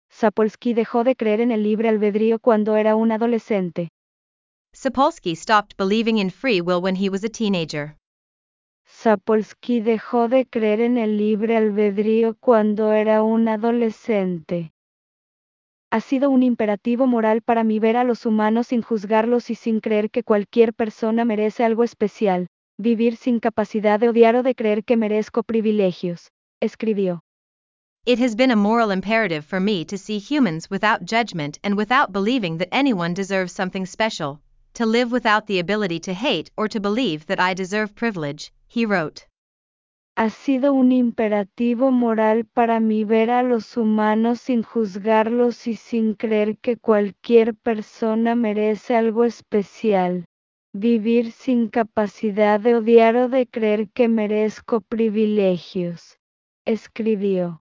Sapolsky 0.09 0.73
dejó 0.73 1.03
de 1.03 1.17
creer 1.17 1.41
en 1.41 1.51
el 1.51 1.61
libre 1.61 1.89
albedrío 1.89 2.39
cuando 2.39 2.77
era 2.77 2.95
un 2.95 3.11
adolescente. 3.11 3.89
Sapolsky 4.71 5.35
stopped 5.35 5.75
believing 5.77 6.17
in 6.17 6.29
free 6.29 6.61
will 6.61 6.81
when 6.81 6.95
he 6.95 7.09
was 7.09 7.25
a 7.25 7.29
teenager. 7.29 7.97
Sapolsky 8.85 9.81
dejó 9.81 10.29
de 10.29 10.45
creer 10.45 10.79
en 10.79 10.97
el 10.97 11.17
libre 11.17 11.57
albedrío 11.57 12.37
cuando 12.39 12.93
era 12.93 13.23
un 13.23 13.49
adolescente. 13.49 14.71
Ha 15.97 16.01
sido 16.01 16.29
un 16.29 16.43
imperativo 16.43 17.07
moral 17.07 17.41
para 17.41 17.63
mí 17.63 17.79
ver 17.79 17.97
a 17.97 18.03
los 18.03 18.27
humanos 18.27 18.67
sin 18.67 18.83
juzgarlos 18.83 19.49
y 19.49 19.55
sin 19.55 19.79
creer 19.79 20.11
que 20.11 20.21
cualquier 20.21 20.75
persona 20.75 21.25
merece 21.25 21.63
algo 21.63 21.83
especial, 21.83 22.49
vivir 22.77 23.15
sin 23.15 23.39
capacidad 23.39 23.99
de 23.99 24.09
odiar 24.09 24.35
o 24.35 24.43
de 24.43 24.53
creer 24.53 24.83
que 24.83 24.95
merezco 24.95 25.41
privilegios, 25.41 26.29
escribió. 26.61 27.21
It 28.05 28.19
has 28.19 28.35
been 28.35 28.51
a 28.51 28.55
moral 28.55 28.91
imperative 28.91 29.43
for 29.43 29.59
me 29.59 29.83
to 29.85 29.97
see 29.97 30.19
humans 30.19 30.69
without 30.69 31.03
judgment 31.03 31.57
and 31.63 31.75
without 31.75 32.11
believing 32.11 32.59
that 32.59 32.69
anyone 32.71 33.15
deserves 33.15 33.51
something 33.51 33.87
special, 33.87 34.39
to 34.75 34.85
live 34.85 35.11
without 35.11 35.47
the 35.47 35.57
ability 35.57 35.99
to 36.01 36.13
hate 36.13 36.51
or 36.55 36.67
to 36.67 36.79
believe 36.79 37.25
that 37.25 37.39
I 37.39 37.55
deserve 37.55 37.95
privilege, 37.95 38.53
he 38.67 38.85
wrote. 38.85 39.25
Ha 40.19 40.31
sido 40.31 40.73
un 40.73 40.91
imperativo 40.91 41.91
moral 41.91 42.45
para 42.45 42.79
mí 42.79 43.03
ver 43.03 43.29
a 43.29 43.43
los 43.43 43.77
humanos 43.77 44.41
sin 44.41 44.63
juzgarlos 44.63 45.67
y 45.67 45.75
sin 45.75 46.15
creer 46.15 46.57
que 46.57 46.75
cualquier 46.75 47.53
persona 47.53 48.33
merece 48.33 48.95
algo 48.95 49.25
especial. 49.25 50.25
Vivir 50.73 51.31
sin 51.31 51.67
capacidad 51.69 52.59
de 52.59 52.73
odiar 52.73 53.15
o 53.15 53.29
de 53.29 53.45
creer 53.45 53.91
que 53.91 54.07
merezco 54.07 54.81
privilegios. 54.81 56.17
Escribió. 56.65 57.61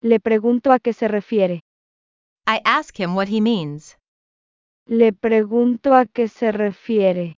Le 0.00 0.18
pregunto 0.18 0.72
a 0.72 0.80
qué 0.80 0.92
se 0.92 1.06
refiere. 1.06 1.62
I 2.48 2.58
ask 2.64 2.98
him 2.98 3.14
what 3.14 3.28
he 3.28 3.40
means. 3.40 3.96
Le 4.86 5.12
pregunto 5.12 5.94
a 5.94 6.04
qué 6.04 6.26
se 6.26 6.50
refiere. 6.50 7.36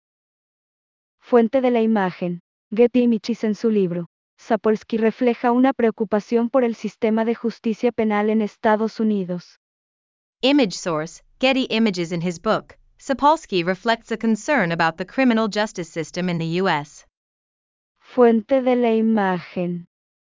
Fuente 1.19 1.61
de 1.61 1.71
la 1.71 1.83
imagen. 1.83 2.41
Getty 2.73 3.09
Michis 3.09 3.43
en 3.43 3.57
su 3.57 3.69
libro. 3.69 4.07
Sapolsky 4.39 4.97
refleja 4.97 5.51
una 5.51 5.73
preocupación 5.73 6.51
por 6.51 6.63
el 6.63 6.77
sistema 6.77 7.25
de 7.25 7.35
justicia 7.35 7.91
penal 7.91 8.31
en 8.31 8.43
Estados 8.43 9.01
Unidos. 9.01 9.59
Image 10.41 10.79
source 10.79 11.21
Getty 11.41 11.67
Images 11.69 12.13
in 12.13 12.23
his 12.23 12.41
book. 12.41 12.77
Sapolsky 12.97 13.65
reflects 13.65 14.13
a 14.13 14.17
concern 14.17 14.71
about 14.71 14.99
the 14.99 15.05
criminal 15.05 15.49
justice 15.49 15.91
system 15.91 16.29
in 16.29 16.39
the 16.39 16.61
U.S. 16.63 17.05
Fuente 17.99 18.63
de 18.63 18.77
la 18.77 18.95
imagen. 18.95 19.89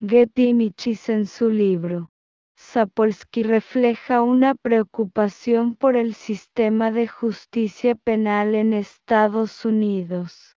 Getty 0.05 0.53
Michis 0.53 1.09
en 1.09 1.25
su 1.25 1.49
libro. 1.49 2.11
Sapolsky 2.55 3.41
refleja 3.41 4.21
una 4.21 4.53
preocupación 4.53 5.75
por 5.75 5.95
el 5.95 6.13
sistema 6.13 6.91
de 6.91 7.07
justicia 7.07 7.95
penal 7.95 8.53
en 8.53 8.73
Estados 8.73 9.65
Unidos 9.65 10.56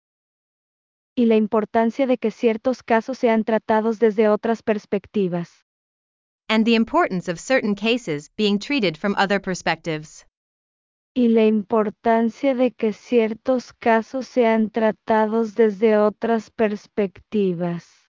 y 1.18 1.26
la 1.26 1.36
importancia 1.36 2.06
de 2.06 2.18
que 2.18 2.30
ciertos 2.30 2.84
casos 2.84 3.18
sean 3.18 3.44
tratados 3.44 3.98
desde 3.98 4.30
otras 4.30 4.62
perspectivas. 4.62 5.66
And 6.48 6.64
the 6.64 6.76
importance 6.76 7.32
of 7.32 7.40
certain 7.40 7.76
cases 7.76 8.30
being 8.38 8.60
treated 8.60 8.96
from 8.98 9.16
other 9.18 9.42
perspectives. 9.42 10.28
Y 11.16 11.30
la 11.30 11.46
importancia 11.46 12.54
de 12.54 12.72
que 12.72 12.94
ciertos 12.94 13.74
casos 13.74 14.28
sean 14.28 14.70
tratados 14.70 15.56
desde 15.56 15.98
otras 15.98 16.52
perspectivas 16.52 18.08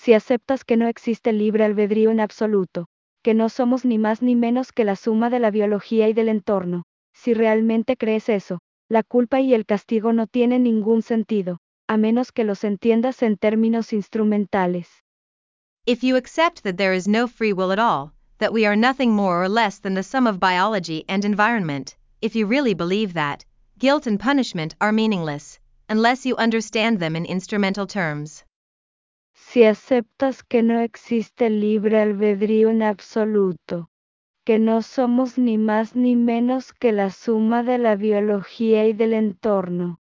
si 0.00 0.14
aceptas 0.14 0.64
que 0.64 0.78
no 0.78 0.88
existe 0.88 1.30
libre 1.34 1.62
albedrío 1.62 2.10
en 2.10 2.20
absoluto, 2.20 2.86
que 3.22 3.34
no 3.34 3.50
somos 3.50 3.84
ni 3.84 3.98
más 3.98 4.22
ni 4.22 4.34
menos 4.34 4.72
que 4.72 4.84
la 4.84 4.96
suma 4.96 5.28
de 5.28 5.40
la 5.40 5.50
biología 5.50 6.08
y 6.08 6.14
del 6.14 6.30
entorno, 6.30 6.84
si 7.12 7.34
realmente 7.34 7.98
crees 7.98 8.30
eso, 8.30 8.60
la 8.88 9.02
culpa 9.02 9.42
y 9.42 9.52
el 9.52 9.66
castigo 9.66 10.14
no 10.14 10.26
tienen 10.26 10.62
ningún 10.62 11.02
sentido, 11.02 11.58
a 11.90 11.96
menos 11.96 12.30
que 12.30 12.44
los 12.44 12.62
entiendas 12.62 13.20
en 13.20 13.36
términos 13.36 13.92
instrumentales. 13.92 14.86
If 15.86 16.04
you 16.04 16.14
accept 16.14 16.62
that 16.62 16.76
there 16.76 16.92
is 16.92 17.08
no 17.08 17.26
free 17.26 17.52
will 17.52 17.72
at 17.72 17.80
all, 17.80 18.12
that 18.38 18.52
we 18.52 18.64
are 18.64 18.76
nothing 18.76 19.10
more 19.10 19.42
or 19.42 19.48
less 19.48 19.80
than 19.80 19.94
the 19.94 20.04
sum 20.04 20.28
of 20.28 20.38
biology 20.38 21.04
and 21.08 21.24
environment, 21.24 21.96
if 22.22 22.36
you 22.36 22.46
really 22.46 22.74
believe 22.74 23.12
that, 23.14 23.44
guilt 23.76 24.06
and 24.06 24.20
punishment 24.20 24.76
are 24.80 24.92
meaningless, 24.92 25.58
unless 25.88 26.24
you 26.24 26.36
understand 26.36 27.00
them 27.00 27.16
in 27.16 27.26
instrumental 27.26 27.88
terms. 27.88 28.44
Si 29.34 29.64
aceptas 29.64 30.44
que 30.44 30.62
no 30.62 30.78
existe 30.78 31.50
libre 31.50 32.00
albedrío 32.00 32.70
en 32.70 32.82
absoluto, 32.82 33.88
que 34.46 34.60
no 34.60 34.82
somos 34.82 35.38
ni 35.38 35.58
más 35.58 35.96
ni 35.96 36.14
menos 36.14 36.72
que 36.72 36.92
la 36.92 37.10
suma 37.10 37.64
de 37.64 37.78
la 37.78 37.96
biología 37.96 38.86
y 38.86 38.92
del 38.92 39.12
entorno, 39.12 39.98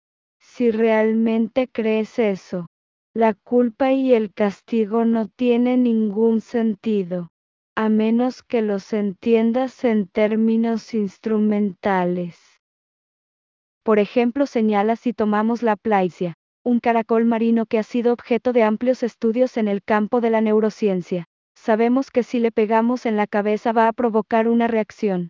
si 0.57 0.71
realmente 0.71 1.69
crees 1.69 2.19
eso, 2.19 2.69
la 3.14 3.35
culpa 3.35 3.92
y 3.92 4.14
el 4.14 4.33
castigo 4.33 5.05
no 5.05 5.29
tienen 5.29 5.83
ningún 5.83 6.40
sentido 6.40 7.29
a 7.77 7.90
menos 7.90 8.42
que 8.42 8.62
los 8.62 8.95
entiendas 8.95 9.85
en 9.85 10.09
términos 10.09 10.95
instrumentales. 10.95 12.38
Por 13.85 13.99
ejemplo, 13.99 14.47
señala 14.47 14.97
si 14.97 15.12
tomamos 15.12 15.62
la 15.62 15.77
plaisia, 15.77 16.33
un 16.64 16.81
caracol 16.81 17.27
marino 17.27 17.66
que 17.66 17.79
ha 17.79 17.83
sido 17.83 18.14
objeto 18.14 18.55
de 18.55 18.62
amplios 18.62 19.03
estudios 19.03 19.59
en 19.59 19.69
el 19.69 19.83
campo 19.83 20.23
de 20.23 20.31
la 20.31 20.40
neurociencia. 20.40 21.27
Sabemos 21.55 22.11
que 22.11 22.23
si 22.23 22.40
le 22.40 22.51
pegamos 22.51 23.05
en 23.05 23.16
la 23.16 23.27
cabeza 23.27 23.73
va 23.73 23.88
a 23.88 23.92
provocar 23.92 24.49
una 24.49 24.69
reacción. 24.69 25.29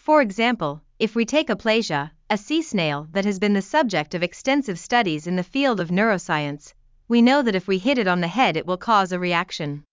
For 0.00 0.22
example, 0.22 0.80
if 0.98 1.14
we 1.14 1.26
take 1.26 1.50
a 1.50 1.56
plasia, 1.56 2.12
a 2.30 2.38
sea 2.38 2.62
snail 2.62 3.06
that 3.12 3.26
has 3.26 3.38
been 3.38 3.52
the 3.52 3.60
subject 3.60 4.14
of 4.14 4.22
extensive 4.22 4.78
studies 4.78 5.26
in 5.26 5.36
the 5.36 5.44
field 5.44 5.78
of 5.78 5.90
neuroscience, 5.90 6.72
we 7.06 7.20
know 7.20 7.42
that 7.42 7.54
if 7.54 7.68
we 7.68 7.76
hit 7.76 7.98
it 7.98 8.08
on 8.08 8.22
the 8.22 8.34
head 8.38 8.56
it 8.56 8.66
will 8.66 8.78
cause 8.78 9.12
a 9.12 9.18
reaction. 9.18 9.84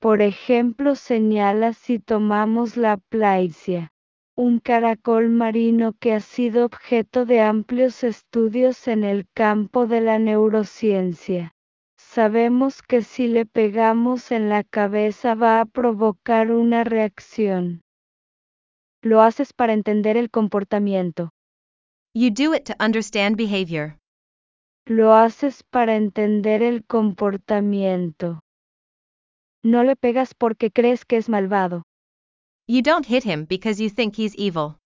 Por 0.00 0.18
ejemplo, 0.18 0.96
señala 0.96 1.72
si 1.72 2.00
tomamos 2.00 2.76
la 2.76 2.96
plaisia, 2.96 3.90
un 4.36 4.58
caracol 4.58 5.28
marino 5.28 5.92
que 6.00 6.14
ha 6.14 6.20
sido 6.20 6.64
objeto 6.64 7.24
de 7.24 7.40
amplios 7.40 8.02
estudios 8.02 8.88
en 8.88 9.04
el 9.04 9.28
campo 9.34 9.86
de 9.86 10.00
la 10.00 10.18
neurociencia. 10.18 11.52
Sabemos 11.96 12.82
que 12.82 13.02
si 13.02 13.28
le 13.28 13.46
pegamos 13.46 14.32
en 14.32 14.48
la 14.48 14.64
cabeza 14.64 15.36
va 15.36 15.60
a 15.60 15.64
provocar 15.64 16.50
una 16.50 16.82
reacción. 16.82 17.82
Lo 19.02 19.20
haces 19.20 19.52
para 19.52 19.72
entender 19.72 20.16
el 20.16 20.30
comportamiento. 20.30 21.30
You 22.14 22.30
do 22.30 22.54
it 22.54 22.64
to 22.66 22.74
understand 22.78 23.36
behavior. 23.36 23.98
Lo 24.86 25.14
haces 25.14 25.64
para 25.64 25.96
entender 25.96 26.62
el 26.62 26.84
comportamiento. 26.84 28.40
No 29.64 29.82
le 29.82 29.96
pegas 29.96 30.34
porque 30.34 30.70
crees 30.70 31.04
que 31.04 31.16
es 31.16 31.28
malvado. 31.28 31.84
You 32.68 32.82
don't 32.82 33.06
hit 33.06 33.24
him 33.24 33.46
because 33.46 33.82
you 33.82 33.90
think 33.90 34.16
he's 34.16 34.34
evil. 34.36 34.78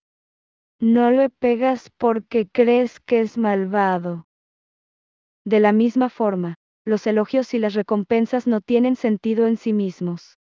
No 0.80 1.10
le 1.10 1.28
pegas 1.30 1.90
porque 1.98 2.48
crees 2.50 3.00
que 3.00 3.20
es 3.20 3.36
malvado. 3.36 4.24
De 5.44 5.60
la 5.60 5.72
misma 5.72 6.08
forma, 6.08 6.56
los 6.84 7.06
elogios 7.06 7.52
y 7.54 7.58
las 7.58 7.74
recompensas 7.74 8.46
no 8.46 8.60
tienen 8.60 8.96
sentido 8.96 9.46
en 9.46 9.56
sí 9.56 9.72
mismos. 9.72 10.38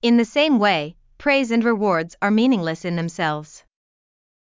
In 0.00 0.16
the 0.16 0.24
same 0.24 0.58
way, 0.58 0.96
praise 1.28 1.50
and 1.50 1.62
rewards 1.62 2.16
are 2.22 2.30
meaningless 2.30 2.86
in 2.86 2.96
themselves. 2.96 3.62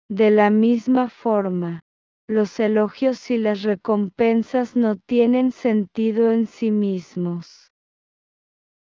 De 0.10 0.30
la 0.30 0.50
misma 0.50 1.10
forma, 1.10 1.80
los 2.28 2.60
elogios 2.60 3.32
y 3.32 3.38
las 3.38 3.64
recompensas 3.64 4.76
no 4.76 4.98
tienen 5.08 5.54
sentido 5.54 6.34
en 6.34 6.46
sí 6.46 6.72
mismos 6.72 7.72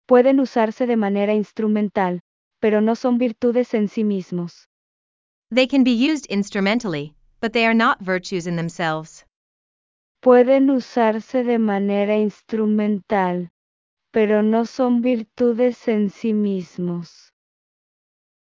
pueden 0.08 0.40
usarse 0.40 0.86
de 0.86 0.98
manera 0.98 1.34
instrumental, 1.34 2.22
pero 2.60 2.82
no 2.82 2.96
son 2.96 3.18
virtudes 3.18 3.74
en 3.74 3.88
sí 3.88 4.04
mismos. 4.04 4.68
They 5.50 5.68
can 5.68 5.84
be 5.84 5.94
used 5.94 6.26
instrumentally, 6.30 7.16
but 7.42 7.54
they 7.54 7.66
are 7.66 7.74
not 7.74 8.02
virtues 8.02 8.46
in 8.46 8.56
themselves. 8.56 9.26
Pueden 10.22 10.70
usarse 10.70 11.44
de 11.44 11.60
manera 11.60 12.18
instrumental, 12.18 13.50
pero 14.12 14.42
no 14.42 14.66
son 14.66 15.02
virtudes 15.02 15.88
en 15.88 16.10
sí 16.10 16.34
mismos. 16.34 17.35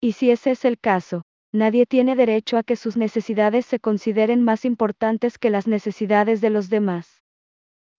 Y 0.03 0.11
si 0.11 0.31
ese 0.31 0.51
es 0.51 0.65
el 0.65 0.77
caso, 0.77 1.21
nadie 1.53 1.85
tiene 1.85 2.17
derecho 2.17 2.57
a 2.57 2.63
que 2.63 2.75
sus 2.75 2.97
necesidades 2.97 3.65
se 3.65 3.79
consideren 3.79 4.43
más 4.43 4.65
importantes 4.65 5.37
que 5.37 5.49
las 5.49 5.65
necesidades 5.65 6.41
de 6.41 6.49
los 6.49 6.69
demás. 6.69 7.23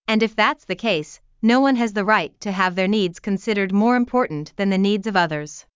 And 0.07 0.23
if 0.23 0.35
that's 0.35 0.67
the 0.67 0.77
case, 0.77 1.23
no 1.41 1.63
one 1.63 1.81
has 1.81 1.95
the 1.95 2.05
right 2.05 2.39
to 2.41 2.51
have 2.51 2.77
their 2.77 2.91
needs 2.91 3.21
considered 3.21 3.73
more 3.73 3.97
important 3.97 4.55
than 4.57 4.69
the 4.69 4.77
needs 4.77 5.07
of 5.07 5.17
others. 5.17 5.67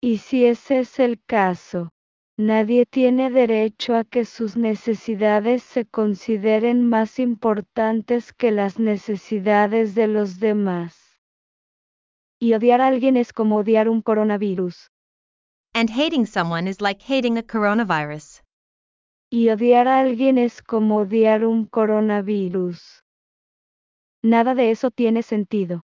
Y 0.00 0.18
si 0.18 0.46
ese 0.46 0.78
es 0.78 1.00
el 1.00 1.20
caso, 1.26 1.90
nadie 2.38 2.86
tiene 2.86 3.28
derecho 3.28 3.96
a 3.96 4.04
que 4.04 4.24
sus 4.24 4.56
necesidades 4.56 5.64
se 5.64 5.84
consideren 5.84 6.88
más 6.88 7.18
importantes 7.18 8.32
que 8.32 8.52
las 8.52 8.78
necesidades 8.78 9.96
de 9.96 10.06
los 10.06 10.38
demás. 10.38 11.18
Y 12.38 12.54
odiar 12.54 12.80
a 12.80 12.86
alguien 12.86 13.16
es 13.16 13.32
como 13.32 13.56
odiar 13.56 13.88
un 13.88 14.00
coronavirus. 14.00 14.89
And 15.72 15.88
hating 15.90 16.26
someone 16.26 16.68
is 16.68 16.80
like 16.80 17.02
hating 17.02 17.38
a 17.38 17.42
coronavirus. 17.42 18.42
Y 19.30 19.48
odiar 19.50 19.86
a 19.86 20.00
alguien 20.00 20.38
es 20.38 20.62
como 20.62 20.96
odiar 20.98 21.44
un 21.44 21.66
coronavirus. 21.66 23.04
Nada 24.22 24.54
de 24.54 24.72
eso 24.72 24.90
tiene 24.90 25.22
sentido. 25.22 25.82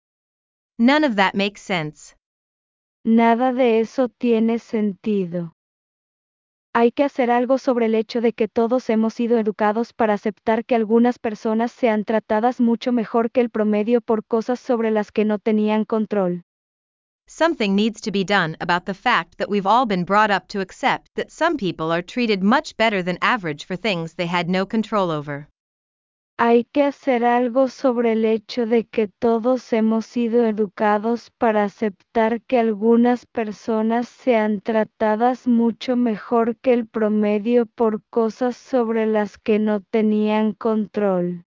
None 0.78 1.04
of 1.04 1.16
that 1.16 1.34
makes 1.34 1.60
sense. 1.60 2.14
Nada 3.04 3.52
de 3.52 3.80
eso 3.80 4.08
tiene 4.08 4.58
sentido. 4.60 5.52
Hay 6.74 6.92
que 6.92 7.04
hacer 7.04 7.30
algo 7.30 7.58
sobre 7.58 7.86
el 7.86 7.94
hecho 7.94 8.20
de 8.20 8.32
que 8.32 8.48
todos 8.48 8.88
hemos 8.88 9.12
sido 9.12 9.38
educados 9.38 9.92
para 9.92 10.14
aceptar 10.14 10.64
que 10.64 10.74
algunas 10.74 11.18
personas 11.18 11.72
sean 11.72 12.04
tratadas 12.04 12.60
mucho 12.60 12.92
mejor 12.92 13.30
que 13.30 13.40
el 13.40 13.50
promedio 13.50 14.00
por 14.00 14.24
cosas 14.24 14.60
sobre 14.60 14.90
las 14.90 15.12
que 15.12 15.24
no 15.26 15.38
tenían 15.38 15.84
control. 15.84 16.44
Something 17.26 17.74
needs 17.74 18.00
to 18.02 18.10
be 18.10 18.24
done 18.24 18.56
about 18.60 18.84
the 18.84 18.94
fact 18.94 19.38
that 19.38 19.48
we've 19.48 19.66
all 19.66 19.86
been 19.86 20.04
brought 20.04 20.30
up 20.30 20.48
to 20.48 20.60
accept 20.60 21.14
that 21.14 21.30
some 21.30 21.56
people 21.56 21.90
are 21.90 22.02
treated 22.02 22.42
much 22.42 22.76
better 22.76 23.02
than 23.02 23.18
average 23.22 23.64
for 23.64 23.76
things 23.76 24.14
they 24.14 24.26
had 24.26 24.48
no 24.48 24.66
control 24.66 25.10
over. 25.10 25.48
Hay 26.38 26.64
que 26.72 26.82
hacer 26.82 27.24
algo 27.24 27.68
sobre 27.68 28.12
el 28.12 28.24
hecho 28.24 28.66
de 28.66 28.84
que 28.84 29.06
todos 29.06 29.72
hemos 29.72 30.06
sido 30.06 30.44
educados 30.44 31.30
para 31.38 31.64
aceptar 31.64 32.40
que 32.42 32.58
algunas 32.58 33.26
personas 33.26 34.08
sean 34.08 34.60
tratadas 34.60 35.46
mucho 35.46 35.94
mejor 35.94 36.56
que 36.56 36.72
el 36.72 36.86
promedio 36.86 37.66
por 37.66 38.02
cosas 38.10 38.56
sobre 38.56 39.06
las 39.06 39.38
que 39.38 39.58
no 39.58 39.80
tenían 39.80 40.52
control. 40.52 41.44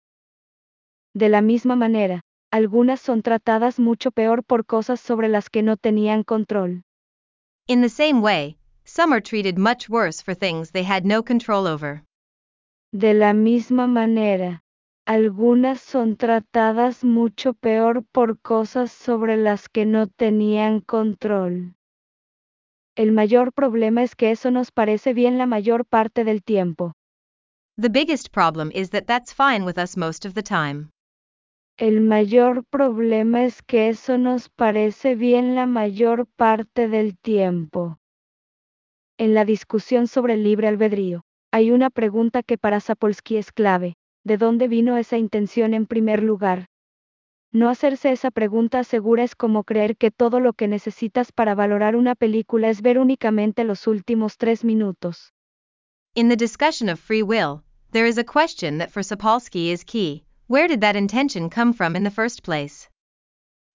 De 1.14 1.28
la 1.28 1.42
misma 1.42 1.76
manera, 1.76 2.22
algunas 2.50 3.00
son 3.00 3.22
tratadas 3.22 3.78
mucho 3.78 4.10
peor 4.10 4.42
por 4.42 4.66
cosas 4.66 5.00
sobre 5.00 5.28
las 5.28 5.48
que 5.48 5.62
no 5.62 5.76
tenían 5.76 6.24
control. 6.24 6.82
In 7.66 7.82
the 7.82 7.88
same 7.88 8.20
way, 8.20 8.58
some 8.84 9.12
are 9.12 9.22
treated 9.22 9.56
much 9.56 9.88
worse 9.88 10.22
for 10.22 10.34
things 10.34 10.72
they 10.72 10.84
had 10.84 11.04
no 11.04 11.22
control 11.22 11.66
over. 11.66 12.04
De 12.92 13.14
la 13.14 13.32
misma 13.32 13.86
manera, 13.86 14.62
algunas 15.06 15.80
son 15.80 16.16
tratadas 16.16 17.04
mucho 17.04 17.54
peor 17.54 18.04
por 18.12 18.40
cosas 18.40 18.90
sobre 18.90 19.36
las 19.36 19.68
que 19.68 19.86
no 19.86 20.08
tenían 20.08 20.80
control. 20.80 21.74
El 22.96 23.12
mayor 23.12 23.52
problema 23.52 24.02
es 24.02 24.16
que 24.16 24.32
eso 24.32 24.50
nos 24.50 24.72
parece 24.72 25.14
bien 25.14 25.38
la 25.38 25.46
mayor 25.46 25.84
parte 25.84 26.24
del 26.24 26.42
tiempo. 26.42 26.92
The 27.80 27.88
biggest 27.88 28.32
problem 28.32 28.70
is 28.74 28.90
that 28.90 29.06
that's 29.06 29.32
fine 29.32 29.64
with 29.64 29.78
us 29.78 29.96
most 29.96 30.26
of 30.26 30.34
the 30.34 30.42
time. 30.42 30.90
El 31.80 32.02
mayor 32.02 32.66
problema 32.66 33.46
es 33.46 33.62
que 33.62 33.88
eso 33.88 34.18
nos 34.18 34.50
parece 34.50 35.14
bien 35.14 35.54
la 35.54 35.64
mayor 35.64 36.26
parte 36.26 36.88
del 36.88 37.16
tiempo. 37.16 37.98
En 39.16 39.32
la 39.32 39.46
discusión 39.46 40.06
sobre 40.06 40.34
el 40.34 40.42
libre 40.42 40.68
albedrío, 40.68 41.22
hay 41.50 41.70
una 41.70 41.88
pregunta 41.88 42.42
que 42.42 42.58
para 42.58 42.80
Sapolsky 42.80 43.38
es 43.38 43.50
clave. 43.50 43.94
¿De 44.24 44.36
dónde 44.36 44.68
vino 44.68 44.98
esa 44.98 45.16
intención 45.16 45.72
en 45.72 45.86
primer 45.86 46.22
lugar? 46.22 46.66
No 47.50 47.70
hacerse 47.70 48.12
esa 48.12 48.30
pregunta 48.30 48.84
segura 48.84 49.24
es 49.24 49.34
como 49.34 49.64
creer 49.64 49.96
que 49.96 50.10
todo 50.10 50.38
lo 50.38 50.52
que 50.52 50.68
necesitas 50.68 51.32
para 51.32 51.54
valorar 51.54 51.96
una 51.96 52.14
película 52.14 52.68
es 52.68 52.82
ver 52.82 52.98
únicamente 52.98 53.64
los 53.64 53.86
últimos 53.86 54.36
tres 54.36 54.66
minutos. 54.66 55.32
In 56.14 56.28
the 56.28 56.36
discussion 56.36 56.90
of 56.90 57.00
free 57.00 57.22
will, 57.22 57.62
there 57.90 58.06
is 58.06 58.18
a 58.18 58.24
question 58.24 58.76
that 58.76 58.90
for 58.90 59.02
Sapolsky 59.02 59.72
is 59.72 59.82
key 59.82 60.26
where 60.50 60.66
did 60.66 60.80
that 60.80 60.96
intention 60.96 61.48
come 61.48 61.72
from 61.72 61.94
in 61.94 62.02
the 62.02 62.10
first 62.10 62.42
place? 62.42 62.88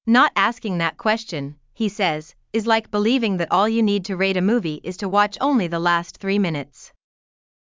Not 0.05 0.33
asking 0.35 0.79
that 0.79 0.97
question, 0.97 1.55
he 1.73 1.87
says, 1.87 2.35
is 2.51 2.67
like 2.67 2.91
believing 2.91 3.37
that 3.37 3.47
all 3.49 3.69
you 3.69 3.81
need 3.81 4.03
to 4.05 4.17
rate 4.17 4.35
a 4.35 4.41
movie 4.41 4.81
is 4.83 4.97
to 4.97 5.07
watch 5.07 5.37
only 5.39 5.67
the 5.67 5.79
last 5.79 6.17
three 6.17 6.37
minutes. 6.37 6.91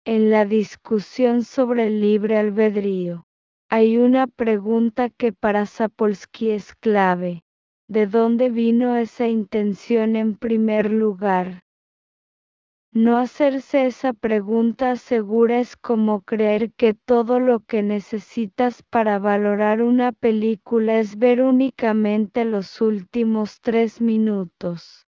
en 0.04 0.30
la 0.30 0.44
discusión 0.44 1.44
sobre 1.44 1.86
el 1.86 2.00
libre 2.00 2.38
albedrío. 2.38 3.22
Hay 3.70 3.98
una 3.98 4.26
pregunta 4.26 5.10
que 5.10 5.32
para 5.32 5.64
Sapolsky 5.66 6.50
es 6.50 6.74
clave. 6.74 7.42
¿De 7.88 8.06
dónde 8.06 8.48
vino 8.50 8.96
esa 8.96 9.28
intención 9.28 10.16
en 10.16 10.34
primer 10.34 10.90
lugar? 10.90 11.60
No 12.92 13.18
hacerse 13.18 13.84
esa 13.84 14.14
pregunta 14.14 14.96
segura 14.96 15.60
es 15.60 15.76
como 15.76 16.22
creer 16.22 16.72
que 16.72 16.94
todo 16.94 17.38
lo 17.38 17.60
que 17.60 17.82
necesitas 17.82 18.82
para 18.82 19.18
valorar 19.18 19.82
una 19.82 20.12
película 20.12 20.98
es 20.98 21.18
ver 21.18 21.42
únicamente 21.42 22.46
los 22.46 22.80
últimos 22.80 23.60
tres 23.60 24.00
minutos. 24.00 25.06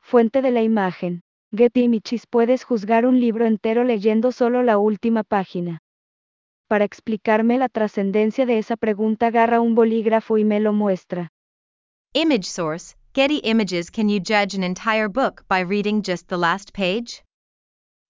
Fuente 0.00 0.42
de 0.42 0.50
la 0.50 0.62
imagen. 0.62 1.22
Getty 1.52 1.88
Michis 1.88 2.26
puedes 2.26 2.64
juzgar 2.64 3.06
un 3.06 3.18
libro 3.18 3.46
entero 3.46 3.82
leyendo 3.82 4.30
solo 4.30 4.62
la 4.62 4.76
última 4.76 5.24
página. 5.24 5.80
Para 6.68 6.84
explicarme 6.84 7.56
la 7.58 7.70
trascendencia 7.70 8.44
de 8.44 8.58
esa 8.58 8.76
pregunta 8.76 9.28
agarra 9.28 9.60
un 9.60 9.74
bolígrafo 9.74 10.36
y 10.36 10.44
me 10.44 10.60
lo 10.60 10.74
muestra. 10.74 11.32
Image 12.12 12.44
source 12.44 12.99
Getty 13.12 13.38
Images 13.38 13.90
Can 13.90 14.08
you 14.08 14.20
judge 14.20 14.54
an 14.54 14.62
entire 14.62 15.08
book 15.08 15.44
by 15.48 15.58
reading 15.60 16.00
just 16.00 16.28
the 16.28 16.38
last 16.38 16.72
page? 16.72 17.24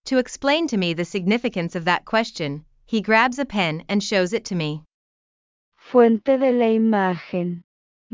To 0.05 0.19
explain 0.19 0.67
to 0.67 0.77
me 0.77 0.93
the 0.93 1.07
significance 1.07 1.75
of 1.75 1.87
that 1.87 2.05
question, 2.05 2.67
he 2.85 3.01
grabs 3.01 3.39
a 3.39 3.47
pen 3.47 3.83
and 3.89 4.03
shows 4.03 4.35
it 4.35 4.45
to 4.45 4.55
me. 4.55 4.85
Fuente 5.75 6.37
de 6.37 6.53
la 6.53 6.67
imagen. 6.67 7.63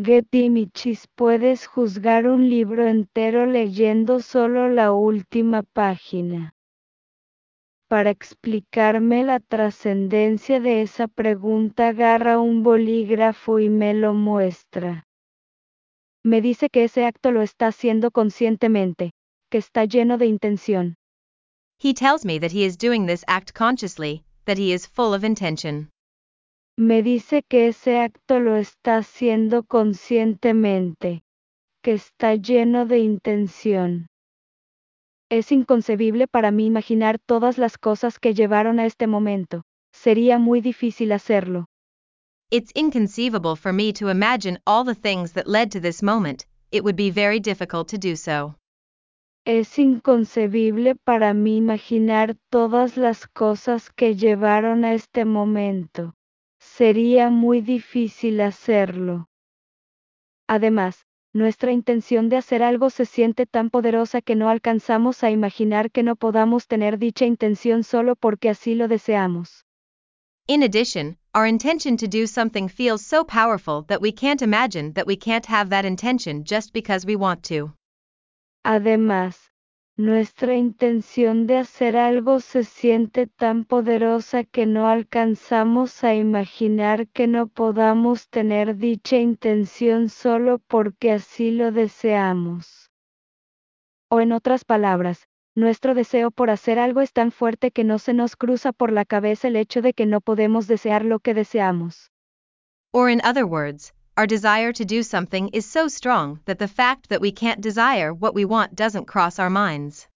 Getty 0.01 0.49
Michis 0.49 1.09
puedes 1.17 1.67
juzgar 1.67 2.25
un 2.25 2.49
libro 2.49 2.87
entero 2.87 3.47
leyendo 3.47 4.21
solo 4.23 4.69
la 4.69 4.93
última 4.93 5.65
página. 5.65 6.53
Para 7.89 8.11
explicarme 8.11 9.25
la 9.25 9.41
trascendencia 9.41 10.61
de 10.61 10.83
esa 10.83 11.09
pregunta 11.09 11.89
agarra 11.89 12.39
un 12.39 12.63
bolígrafo 12.63 13.59
y 13.59 13.71
me 13.71 13.93
lo 13.93 14.15
muestra. 14.15 15.06
Me 16.27 16.41
dice 16.41 16.71
que 16.71 16.83
ese 16.83 17.05
acto 17.05 17.31
lo 17.31 17.41
está 17.41 17.69
haciendo 17.69 18.11
conscientemente, 18.11 19.13
que 19.49 19.59
está 19.59 19.85
lleno 19.85 20.19
de 20.19 20.27
intención. 20.27 20.97
He 21.81 21.95
tells 21.95 22.25
me 22.25 22.41
that 22.41 22.51
he 22.51 22.65
is 22.65 22.77
doing 22.77 23.07
this 23.07 23.23
act 23.29 23.53
consciously, 23.57 24.25
that 24.45 24.59
he 24.59 24.73
is 24.73 24.89
full 24.89 25.15
of 25.15 25.23
intention. 25.23 25.89
Me 26.77 27.05
dice 27.05 27.45
que 27.49 27.69
ese 27.69 28.01
acto 28.01 28.41
lo 28.41 28.57
está 28.57 28.97
haciendo 28.97 29.63
conscientemente, 29.63 31.23
que 31.81 31.93
está 31.93 32.35
lleno 32.35 32.87
de 32.87 32.99
intención. 32.99 34.09
Es 35.31 35.53
inconcebible 35.53 36.27
para 36.27 36.51
mí 36.51 36.67
imaginar 36.67 37.21
todas 37.25 37.57
las 37.57 37.79
cosas 37.79 38.19
que 38.19 38.35
llevaron 38.35 38.81
a 38.81 38.87
este 38.87 39.07
momento. 39.07 39.63
Sería 39.93 40.41
muy 40.41 40.61
difícil 40.61 41.13
hacerlo. 41.13 41.67
It's 42.49 42.71
inconceivable 42.77 43.57
for 43.57 43.73
me 43.73 43.93
to 43.95 44.09
imagine 44.09 44.61
all 44.69 44.85
the 44.85 44.95
things 44.95 45.33
that 45.33 45.49
led 45.49 45.73
to 45.73 45.81
this 45.81 46.01
moment, 46.01 46.47
it 46.71 46.85
would 46.85 46.95
be 46.95 47.11
very 47.11 47.41
difficult 47.41 47.89
to 47.89 47.99
do 47.99 48.15
so. 48.15 48.55
Es 49.45 49.77
inconcebible 49.81 50.95
para 50.95 51.35
mí 51.35 51.57
imaginar 51.57 52.37
todas 52.49 52.97
las 52.97 53.27
cosas 53.27 53.91
que 53.91 54.15
llevaron 54.15 54.85
a 54.85 54.95
este 54.95 55.25
momento. 55.25 56.15
Sería 56.61 57.31
muy 57.31 57.63
difícil 57.63 58.41
hacerlo. 58.41 59.27
Además, 60.47 61.05
nuestra 61.33 61.73
intención 61.73 62.29
de 62.29 62.37
hacer 62.37 62.63
algo 62.63 62.91
se 62.91 63.07
siente 63.07 63.47
tan 63.47 63.71
poderosa 63.71 64.23
que 64.23 64.37
no 64.37 64.49
alcanzamos 64.49 65.25
a 65.25 65.33
imaginar 65.33 65.91
que 65.91 66.05
no 66.05 66.15
podamos 66.15 66.69
tener 66.69 66.99
dicha 66.99 67.27
intención 67.27 67.83
solo 67.83 68.15
porque 68.15 68.51
así 68.51 68.77
lo 68.77 68.87
deseamos. 68.87 69.66
In 70.49 70.63
addition, 70.63 71.17
our 71.35 71.45
intention 71.45 71.97
to 71.97 72.07
do 72.07 72.25
something 72.25 72.69
feels 72.69 73.05
so 73.05 73.25
powerful 73.25 73.83
that 73.89 74.01
we 74.01 74.13
can't 74.13 74.43
imagine 74.43 74.93
that 74.93 75.07
we 75.07 75.17
can't 75.17 75.47
have 75.47 75.71
that 75.71 75.85
intention 75.85 76.45
just 76.45 76.73
because 76.73 77.05
we 77.05 77.17
want 77.17 77.43
to. 77.45 77.73
Además, 78.65 79.51
nuestra 79.97 80.55
intención 80.55 81.49
de 81.49 81.57
hacer 81.57 81.97
algo 81.97 82.39
se 82.39 82.63
siente 82.63 83.27
tan 83.27 83.65
poderosa 83.65 84.45
que 84.45 84.67
no 84.67 84.87
alcanzamos 84.87 86.05
a 86.05 86.15
imaginar 86.15 87.09
que 87.09 87.27
no 87.27 87.49
podamos 87.49 88.29
tener 88.29 88.77
dicha 88.77 89.17
intención 89.17 90.09
solo 90.09 90.61
porque 90.69 91.11
así 91.11 91.51
lo 91.51 91.73
deseamos. 91.73 92.93
O 94.09 94.21
en 94.21 94.31
otras 94.31 94.65
palabras, 94.65 95.27
nuestro 95.57 95.95
deseo 95.95 96.31
por 96.31 96.51
hacer 96.51 96.79
algo 96.79 97.01
es 97.01 97.13
tan 97.13 97.33
fuerte 97.33 97.71
que 97.71 97.83
no 97.83 97.99
se 97.99 98.13
nos 98.13 98.37
cruza 98.37 98.73
por 98.73 98.93
la 98.93 99.07
cabeza 99.07 99.49
el 99.49 99.57
hecho 99.57 99.81
de 99.81 99.95
que 99.95 100.05
no 100.05 100.21
podemos 100.21 100.67
desear 100.67 101.05
lo 101.05 101.19
que 101.19 101.33
deseamos. 101.33 102.13
Or 102.93 103.11
in 103.11 103.21
other 103.25 103.47
words, 103.47 103.93
our 104.19 104.27
desire 104.27 104.73
to 104.75 104.85
do 104.85 105.03
something 105.03 105.49
is 105.53 105.65
so 105.65 105.89
strong 105.89 106.41
that 106.45 106.59
the 106.59 106.69
fact 106.69 107.09
that 107.09 107.21
we 107.21 107.33
can't 107.33 107.63
desire 107.63 108.13
what 108.13 108.35
we 108.35 108.45
want 108.45 108.77
doesn't 108.77 109.07
cross 109.07 109.39
our 109.39 109.51
minds. 109.51 110.09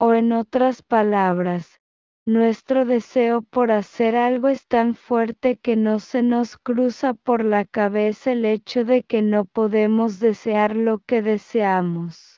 O 0.00 0.12
en 0.12 0.32
otras 0.32 0.82
palabras, 0.82 1.80
nuestro 2.26 2.84
deseo 2.84 3.42
por 3.42 3.70
hacer 3.70 4.16
algo 4.16 4.48
es 4.48 4.66
tan 4.66 4.94
fuerte 4.94 5.56
que 5.56 5.76
no 5.76 6.00
se 6.00 6.22
nos 6.22 6.56
cruza 6.56 7.14
por 7.14 7.44
la 7.44 7.64
cabeza 7.64 8.32
el 8.32 8.44
hecho 8.44 8.84
de 8.84 9.02
que 9.04 9.22
no 9.22 9.44
podemos 9.44 10.18
desear 10.18 10.76
lo 10.76 10.98
que 10.98 11.22
deseamos. 11.22 12.37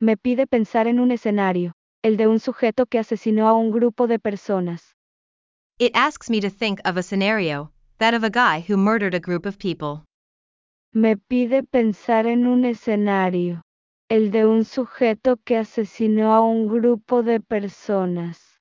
Me 0.00 0.16
pide 0.16 0.46
pensar 0.46 0.86
en 0.86 1.00
un 1.00 1.10
escenario, 1.10 1.72
el 2.04 2.16
de 2.16 2.28
un 2.28 2.38
sujeto 2.38 2.86
que 2.86 3.00
asesinó 3.00 3.48
a 3.48 3.54
un 3.54 3.72
grupo 3.72 4.06
de 4.06 4.20
personas. 4.20 4.94
It 5.78 5.90
asks 5.94 6.30
me 6.30 6.40
to 6.40 6.50
think 6.50 6.80
of 6.84 6.96
a 6.96 7.02
scenario, 7.02 7.72
that 7.98 8.14
of 8.14 8.22
a 8.22 8.30
guy 8.30 8.64
who 8.68 8.76
murdered 8.76 9.14
a 9.14 9.20
group 9.20 9.44
of 9.44 9.58
people. 9.58 10.04
Me 10.92 11.16
pide 11.16 11.64
pensar 11.64 12.28
en 12.28 12.46
un 12.46 12.64
escenario, 12.64 13.62
el 14.08 14.30
de 14.30 14.46
un 14.46 14.64
sujeto 14.64 15.36
que 15.44 15.56
asesinó 15.56 16.32
a 16.32 16.40
un 16.42 16.68
grupo 16.68 17.24
de 17.24 17.40
personas. 17.40 18.60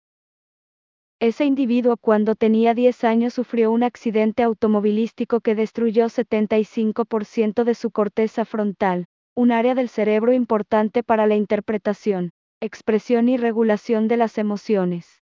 Ese 1.20 1.46
individuo 1.46 1.98
cuando 1.98 2.34
tenía 2.34 2.74
10 2.74 3.04
años 3.04 3.36
sufrió 3.36 3.72
un 3.72 3.84
accidente 3.84 4.42
automovilístico 4.42 5.40
que 5.42 5.54
destruyó 5.54 6.10
75% 6.10 7.64
de 7.64 7.76
su 7.76 7.92
corteza 7.92 8.44
frontal, 8.44 9.06
un 9.38 9.52
área 9.52 9.76
del 9.76 9.88
cerebro 9.88 10.34
importante 10.34 11.04
para 11.04 11.28
la 11.28 11.36
interpretación, 11.36 12.32
expresión 12.60 13.30
y 13.30 13.38
regulación 13.38 14.08
de 14.08 14.18
las 14.18 14.40
emociones. 14.40 15.22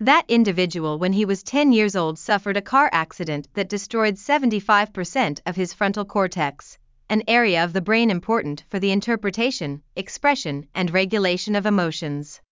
That 0.00 0.26
individual, 0.28 0.98
when 0.98 1.14
he 1.14 1.24
was 1.24 1.42
10 1.42 1.72
years 1.72 1.96
old, 1.96 2.18
suffered 2.18 2.58
a 2.58 2.60
car 2.60 2.90
accident 2.92 3.48
that 3.54 3.70
destroyed 3.70 4.16
75% 4.16 5.40
of 5.46 5.56
his 5.56 5.72
frontal 5.72 6.04
cortex, 6.04 6.78
an 7.08 7.22
area 7.26 7.64
of 7.64 7.72
the 7.72 7.80
brain 7.80 8.10
important 8.10 8.64
for 8.68 8.78
the 8.78 8.92
interpretation, 8.92 9.82
expression, 9.96 10.68
and 10.74 10.90
regulation 10.90 11.56
of 11.56 11.64
emotions. 11.64 12.42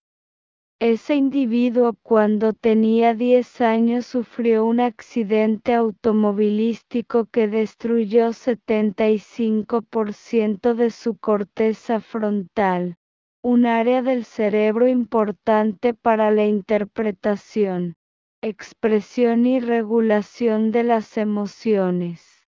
Ese 0.82 1.14
individuo 1.14 1.92
cuando 2.02 2.54
tenía 2.54 3.12
10 3.12 3.60
años 3.60 4.06
sufrió 4.06 4.64
un 4.64 4.80
accidente 4.80 5.74
automovilístico 5.74 7.26
que 7.26 7.48
destruyó 7.48 8.32
75% 8.32 10.74
de 10.74 10.88
su 10.88 11.18
corteza 11.18 12.00
frontal, 12.00 12.96
un 13.42 13.66
área 13.66 14.00
del 14.00 14.24
cerebro 14.24 14.88
importante 14.88 15.92
para 15.92 16.30
la 16.30 16.46
interpretación, 16.46 17.96
expresión 18.40 19.44
y 19.44 19.60
regulación 19.60 20.70
de 20.70 20.84
las 20.84 21.18
emociones. 21.18 22.48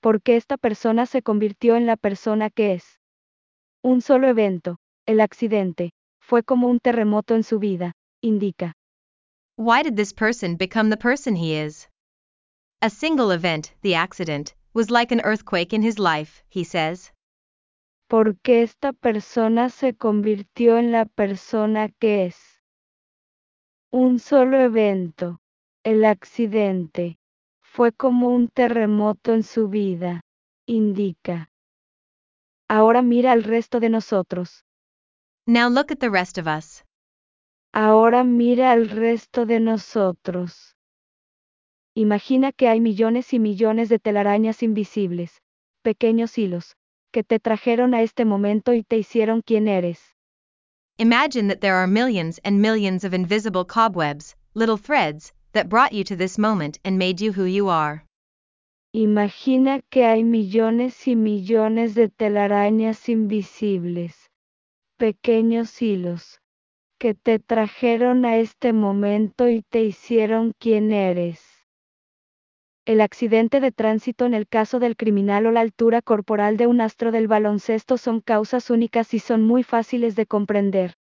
Porque 0.00 0.36
esta 0.36 0.56
persona 0.56 1.06
se 1.06 1.22
convirtió 1.22 1.74
en 1.74 1.86
la 1.86 1.96
persona 1.96 2.50
que 2.50 2.74
es. 2.74 3.00
Un 3.82 4.00
solo 4.00 4.28
evento, 4.28 4.76
el 5.06 5.20
accidente, 5.20 5.90
fue 6.30 6.44
como 6.44 6.68
un 6.68 6.78
terremoto 6.78 7.34
en 7.34 7.42
su 7.42 7.58
vida, 7.58 7.92
indica. 8.22 8.74
Why 9.56 9.82
did 9.82 9.96
this 9.96 10.12
person 10.12 10.56
become 10.56 10.88
the 10.88 10.96
person 10.96 11.34
he 11.34 11.56
is? 11.56 11.88
A 12.80 12.88
single 12.88 13.32
event, 13.32 13.74
the 13.82 13.96
accident, 13.96 14.54
was 14.72 14.92
like 14.92 15.10
an 15.12 15.20
earthquake 15.24 15.72
in 15.72 15.82
his 15.82 15.98
life, 15.98 16.44
he 16.48 16.62
says. 16.62 17.12
Porque 18.08 18.62
esta 18.62 18.92
persona 18.92 19.70
se 19.70 19.94
convirtió 19.94 20.78
en 20.78 20.92
la 20.92 21.04
persona 21.04 21.88
que 21.98 22.26
es. 22.26 22.38
Un 23.90 24.20
solo 24.20 24.60
evento, 24.60 25.40
el 25.82 26.04
accidente, 26.04 27.18
fue 27.60 27.90
como 27.90 28.28
un 28.28 28.46
terremoto 28.46 29.34
en 29.34 29.42
su 29.42 29.68
vida, 29.68 30.20
indica. 30.64 31.50
Ahora 32.68 33.02
mira 33.02 33.32
al 33.32 33.42
resto 33.42 33.80
de 33.80 33.88
nosotros. 33.90 34.64
Now 35.50 35.68
look 35.68 35.90
at 35.90 35.98
the 35.98 36.10
rest 36.10 36.38
of 36.38 36.46
us. 36.46 36.84
Ahora 37.74 38.22
mira 38.22 38.70
al 38.70 38.88
resto 38.88 39.46
de 39.46 39.58
nosotros. 39.58 40.76
Imagina 41.96 42.52
que 42.52 42.68
hay 42.68 42.78
millones 42.78 43.32
y 43.32 43.40
millones 43.40 43.88
de 43.88 43.98
telarañas 43.98 44.62
invisibles, 44.62 45.42
pequeños 45.82 46.38
hilos, 46.38 46.76
que 47.12 47.24
te 47.24 47.40
trajeron 47.40 47.94
a 47.94 48.02
este 48.02 48.24
momento 48.24 48.74
y 48.74 48.84
te 48.84 48.96
hicieron 48.96 49.42
quien 49.42 49.66
eres. 49.66 50.14
Imagine 50.98 51.48
that 51.48 51.60
there 51.60 51.74
are 51.74 51.88
millions 51.88 52.38
and 52.44 52.62
millions 52.62 53.02
of 53.02 53.12
invisible 53.12 53.64
cobwebs, 53.64 54.36
little 54.54 54.76
threads, 54.76 55.32
that 55.50 55.68
brought 55.68 55.92
you 55.92 56.04
to 56.04 56.14
this 56.14 56.38
moment 56.38 56.78
and 56.84 56.96
made 56.96 57.20
you 57.20 57.32
who 57.32 57.44
you 57.44 57.68
are. 57.68 58.04
Imagina 58.94 59.80
que 59.90 60.04
hay 60.04 60.22
millones 60.22 61.08
y 61.08 61.16
millones 61.16 61.96
de 61.96 62.08
telarañas 62.08 63.08
invisibles, 63.08 64.19
pequeños 65.00 65.80
hilos, 65.80 66.42
que 66.98 67.14
te 67.14 67.38
trajeron 67.38 68.26
a 68.26 68.36
este 68.36 68.74
momento 68.74 69.48
y 69.48 69.62
te 69.62 69.82
hicieron 69.82 70.52
quien 70.58 70.92
eres. 70.92 71.40
El 72.84 73.00
accidente 73.00 73.60
de 73.60 73.72
tránsito 73.72 74.26
en 74.26 74.34
el 74.34 74.46
caso 74.46 74.78
del 74.78 74.96
criminal 74.96 75.46
o 75.46 75.52
la 75.52 75.62
altura 75.62 76.02
corporal 76.02 76.58
de 76.58 76.66
un 76.66 76.82
astro 76.82 77.12
del 77.12 77.28
baloncesto 77.28 77.96
son 77.96 78.20
causas 78.20 78.68
únicas 78.68 79.14
y 79.14 79.20
son 79.20 79.42
muy 79.42 79.62
fáciles 79.62 80.16
de 80.16 80.26
comprender. 80.26 80.92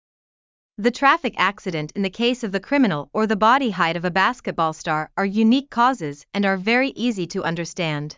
The 0.81 0.91
traffic 0.91 1.33
accident 1.37 1.91
in 1.93 2.03
the 2.03 2.09
case 2.09 2.45
of 2.45 2.53
the 2.53 2.61
criminal 2.61 3.09
or 3.11 3.27
the 3.27 3.35
body 3.35 3.71
height 3.71 3.97
of 3.97 4.05
a 4.05 4.11
basketball 4.11 4.71
star 4.71 5.11
are 5.17 5.27
unique 5.27 5.69
causes 5.69 6.25
and 6.33 6.45
are 6.45 6.57
very 6.57 6.93
easy 6.95 7.27
to 7.27 7.43
understand. 7.43 8.17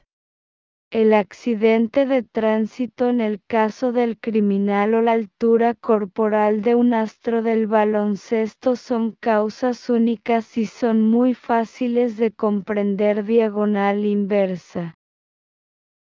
El 0.92 1.14
accidente 1.14 2.06
de 2.06 2.22
tránsito 2.22 3.08
en 3.08 3.22
el 3.22 3.42
caso 3.48 3.94
del 3.94 4.20
criminal 4.20 4.94
o 4.94 5.02
la 5.02 5.14
altura 5.14 5.74
corporal 5.74 6.62
de 6.64 6.76
un 6.76 6.94
astro 6.94 7.42
del 7.42 7.66
baloncesto 7.66 8.76
son 8.76 9.16
causas 9.22 9.90
únicas 9.90 10.58
y 10.58 10.66
son 10.66 11.10
muy 11.10 11.34
fáciles 11.34 12.18
de 12.18 12.34
comprender 12.34 13.24
diagonal 13.24 14.04
inversa. 14.04 14.96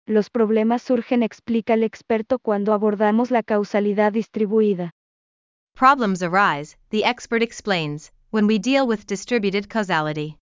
Los 0.04 0.30
problemas 0.30 0.82
surgen, 0.82 1.22
explica 1.22 1.74
el 1.74 1.84
experto, 1.84 2.40
cuando 2.40 2.72
abordamos 2.72 3.30
la 3.30 3.44
causalidad 3.44 4.12
distribuida. 4.12 4.90
Problems 5.76 6.24
arise, 6.24 6.76
the 6.90 7.04
expert 7.04 7.40
explains, 7.40 8.10
when 8.32 8.48
we 8.48 8.58
deal 8.58 8.88
with 8.88 9.06
distributed 9.06 9.68
causality. 9.68 10.41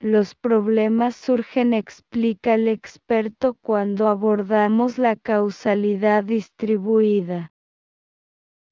Los 0.00 0.34
problemas 0.34 1.16
surgen, 1.16 1.72
explica 1.72 2.54
el 2.54 2.68
experto, 2.68 3.54
cuando 3.62 4.08
abordamos 4.08 4.98
la 4.98 5.16
causalidad 5.16 6.22
distribuida. 6.22 7.50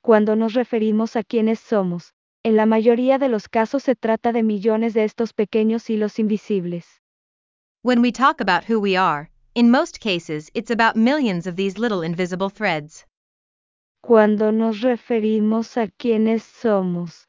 Cuando 0.03 0.37
nos 0.37 0.53
referimos 0.53 1.17
a 1.17 1.23
quiénes 1.23 1.61
somos, 1.61 2.13
en 2.43 2.57
la 2.57 2.67
mayoría 2.67 3.19
de 3.19 3.31
los 3.31 3.49
casos 3.49 3.85
se 3.85 3.97
trata 3.97 4.33
de 4.33 4.43
millones 4.43 4.93
de 4.93 5.05
estos 5.05 5.33
pequeños 5.33 5.89
hilos 5.89 6.19
invisibles. 6.19 7.01
When 7.83 8.03
we 8.03 8.13
talk 8.13 8.43
about 8.43 8.65
who 8.69 8.79
we 8.79 8.95
are, 8.95 9.31
in 9.55 9.71
most 9.71 10.01
cases 10.01 10.51
it's 10.53 10.71
about 10.71 10.95
millions 10.95 11.47
of 11.47 11.57
these 11.57 11.79
little 11.79 12.03
invisible 12.05 12.51
threads. 12.51 13.07
Cuando 14.03 14.53
nos 14.53 14.83
referimos 14.83 15.79
a 15.79 15.89
quiénes 15.89 16.43
somos, 16.43 17.27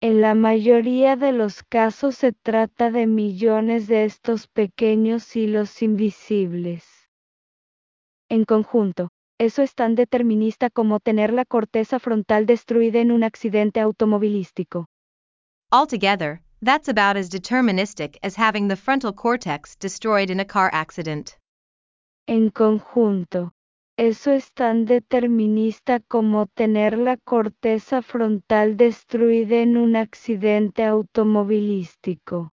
en 0.00 0.20
la 0.20 0.34
mayoría 0.34 1.16
de 1.16 1.32
los 1.32 1.64
casos 1.64 2.16
se 2.16 2.32
trata 2.32 2.90
de 2.92 3.06
millones 3.06 3.88
de 3.88 4.04
estos 4.04 4.46
pequeños 4.46 5.34
hilos 5.34 5.82
invisibles. 5.82 6.84
En 8.28 8.44
conjunto, 8.44 9.10
eso 9.38 9.62
es 9.62 9.74
tan 9.74 9.96
determinista 9.96 10.70
como 10.70 11.00
tener 11.00 11.32
la 11.32 11.44
corteza 11.44 11.98
frontal 11.98 12.46
destruida 12.46 13.00
en 13.00 13.10
un 13.10 13.24
accidente 13.24 13.80
automovilístico. 13.80 14.86
Altogether, 15.72 16.42
that's 16.64 16.88
about 16.88 17.16
as 17.16 17.28
deterministic 17.28 18.18
as 18.22 18.36
having 18.36 18.68
the 18.68 18.76
frontal 18.76 19.12
cortex 19.12 19.76
destroyed 19.76 20.30
in 20.30 20.38
a 20.38 20.44
car 20.44 20.70
accident. 20.72 21.36
En 22.26 22.50
conjunto, 22.50 23.52
eso 23.98 24.30
es 24.30 24.52
tan 24.52 24.84
determinista 24.84 25.98
como 25.98 26.46
tener 26.46 26.96
la 26.96 27.16
corteza 27.16 28.00
frontal 28.00 28.76
destruida 28.76 29.56
en 29.56 29.76
un 29.76 29.96
accidente 29.96 30.84
automovilístico. 30.84 32.52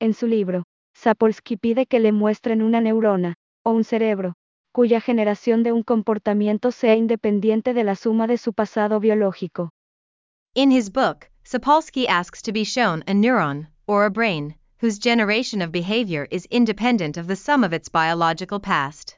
En 0.00 0.14
su 0.14 0.26
libro, 0.26 0.64
Sapolsky 0.96 1.56
pide 1.56 1.86
que 1.86 2.00
le 2.00 2.10
muestren 2.10 2.60
una 2.62 2.80
neurona, 2.80 3.36
o 3.64 3.70
un 3.70 3.84
cerebro, 3.84 4.34
cuya 4.72 5.00
generación 5.00 5.62
de 5.62 5.70
un 5.70 5.84
comportamiento 5.84 6.72
sea 6.72 6.96
independiente 6.96 7.72
de 7.72 7.84
la 7.84 7.94
suma 7.94 8.26
de 8.26 8.36
su 8.36 8.52
pasado 8.52 8.98
biológico. 8.98 9.70
In 10.56 10.72
his 10.72 10.90
book, 10.90 11.30
Sapolsky 11.44 12.08
asks 12.08 12.42
to 12.42 12.52
be 12.52 12.64
shown 12.64 13.04
a 13.06 13.14
neuron, 13.14 13.68
or 13.86 14.04
a 14.04 14.10
brain, 14.10 14.56
whose 14.80 14.98
generation 14.98 15.62
of 15.62 15.70
behavior 15.70 16.26
is 16.32 16.48
independent 16.50 17.16
of 17.16 17.28
the 17.28 17.36
sum 17.36 17.62
of 17.62 17.72
its 17.72 17.88
biological 17.88 18.58
past. 18.58 19.15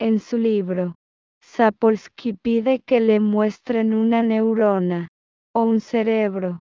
En 0.00 0.20
su 0.20 0.38
libro, 0.38 0.94
Sapolsky 1.42 2.32
pide 2.32 2.78
que 2.80 3.00
le 3.00 3.18
muestren 3.18 3.92
una 3.92 4.22
neurona, 4.22 5.08
o 5.52 5.64
un 5.64 5.80
cerebro, 5.80 6.60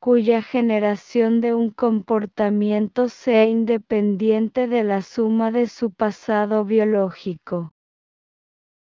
cuya 0.00 0.42
generación 0.42 1.40
de 1.40 1.54
un 1.54 1.70
comportamiento 1.70 3.08
sea 3.08 3.46
independiente 3.46 4.68
de 4.68 4.84
la 4.84 5.02
suma 5.02 5.50
de 5.50 5.66
su 5.66 5.90
pasado 5.90 6.64
biológico. 6.64 7.72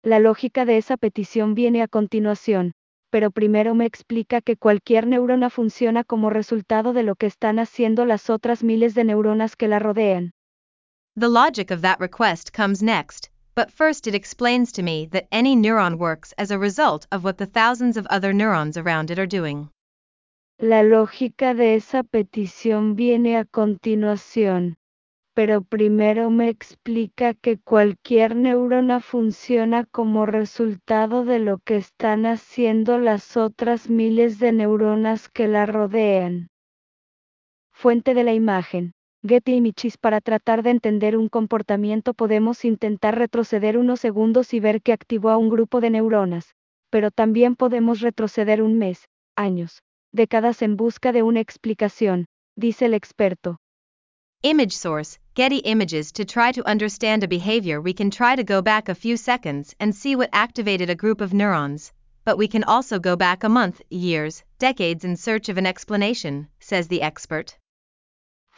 La 0.04 0.20
lógica 0.20 0.66
de 0.66 0.78
esa 0.78 0.96
petición 0.96 1.56
viene 1.56 1.82
a 1.82 1.88
continuación, 1.88 2.74
pero 3.10 3.32
primero 3.32 3.74
me 3.74 3.86
explica 3.86 4.40
que 4.40 4.56
cualquier 4.56 5.08
neurona 5.08 5.50
funciona 5.50 6.04
como 6.04 6.30
resultado 6.30 6.94
de 6.94 7.02
lo 7.02 7.16
que 7.16 7.26
están 7.26 7.58
haciendo 7.58 8.06
las 8.06 8.30
otras 8.30 8.64
miles 8.64 8.94
de 8.94 9.04
neuronas 9.04 9.56
que 9.56 9.68
la 9.68 9.80
rodean. 9.80 10.32
The 11.20 11.28
logic 11.28 11.72
of 11.72 11.82
that 11.82 12.00
request 12.00 12.56
comes 12.56 12.84
next, 12.84 13.30
but 13.56 13.72
first 13.72 14.08
it 14.08 14.16
explains 14.16 14.72
to 14.72 14.82
me 14.82 15.06
that 15.08 15.28
any 15.32 15.56
neuron 15.56 15.97
works 15.97 16.34
as 16.38 16.52
a 16.52 16.60
result 16.60 17.08
of 17.12 17.24
what 17.24 17.38
the 17.38 17.45
thousands 17.45 17.97
of 17.97 18.06
other 18.08 18.34
neurons 18.34 18.78
around 18.78 19.12
it 19.12 19.20
are 19.20 19.28
doing. 19.28 19.70
La 20.60 20.84
lógica 20.84 21.54
de 21.54 21.76
esa 21.76 22.04
petición 22.04 22.95
viene 22.95 23.38
a 23.38 23.45
continuación, 23.45 24.76
pero 25.34 25.62
primero 25.62 26.30
me 26.30 26.50
explica 26.50 27.34
que 27.34 27.58
cualquier 27.58 28.36
neurona 28.36 29.00
funciona 29.00 29.86
como 29.86 30.26
resultado 30.26 31.24
de 31.24 31.39
lo 31.39 31.60
que 31.60 31.78
están 31.78 32.26
haciendo 32.26 33.00
las 33.00 33.38
otras 33.38 33.89
miles 33.89 34.38
de 34.39 34.52
neuronas 34.52 35.30
que 35.30 35.47
la 35.47 35.66
rodean. 35.66 36.50
Fuente 37.72 38.14
de 38.14 38.26
la 38.26 38.34
imagen. 38.34 38.91
Getty 39.22 39.55
Images 39.55 39.97
Para 39.97 40.22
tratar 40.22 40.63
de 40.63 40.70
entender 40.70 41.17
un 41.17 41.28
comportamiento 41.28 42.13
podemos 42.13 42.63
intentar 42.63 43.17
retroceder 43.17 43.78
unos 43.78 43.99
segundos 43.99 44.53
y 44.53 44.61
ver 44.61 44.82
que 44.82 44.93
activó 44.93 45.30
a 45.30 45.38
un 45.38 45.49
grupo 45.49 45.82
de 45.82 45.89
neuronas, 45.89 46.55
pero 46.89 47.11
también 47.11 47.57
podemos 47.57 47.99
retroceder 47.99 48.61
un 48.61 48.78
mes, 48.78 49.09
años, 49.36 49.82
décadas 50.13 50.61
en 50.61 50.78
busca 50.78 51.11
de 51.11 51.24
una 51.24 51.41
explicación, 51.41 52.28
dice 52.55 52.86
el 52.86 52.93
experto. 52.93 53.57
Image 54.41 54.72
source 54.72 55.20
Getty 55.36 55.63
Images 55.65 56.13
To 56.13 56.24
try 56.24 56.53
to 56.53 56.65
understand 56.65 57.22
a 57.26 57.28
behavior, 57.28 57.82
we 57.82 57.93
can 57.93 58.09
try 58.09 58.38
to 58.38 58.43
go 58.45 58.61
back 58.61 58.88
a 58.88 58.95
few 58.95 59.17
seconds 59.17 59.76
and 59.82 59.93
see 59.93 60.15
what 60.15 60.30
activated 60.32 60.89
a 60.89 60.95
group 60.95 61.20
of 61.20 61.34
neurons, 61.34 61.91
but 62.24 62.38
we 62.38 62.47
can 62.47 62.63
also 62.63 62.99
go 62.99 63.17
back 63.17 63.43
a 63.43 63.49
month, 63.49 63.82
years, 63.89 64.45
decades 64.59 65.03
in 65.03 65.17
search 65.17 65.49
of 65.49 65.57
an 65.57 65.65
explanation, 65.65 66.47
says 66.61 66.88
the 66.88 67.01
expert. 67.01 67.57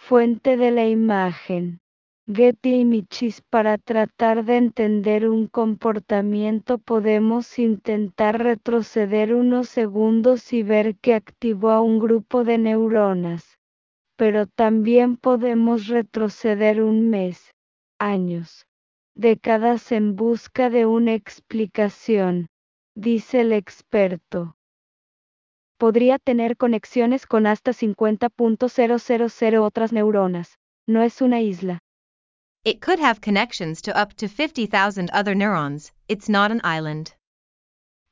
Fuente 0.04 0.58
de 0.58 0.72
la 0.72 0.88
imagen. 0.90 1.80
Getty 2.28 2.82
Images 2.82 3.42
Para 3.50 3.78
tratar 3.78 4.44
de 4.44 4.58
entender 4.58 5.30
un 5.30 5.48
comportamiento 5.48 6.80
podemos 6.80 7.60
intentar 7.60 8.42
retroceder 8.44 9.34
unos 9.36 9.70
segundos 9.70 10.54
y 10.54 10.64
ver 10.64 10.98
que 10.98 11.14
activó 11.14 11.70
a 11.70 11.82
un 11.82 12.00
grupo 12.00 12.44
de 12.44 12.58
neuronas, 12.58 13.60
pero 14.18 14.48
también 14.48 15.18
podemos 15.18 15.88
retroceder 15.88 16.82
un 16.82 17.10
mes, 17.10 17.54
años, 18.00 18.66
décadas 19.16 19.92
en 19.92 20.16
busca 20.16 20.72
de 20.72 20.88
una 20.88 21.14
explicación, 21.14 22.48
dice 22.96 23.42
el 23.42 23.54
experto 23.54 24.56
podría 25.82 26.20
tener 26.20 26.58
conexiones 26.58 27.26
con 27.26 27.48
hasta 27.48 27.72
50.000 27.72 29.60
otras 29.60 29.92
neuronas. 29.92 30.60
No 30.88 31.02
es 31.02 31.24
una 31.24 31.42
isla. 31.42 31.80
It 32.64 32.86
could 32.86 33.00
have 33.00 33.20
connections 33.20 33.82
to 33.82 33.92
up 34.00 34.14
to 34.18 34.28
50,000 34.28 35.10
other 35.12 35.36
neurons. 35.36 35.92
It's 36.08 36.30
not 36.30 36.52
an 36.52 36.62
island. 36.64 37.16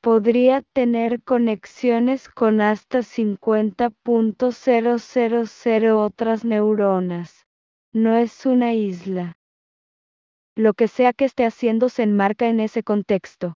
Podría 0.02 0.64
tener 0.74 1.22
conexiones 1.22 2.28
con 2.28 2.60
hasta 2.60 3.04
50.000 3.04 5.94
otras 5.94 6.44
neuronas. 6.44 7.46
No 7.92 8.16
es 8.16 8.46
una 8.46 8.74
isla. 8.74 9.34
Lo 10.56 10.74
que 10.74 10.88
sea 10.88 11.12
que 11.12 11.26
esté 11.26 11.46
haciendo 11.46 11.88
se 11.88 12.02
enmarca 12.02 12.48
en 12.48 12.58
ese 12.58 12.82
contexto. 12.82 13.54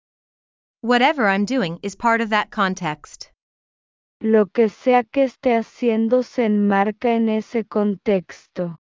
Whatever 0.84 1.26
I'm 1.26 1.44
doing 1.44 1.80
is 1.82 1.96
part 1.96 2.20
of 2.20 2.30
that 2.30 2.52
context. 2.52 3.33
Lo 4.24 4.46
que 4.46 4.70
sea 4.70 5.04
que 5.04 5.24
esté 5.24 5.54
haciendo 5.54 6.22
se 6.22 6.46
enmarca 6.46 7.14
en 7.14 7.28
ese 7.28 7.66
contexto. 7.66 8.78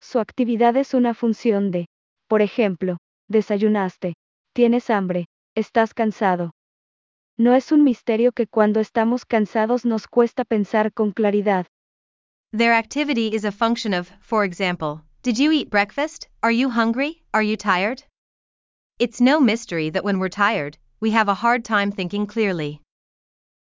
Su 0.00 0.18
actividad 0.18 0.76
es 0.76 0.94
una 0.94 1.14
función 1.14 1.70
de, 1.70 1.86
por 2.26 2.42
ejemplo, 2.42 2.96
desayunaste, 3.28 4.14
tienes 4.52 4.90
hambre, 4.90 5.26
estás 5.54 5.94
cansado. 5.94 6.50
No 7.38 7.54
es 7.54 7.70
un 7.70 7.84
misterio 7.84 8.32
que 8.32 8.48
cuando 8.48 8.80
estamos 8.80 9.24
cansados 9.26 9.84
nos 9.84 10.08
cuesta 10.08 10.44
pensar 10.44 10.92
con 10.92 11.12
claridad. 11.12 11.66
Their 12.50 12.72
activity 12.72 13.32
is 13.32 13.44
a 13.44 13.52
function 13.52 13.94
of, 13.94 14.10
for 14.20 14.44
example, 14.44 15.02
did 15.22 15.36
you 15.36 15.52
eat 15.52 15.70
breakfast? 15.70 16.26
Are 16.42 16.52
you 16.52 16.68
hungry? 16.68 17.22
Are 17.32 17.44
you 17.44 17.56
tired? 17.56 18.02
It's 18.98 19.20
no 19.20 19.38
mystery 19.38 19.88
that 19.90 20.02
when 20.02 20.18
we're 20.18 20.28
tired, 20.28 20.78
we 20.98 21.12
have 21.12 21.28
a 21.28 21.34
hard 21.34 21.64
time 21.64 21.92
thinking 21.92 22.26
clearly. 22.26 22.80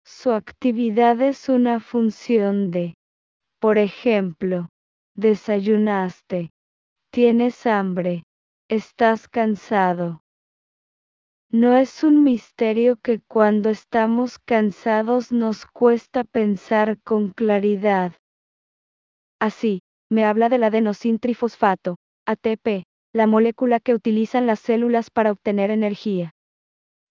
Su 0.04 0.32
actividad 0.32 1.22
es 1.22 1.50
una 1.50 1.80
función 1.80 2.72
de, 2.72 2.96
por 3.60 3.78
ejemplo, 3.78 4.70
desayunaste, 5.16 6.50
tienes 7.12 7.66
hambre, 7.66 8.24
estás 8.68 9.28
cansado. 9.28 10.22
No 11.52 11.76
es 11.76 12.04
un 12.04 12.24
misterio 12.24 12.96
que 12.96 13.20
cuando 13.28 13.70
estamos 13.70 14.40
cansados 14.40 15.32
nos 15.32 15.66
cuesta 15.66 16.24
pensar 16.24 17.00
con 17.02 17.32
claridad. 17.32 18.14
Así, 19.40 19.82
me 20.10 20.24
habla 20.24 20.50
del 20.50 20.64
adenosintrifosfato, 20.64 21.98
ATP, 22.26 22.86
la 23.14 23.28
molécula 23.28 23.80
que 23.80 23.94
utilizan 23.94 24.48
las 24.48 24.60
células 24.60 25.10
para 25.10 25.32
obtener 25.32 25.72
energía. 25.72 26.32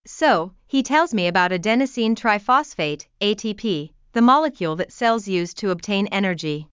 So, 0.06 0.54
he 0.66 0.82
tells 0.82 1.12
me 1.12 1.28
about 1.28 1.52
adenosine 1.52 2.16
triphosphate, 2.16 3.06
ATP, 3.20 3.92
the 4.12 4.22
molecule 4.22 4.76
that 4.76 4.92
cells 4.92 5.28
use 5.28 5.52
to 5.54 5.70
obtain 5.70 6.06
energy. 6.08 6.68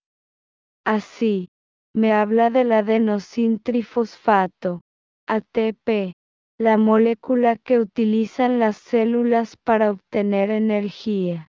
Ah, 0.86 0.96
Así, 0.96 1.50
me 1.94 2.12
habla 2.12 2.50
del 2.50 2.72
adenosintrifosfato, 2.72 4.82
ATP, 5.28 6.14
la 6.60 6.78
molécula 6.78 7.58
que 7.58 7.80
utilizan 7.80 8.60
las 8.60 8.78
células 8.78 9.58
para 9.58 9.92
obtener 9.92 10.50
energía. 10.50 11.48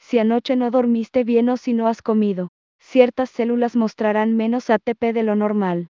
Si 0.00 0.18
anoche 0.18 0.56
no 0.56 0.70
dormiste 0.70 1.24
bien 1.24 1.48
o 1.48 1.56
si 1.56 1.72
no 1.72 1.86
has 1.86 2.02
comido, 2.02 2.50
ciertas 2.80 3.30
células 3.30 3.76
mostrarán 3.76 4.36
menos 4.36 4.70
ATP 4.70 5.12
de 5.12 5.22
lo 5.22 5.36
normal. 5.36 5.88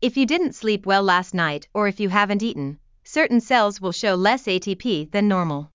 If 0.00 0.16
you 0.16 0.26
didn't 0.26 0.54
sleep 0.54 0.86
well 0.86 1.04
last 1.04 1.34
night 1.34 1.68
or 1.72 1.88
if 1.88 2.00
you 2.00 2.10
haven't 2.10 2.42
eaten, 2.42 2.80
certain 3.16 3.40
cells 3.40 3.80
will 3.80 3.92
show 3.92 4.14
less 4.14 4.46
ATP 4.46 5.10
than 5.10 5.26
normal. 5.26 5.70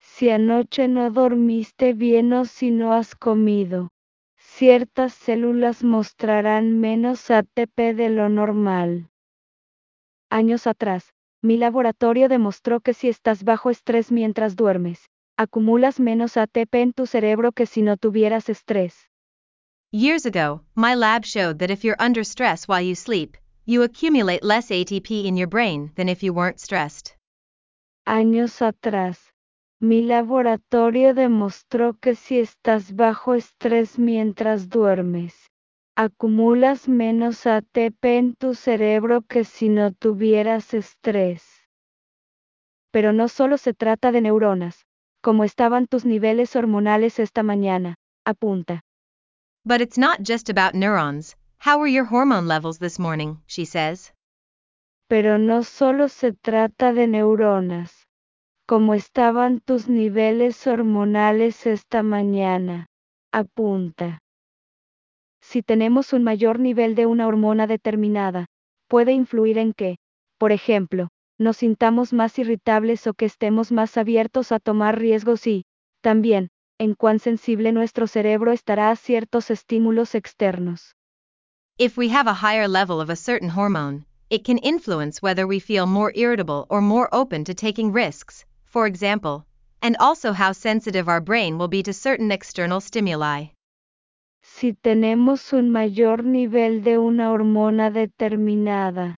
Si 0.00 0.28
anoche 0.28 0.88
no 0.88 1.08
dormiste 1.10 1.92
bien 1.94 2.32
o 2.32 2.44
si 2.46 2.72
no 2.72 2.92
has 2.92 3.14
comido, 3.14 3.90
ciertas 4.36 5.14
células 5.14 5.84
mostrarán 5.84 6.80
menos 6.80 7.30
ATP 7.30 7.94
de 7.94 8.08
lo 8.08 8.28
normal. 8.28 9.08
Años 10.30 10.66
atrás, 10.66 11.12
mi 11.42 11.58
laboratorio 11.58 12.28
demostró 12.28 12.80
que 12.80 12.92
si 12.92 13.08
estás 13.08 13.44
bajo 13.44 13.70
estrés 13.70 14.10
mientras 14.10 14.56
duermes, 14.56 14.98
acumulas 15.36 16.00
menos 16.00 16.36
ATP 16.36 16.74
en 16.82 16.92
tu 16.92 17.06
cerebro 17.06 17.52
que 17.52 17.66
si 17.66 17.82
no 17.82 17.96
tuvieras 17.96 18.48
estrés. 18.48 19.08
Years 19.92 20.26
ago, 20.26 20.64
my 20.74 20.96
lab 20.96 21.24
showed 21.24 21.60
that 21.60 21.70
if 21.70 21.84
you're 21.84 22.04
under 22.04 22.24
stress 22.24 22.66
while 22.66 22.82
you 22.82 22.96
sleep, 22.96 23.36
you 23.68 23.82
accumulate 23.82 24.42
less 24.42 24.70
ATP 24.70 25.26
in 25.26 25.36
your 25.36 25.46
brain 25.46 25.92
than 25.94 26.08
if 26.08 26.22
you 26.22 26.32
weren't 26.32 26.58
stressed. 26.58 27.14
Años 28.06 28.62
atrás, 28.62 29.18
mi 29.78 30.00
laboratorio 30.00 31.12
demostró 31.12 31.92
que 32.00 32.14
si 32.14 32.38
estás 32.38 32.96
bajo 32.96 33.34
estrés 33.34 33.98
mientras 33.98 34.70
duermes, 34.70 35.34
acumulas 35.94 36.88
menos 36.88 37.46
ATP 37.46 38.04
en 38.16 38.34
tu 38.36 38.54
cerebro 38.54 39.20
que 39.20 39.44
si 39.44 39.68
no 39.68 39.92
tuvieras 39.92 40.72
estrés. 40.72 41.44
Pero 42.90 43.12
no 43.12 43.28
solo 43.28 43.58
se 43.58 43.74
trata 43.74 44.12
de 44.12 44.22
neuronas, 44.22 44.86
como 45.20 45.44
estaban 45.44 45.86
tus 45.86 46.06
niveles 46.06 46.56
hormonales 46.56 47.18
esta 47.18 47.42
mañana, 47.42 47.96
apunta. 48.24 48.80
But 49.62 49.82
it's 49.82 49.98
not 49.98 50.22
just 50.22 50.48
about 50.48 50.74
neurons. 50.74 51.36
How 51.60 51.78
were 51.78 51.88
your 51.88 52.04
hormone 52.04 52.46
levels 52.46 52.78
this 52.78 52.98
morning? 52.98 53.42
She 53.46 53.64
says. 53.64 54.12
Pero 55.08 55.38
no 55.38 55.64
solo 55.64 56.08
se 56.08 56.32
trata 56.32 56.92
de 56.92 57.06
neuronas. 57.06 58.06
Como 58.66 58.94
estaban 58.94 59.60
tus 59.60 59.88
niveles 59.88 60.66
hormonales 60.66 61.66
esta 61.66 62.02
mañana, 62.02 62.86
apunta. 63.32 64.20
Si 65.40 65.62
tenemos 65.62 66.12
un 66.12 66.22
mayor 66.22 66.60
nivel 66.60 66.94
de 66.94 67.06
una 67.06 67.26
hormona 67.26 67.66
determinada, 67.66 68.46
puede 68.86 69.12
influir 69.12 69.58
en 69.58 69.72
que, 69.72 69.96
por 70.38 70.52
ejemplo, 70.52 71.08
nos 71.38 71.56
sintamos 71.56 72.12
más 72.12 72.38
irritables 72.38 73.06
o 73.06 73.14
que 73.14 73.24
estemos 73.24 73.72
más 73.72 73.96
abiertos 73.96 74.52
a 74.52 74.58
tomar 74.58 74.98
riesgos 74.98 75.46
y, 75.46 75.64
también, 76.02 76.50
en 76.78 76.94
cuán 76.94 77.18
sensible 77.18 77.72
nuestro 77.72 78.06
cerebro 78.06 78.52
estará 78.52 78.90
a 78.90 78.96
ciertos 78.96 79.50
estímulos 79.50 80.14
externos. 80.14 80.94
If 81.78 81.96
we 81.96 82.08
have 82.08 82.26
a 82.26 82.32
higher 82.32 82.66
level 82.66 83.00
of 83.00 83.08
a 83.08 83.14
certain 83.14 83.50
hormone, 83.50 84.04
it 84.30 84.42
can 84.42 84.58
influence 84.58 85.22
whether 85.22 85.46
we 85.46 85.60
feel 85.60 85.86
more 85.86 86.10
irritable 86.16 86.66
or 86.68 86.80
more 86.80 87.08
open 87.12 87.44
to 87.44 87.54
taking 87.54 87.92
risks, 87.92 88.44
for 88.64 88.88
example, 88.88 89.46
and 89.80 89.96
also 90.00 90.32
how 90.32 90.50
sensitive 90.50 91.08
our 91.08 91.20
brain 91.20 91.56
will 91.56 91.68
be 91.68 91.84
to 91.84 91.92
certain 91.92 92.32
external 92.32 92.80
stimuli. 92.80 93.52
Si 94.42 94.72
tenemos 94.72 95.52
un 95.52 95.70
mayor 95.70 96.24
nivel 96.24 96.82
de 96.82 96.98
una 96.98 97.30
hormona 97.30 97.92
determinada, 97.92 99.14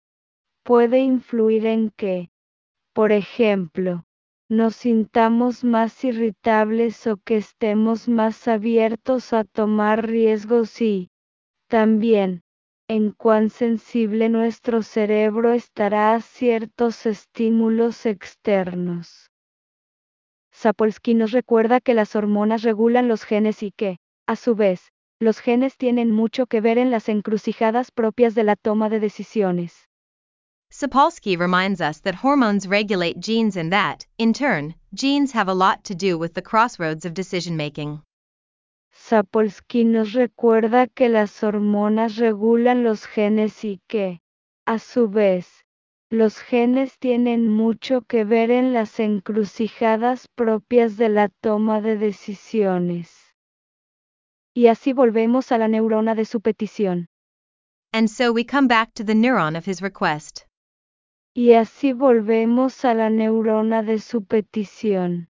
puede 0.62 0.98
influir 0.98 1.64
en 1.64 1.90
que, 1.96 2.28
por 2.94 3.10
ejemplo, 3.10 4.04
nos 4.50 4.76
sintamos 4.76 5.64
más 5.64 6.04
irritables 6.04 7.06
o 7.06 7.16
que 7.24 7.38
estemos 7.38 8.06
más 8.06 8.46
abiertos 8.46 9.32
a 9.32 9.44
tomar 9.44 10.06
riesgos 10.06 10.78
y, 10.82 11.08
también, 11.66 12.42
en 12.90 13.12
cuán 13.12 13.50
sensible 13.50 14.28
nuestro 14.28 14.82
cerebro 14.82 15.52
estará 15.52 16.12
a 16.16 16.20
ciertos 16.20 17.06
estímulos 17.06 18.04
externos. 18.04 19.30
Sapolsky 20.50 21.14
nos 21.14 21.30
recuerda 21.30 21.80
que 21.80 21.94
las 21.94 22.16
hormonas 22.16 22.64
regulan 22.64 23.06
los 23.06 23.22
genes 23.22 23.62
y 23.62 23.70
que, 23.70 23.98
a 24.26 24.34
su 24.34 24.56
vez, 24.56 24.90
los 25.20 25.38
genes 25.38 25.76
tienen 25.76 26.10
mucho 26.10 26.46
que 26.46 26.60
ver 26.60 26.78
en 26.78 26.90
las 26.90 27.08
encrucijadas 27.08 27.92
propias 27.92 28.34
de 28.34 28.42
la 28.42 28.56
toma 28.56 28.88
de 28.88 28.98
decisiones. 28.98 29.88
Sapolsky 30.72 31.36
reminds 31.36 31.80
us 31.80 32.00
that 32.00 32.16
hormones 32.24 32.66
regulate 32.66 33.20
genes 33.20 33.56
and 33.56 33.70
that, 33.70 34.04
in 34.18 34.32
turn, 34.32 34.74
genes 34.92 35.30
have 35.32 35.48
a 35.48 35.54
lot 35.54 35.84
to 35.84 35.94
do 35.94 36.18
with 36.18 36.34
the 36.34 36.42
crossroads 36.42 37.04
of 37.04 37.14
decision 37.14 37.56
making. 37.56 38.02
Sapolsky 38.92 39.84
nos 39.84 40.12
recuerda 40.12 40.86
que 40.86 41.08
las 41.08 41.42
hormonas 41.42 42.16
regulan 42.16 42.84
los 42.84 43.06
genes 43.06 43.64
y 43.64 43.80
que, 43.86 44.20
a 44.66 44.78
su 44.78 45.08
vez, 45.08 45.64
los 46.10 46.38
genes 46.38 46.98
tienen 46.98 47.48
mucho 47.48 48.02
que 48.02 48.24
ver 48.24 48.50
en 48.50 48.72
las 48.72 48.98
encrucijadas 48.98 50.26
propias 50.34 50.96
de 50.96 51.08
la 51.08 51.28
toma 51.28 51.80
de 51.80 51.96
decisiones. 51.96 53.34
Y 54.52 54.66
así 54.66 54.92
volvemos 54.92 55.52
a 55.52 55.58
la 55.58 55.68
neurona 55.68 56.14
de 56.16 56.24
su 56.24 56.40
petición. 56.40 57.08
And 57.92 58.08
so 58.08 58.32
we 58.32 58.44
come 58.44 58.68
back 58.68 58.92
to 58.94 59.04
the 59.04 59.14
neuron 59.14 59.56
of 59.56 59.66
his 59.66 59.80
request. 59.80 60.46
Y 61.32 61.52
así 61.52 61.92
volvemos 61.92 62.84
a 62.84 62.94
la 62.94 63.08
neurona 63.08 63.82
de 63.82 64.00
su 64.00 64.24
petición. 64.24 65.29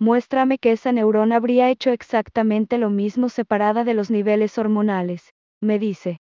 Muéstrame 0.00 0.58
que 0.58 0.72
esa 0.72 0.92
neurona 0.92 1.36
habría 1.36 1.68
hecho 1.68 1.90
exactamente 1.90 2.78
lo 2.78 2.88
mismo 2.88 3.28
separada 3.28 3.84
de 3.84 3.92
los 3.92 4.10
niveles 4.10 4.56
hormonales, 4.56 5.34
me 5.60 5.78
dice. 5.78 6.16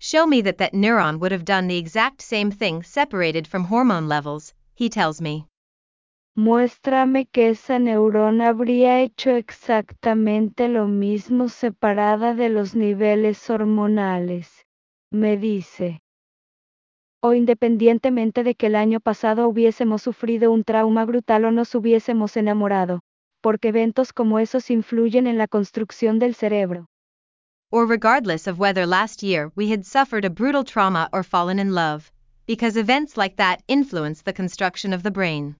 Show 0.00 0.26
me 0.26 0.42
that 0.42 0.56
that 0.58 0.72
neuron 0.72 1.20
would 1.20 1.30
have 1.32 1.44
done 1.44 1.68
the 1.68 1.78
exact 1.78 2.20
same 2.20 2.50
thing 2.50 2.82
separated 2.82 3.46
from 3.46 3.66
hormone 3.66 4.08
levels, 4.08 4.52
he 4.74 4.88
tells 4.88 5.20
me. 5.20 5.46
Muéstrame 6.36 7.26
que 7.30 7.50
esa 7.50 7.78
neurona 7.78 8.48
habría 8.48 9.00
hecho 9.00 9.30
exactamente 9.30 10.68
lo 10.68 10.88
mismo 10.88 11.48
separada 11.48 12.34
de 12.34 12.48
los 12.48 12.74
niveles 12.74 13.48
hormonales, 13.48 14.64
me 15.12 15.36
dice 15.36 16.00
o 17.20 17.34
independientemente 17.34 18.44
de 18.44 18.54
que 18.54 18.66
el 18.66 18.76
año 18.76 19.00
pasado 19.00 19.48
hubiésemos 19.48 20.02
sufrido 20.02 20.52
un 20.52 20.62
trauma 20.62 21.04
brutal 21.04 21.46
o 21.46 21.50
nos 21.50 21.74
hubiésemos 21.74 22.36
enamorado, 22.36 23.00
porque 23.40 23.68
eventos 23.68 24.12
como 24.12 24.38
esos 24.38 24.70
influyen 24.70 25.26
en 25.26 25.36
la 25.36 25.48
construcción 25.48 26.18
del 26.20 26.34
cerebro. 26.34 26.86
Or 27.70 27.88
regardless 27.88 28.46
of 28.46 28.60
whether 28.60 28.86
last 28.86 29.22
year 29.22 29.50
we 29.56 29.72
had 29.72 29.84
suffered 29.84 30.24
a 30.24 30.30
brutal 30.30 30.64
trauma 30.64 31.08
or 31.12 31.24
fallen 31.24 31.58
in 31.58 31.74
love, 31.74 32.12
because 32.46 32.78
events 32.78 33.16
like 33.16 33.36
that 33.36 33.62
influence 33.66 34.22
the 34.22 34.32
construction 34.32 34.92
of 34.92 35.02
the 35.02 35.10
brain. 35.10 35.56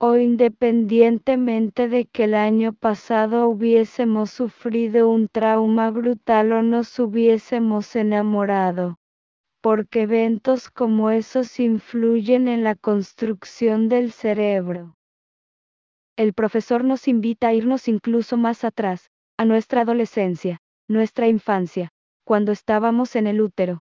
O 0.00 0.16
independientemente 0.16 1.88
de 1.88 2.06
que 2.06 2.24
el 2.24 2.34
año 2.34 2.72
pasado 2.72 3.46
hubiésemos 3.46 4.30
sufrido 4.30 5.08
un 5.08 5.28
trauma 5.28 5.90
brutal 5.90 6.52
o 6.52 6.62
nos 6.62 6.98
hubiésemos 6.98 7.94
enamorado 7.94 8.96
porque 9.62 10.02
eventos 10.02 10.70
como 10.70 11.10
esos 11.10 11.60
influyen 11.60 12.48
en 12.48 12.64
la 12.64 12.74
construcción 12.74 13.88
del 13.88 14.10
cerebro. 14.10 14.96
El 16.16 16.34
profesor 16.34 16.82
nos 16.84 17.06
invita 17.06 17.48
a 17.48 17.54
irnos 17.54 17.86
incluso 17.86 18.36
más 18.36 18.64
atrás, 18.64 19.08
a 19.38 19.44
nuestra 19.44 19.82
adolescencia, 19.82 20.58
nuestra 20.88 21.28
infancia, 21.28 21.90
cuando 22.24 22.50
estábamos 22.50 23.14
en 23.14 23.28
el 23.28 23.40
útero. 23.40 23.80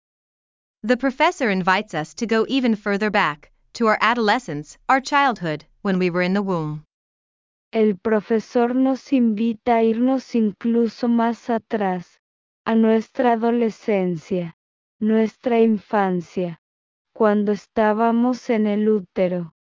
The 0.84 0.98
professor 0.98 1.50
invites 1.50 1.96
us 1.96 2.14
to 2.16 2.28
go 2.28 2.46
even 2.48 2.76
further 2.76 3.10
back, 3.10 3.52
to 3.74 3.88
our 3.88 3.98
adolescence, 4.02 4.78
our 4.88 5.02
childhood, 5.02 5.66
when 5.82 5.98
we 5.98 6.12
were 6.12 6.24
in 6.24 6.34
the 6.34 6.42
womb. 6.42 6.84
El 7.74 7.98
profesor 7.98 8.76
nos 8.76 9.12
invita 9.12 9.78
a 9.78 9.84
irnos 9.84 10.36
incluso 10.36 11.08
más 11.08 11.50
atrás, 11.50 12.20
a 12.66 12.76
nuestra 12.76 13.34
adolescencia, 13.34 14.56
nuestra 15.02 15.60
infancia, 15.60 16.60
cuando 17.12 17.52
estábamos 17.52 18.52
en 18.52 18.68
el 18.68 18.88
útero. 18.88 19.54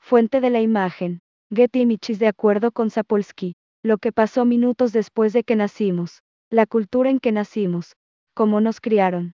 Fuente 0.00 0.40
de 0.40 0.50
la 0.50 0.60
imagen. 0.60 1.20
Getty 1.54 1.82
Images 1.82 2.18
de 2.18 2.26
acuerdo 2.26 2.72
con 2.72 2.90
Sapolsky, 2.90 3.54
lo 3.84 3.98
que 3.98 4.10
pasó 4.10 4.44
minutos 4.44 4.92
después 4.92 5.32
de 5.32 5.44
que 5.44 5.54
nacimos, 5.54 6.22
la 6.50 6.66
cultura 6.66 7.08
en 7.08 7.20
que 7.20 7.30
nacimos, 7.30 7.94
cómo 8.34 8.60
nos 8.60 8.80
criaron. 8.80 9.32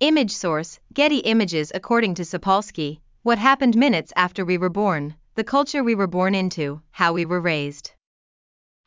Image 0.00 0.30
source 0.30 0.80
Getty 0.94 1.18
Images 1.18 1.70
according 1.74 2.14
to 2.14 2.24
Sapolsky, 2.24 3.00
what 3.24 3.38
happened 3.38 3.76
minutes 3.76 4.10
after 4.16 4.42
we 4.42 4.56
were 4.56 4.70
born, 4.70 5.16
the 5.34 5.44
culture 5.44 5.84
we 5.84 5.94
were 5.94 6.08
born 6.08 6.34
into, 6.34 6.80
how 6.92 7.12
we 7.12 7.26
were 7.26 7.42
raised. 7.42 7.90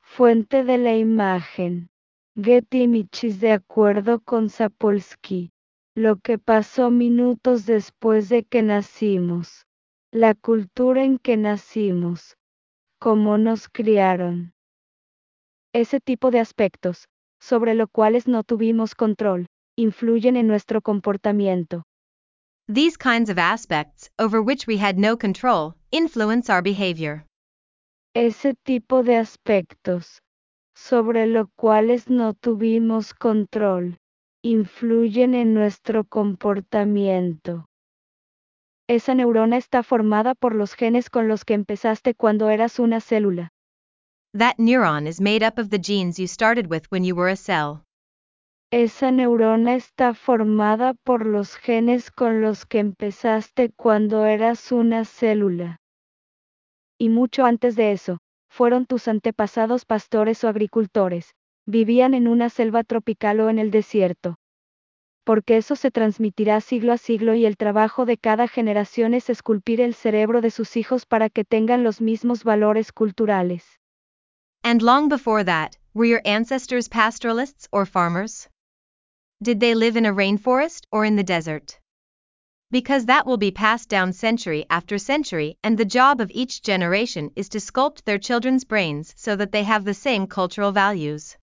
Fuente 0.01 0.63
de 0.63 0.79
la 0.79 0.95
imagen. 0.95 1.90
Getty 2.37 2.83
Images 2.83 3.41
de 3.41 3.51
acuerdo 3.51 4.21
con 4.21 4.49
Sapolsky, 4.49 5.51
lo 5.95 6.15
que 6.15 6.37
pasó 6.37 6.89
minutos 6.89 7.65
después 7.65 8.29
de 8.29 8.43
que 8.43 8.61
nacimos, 8.61 9.65
la 10.13 10.33
cultura 10.33 11.03
en 11.03 11.17
que 11.17 11.35
nacimos, 11.35 12.37
cómo 12.99 13.37
nos 13.37 13.67
criaron. 13.67 14.53
Ese 15.73 15.99
tipo 15.99 16.31
de 16.31 16.39
aspectos, 16.39 17.09
sobre 17.41 17.75
los 17.75 17.89
cuales 17.91 18.29
no 18.29 18.43
tuvimos 18.43 18.95
control, 18.95 19.47
influyen 19.77 20.37
en 20.37 20.47
nuestro 20.47 20.81
comportamiento. 20.81 21.83
These 22.67 22.97
kinds 22.97 23.29
of 23.29 23.37
aspects, 23.37 24.09
over 24.17 24.39
which 24.39 24.67
we 24.67 24.77
had 24.77 24.97
no 24.97 25.17
control, 25.17 25.75
influence 25.91 26.49
our 26.49 26.63
behavior. 26.63 27.25
Ese 28.15 28.53
tipo 28.63 29.03
de 29.03 29.17
aspectos, 29.17 30.21
sobre 30.81 31.27
los 31.27 31.47
cuales 31.55 32.09
no 32.09 32.33
tuvimos 32.33 33.13
control, 33.13 33.99
influyen 34.43 35.35
en 35.35 35.53
nuestro 35.53 36.03
comportamiento. 36.03 37.65
Esa 38.89 39.13
neurona 39.13 39.57
está 39.57 39.83
formada 39.83 40.33
por 40.33 40.55
los 40.55 40.73
genes 40.73 41.09
con 41.09 41.27
los 41.27 41.45
que 41.45 41.53
empezaste 41.53 42.15
cuando 42.15 42.49
eras 42.49 42.79
una 42.79 42.99
célula. 42.99 43.49
That 44.33 44.55
neuron 44.57 45.07
is 45.07 45.21
made 45.21 45.45
up 45.45 45.59
of 45.59 45.69
the 45.69 45.79
genes 45.79 46.17
you 46.17 46.27
started 46.27 46.67
with 46.67 46.83
when 46.89 47.03
you 47.03 47.15
were 47.15 47.31
a 47.31 47.35
cell. 47.35 47.83
Esa 48.71 49.11
neurona 49.11 49.75
está 49.75 50.13
formada 50.13 50.95
por 51.03 51.27
los 51.27 51.55
genes 51.57 52.09
con 52.09 52.41
los 52.41 52.65
que 52.65 52.79
empezaste 52.79 53.71
cuando 53.77 54.25
eras 54.25 54.71
una 54.71 55.05
célula. 55.05 55.77
Y 56.97 57.09
mucho 57.09 57.45
antes 57.45 57.75
de 57.75 57.91
eso, 57.91 58.17
fueron 58.51 58.85
tus 58.85 59.07
antepasados 59.07 59.85
pastores 59.85 60.43
o 60.43 60.49
agricultores, 60.49 61.35
vivían 61.65 62.13
en 62.13 62.27
una 62.27 62.49
selva 62.49 62.83
tropical 62.83 63.39
o 63.39 63.49
en 63.49 63.59
el 63.59 63.71
desierto, 63.71 64.35
porque 65.23 65.55
eso 65.55 65.77
se 65.77 65.89
transmitirá 65.89 66.59
siglo 66.59 66.91
a 66.91 66.97
siglo 66.97 67.33
y 67.33 67.45
el 67.45 67.55
trabajo 67.55 68.05
de 68.05 68.17
cada 68.17 68.49
generación 68.49 69.13
es 69.13 69.29
esculpir 69.29 69.79
el 69.79 69.93
cerebro 69.93 70.41
de 70.41 70.51
sus 70.51 70.75
hijos 70.75 71.05
para 71.05 71.29
que 71.29 71.45
tengan 71.45 71.85
los 71.85 72.01
mismos 72.01 72.43
valores 72.43 72.91
culturales. 72.91 73.79
And 74.63 74.81
long 74.81 75.07
before 75.07 75.45
that, 75.45 75.77
were 75.93 76.09
your 76.09 76.21
ancestors 76.25 76.89
pastoralists 76.89 77.69
or 77.71 77.85
farmers? 77.85 78.49
Did 79.41 79.61
they 79.61 79.75
live 79.75 79.97
in 79.97 80.05
a 80.05 80.13
rainforest 80.13 80.85
or 80.91 81.05
in 81.05 81.15
the 81.15 81.23
desert? 81.23 81.80
Because 82.71 83.05
that 83.05 83.25
will 83.25 83.37
be 83.37 83.51
passed 83.51 83.89
down 83.89 84.13
century 84.13 84.65
after 84.69 84.97
century, 84.97 85.57
and 85.61 85.77
the 85.77 85.83
job 85.83 86.21
of 86.21 86.31
each 86.33 86.61
generation 86.61 87.29
is 87.35 87.49
to 87.49 87.59
sculpt 87.59 88.05
their 88.05 88.17
children's 88.17 88.63
brains 88.63 89.13
so 89.17 89.35
that 89.35 89.51
they 89.51 89.63
have 89.63 89.83
the 89.83 89.93
same 89.93 90.25
cultural 90.25 90.71
values. 90.71 91.35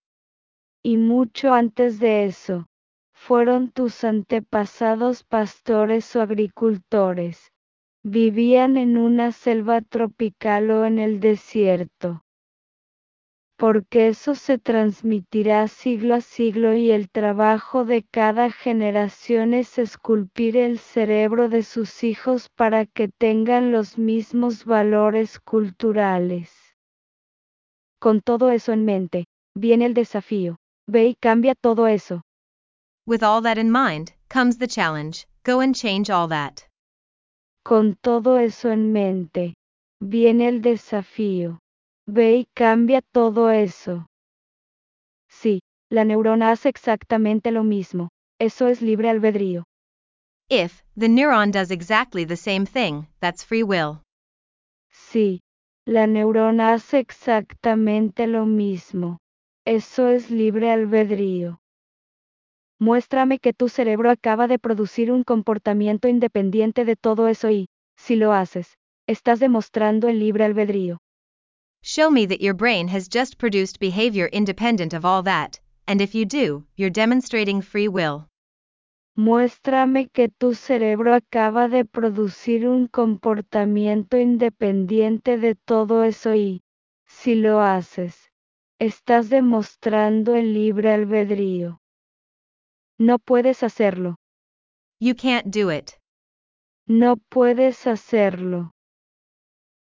Y 0.83 0.97
mucho 0.97 1.53
antes 1.53 1.99
de 1.99 2.25
eso, 2.25 2.65
fueron 3.13 3.71
tus 3.75 4.05
antepasados 4.05 5.23
pastores 5.23 6.17
o 6.17 6.23
agricultores. 6.23 7.51
Vivían 8.05 8.79
en 8.79 8.97
una 8.97 9.33
selva 9.33 9.83
tropical 9.83 10.71
o 10.71 10.87
en 10.87 10.99
el 10.99 11.21
desierto. 11.21 12.23
Porque 13.59 14.07
eso 14.07 14.37
se 14.37 14.57
transmitirá 14.59 15.67
siglo 15.67 16.15
a 16.15 16.21
siglo 16.21 16.75
y 16.75 16.93
el 16.93 17.11
trabajo 17.11 17.85
de 17.85 18.05
cada 18.05 18.53
generación 18.53 19.53
es 19.53 19.79
esculpir 19.79 20.57
el 20.57 20.79
cerebro 20.79 21.49
de 21.49 21.65
sus 21.65 22.05
hijos 22.05 22.49
para 22.51 22.87
que 22.87 23.09
tengan 23.09 23.73
los 23.73 23.99
mismos 23.99 24.65
valores 24.65 25.41
culturales. 25.41 26.53
Con 27.99 28.21
todo 28.21 28.51
eso 28.53 28.73
en 28.73 28.85
mente, 28.85 29.25
viene 29.57 29.87
el 29.87 29.95
desafío. 29.95 30.57
Ve 30.87 31.09
y 31.09 31.15
cambia 31.17 31.57
todo 31.61 31.89
eso. 31.89 32.23
With 33.09 33.25
all 33.25 33.43
that 33.43 33.59
in 33.59 33.73
mind, 33.73 34.13
comes 34.29 34.59
the 34.59 34.69
challenge 34.69 35.27
go 35.45 35.61
and 35.61 35.75
change 35.75 36.11
all 36.11 36.29
that. 36.29 36.61
Con 37.65 37.97
todo 37.97 38.39
eso 38.39 38.71
en 38.71 38.93
mente, 38.93 39.55
viene 40.01 40.47
el 40.47 40.63
desafío. 40.63 41.59
Ve 42.11 42.37
y 42.37 42.47
cambia 42.55 43.03
todo 43.03 43.51
eso. 43.51 44.07
Sí, 45.29 45.61
la 45.91 46.05
neurona 46.07 46.51
hace 46.51 46.71
exactamente 46.71 47.51
lo 47.51 47.65
mismo. 47.65 48.09
Eso 48.41 48.69
es 48.69 48.81
libre 48.81 49.11
albedrío. 49.11 49.65
If, 50.49 50.83
the 50.99 51.11
neuron 51.11 51.51
does 51.51 51.71
exactly 51.71 52.25
the 52.25 52.37
same 52.37 52.65
thing, 52.65 53.09
that's 53.21 53.45
free 53.45 53.63
will. 53.63 54.01
Sí, 54.91 55.43
la 55.85 56.07
neurona 56.07 56.73
hace 56.73 56.99
exactamente 56.99 58.27
lo 58.27 58.47
mismo. 58.47 59.19
Eso 59.67 60.09
es 60.09 60.31
libre 60.31 60.71
albedrío. 60.71 61.59
Muéstrame 62.81 63.39
que 63.39 63.53
tu 63.53 63.69
cerebro 63.69 64.11
acaba 64.11 64.47
de 64.47 64.59
producir 64.59 65.13
un 65.13 65.25
comportamiento 65.25 66.09
independiente 66.09 66.87
de 66.87 66.97
todo 66.97 67.29
eso 67.29 67.51
y, 67.51 67.69
si 67.99 68.17
lo 68.17 68.33
haces, 68.33 68.79
estás 69.07 69.41
demostrando 69.41 70.09
el 70.09 70.21
libre 70.21 70.47
albedrío. 70.47 71.01
Show 71.83 72.11
me 72.11 72.27
that 72.27 72.41
your 72.41 72.55
brain 72.55 72.89
has 72.89 73.09
just 73.09 73.39
produced 73.39 73.79
behavior 73.81 74.29
independent 74.33 74.93
of 74.93 75.05
all 75.05 75.23
that, 75.23 75.61
and 75.87 76.01
if 76.01 76.15
you 76.15 76.25
do, 76.25 76.65
you're 76.77 76.91
demonstrating 76.91 77.63
free 77.63 77.89
will. 77.89 78.27
Muéstrame 79.17 80.09
que 80.13 80.29
tu 80.29 80.55
cerebro 80.55 81.13
acaba 81.13 81.69
de 81.69 81.85
producir 81.85 82.69
un 82.69 82.87
comportamiento 82.87 84.17
independiente 84.17 85.39
de 85.39 85.57
todo 85.57 86.05
eso 86.05 86.35
y, 86.35 86.61
si 87.07 87.35
lo 87.35 87.61
haces, 87.61 88.31
estás 88.79 89.29
demostrando 89.29 90.37
el 90.37 90.55
libre 90.55 90.93
albedrío. 90.93 91.81
No 92.99 93.19
puedes 93.19 93.63
hacerlo. 93.63 94.17
You 95.01 95.15
can't 95.15 95.47
do 95.47 95.71
it. 95.71 95.93
No 96.87 97.17
puedes 97.17 97.87
hacerlo. 97.87 98.73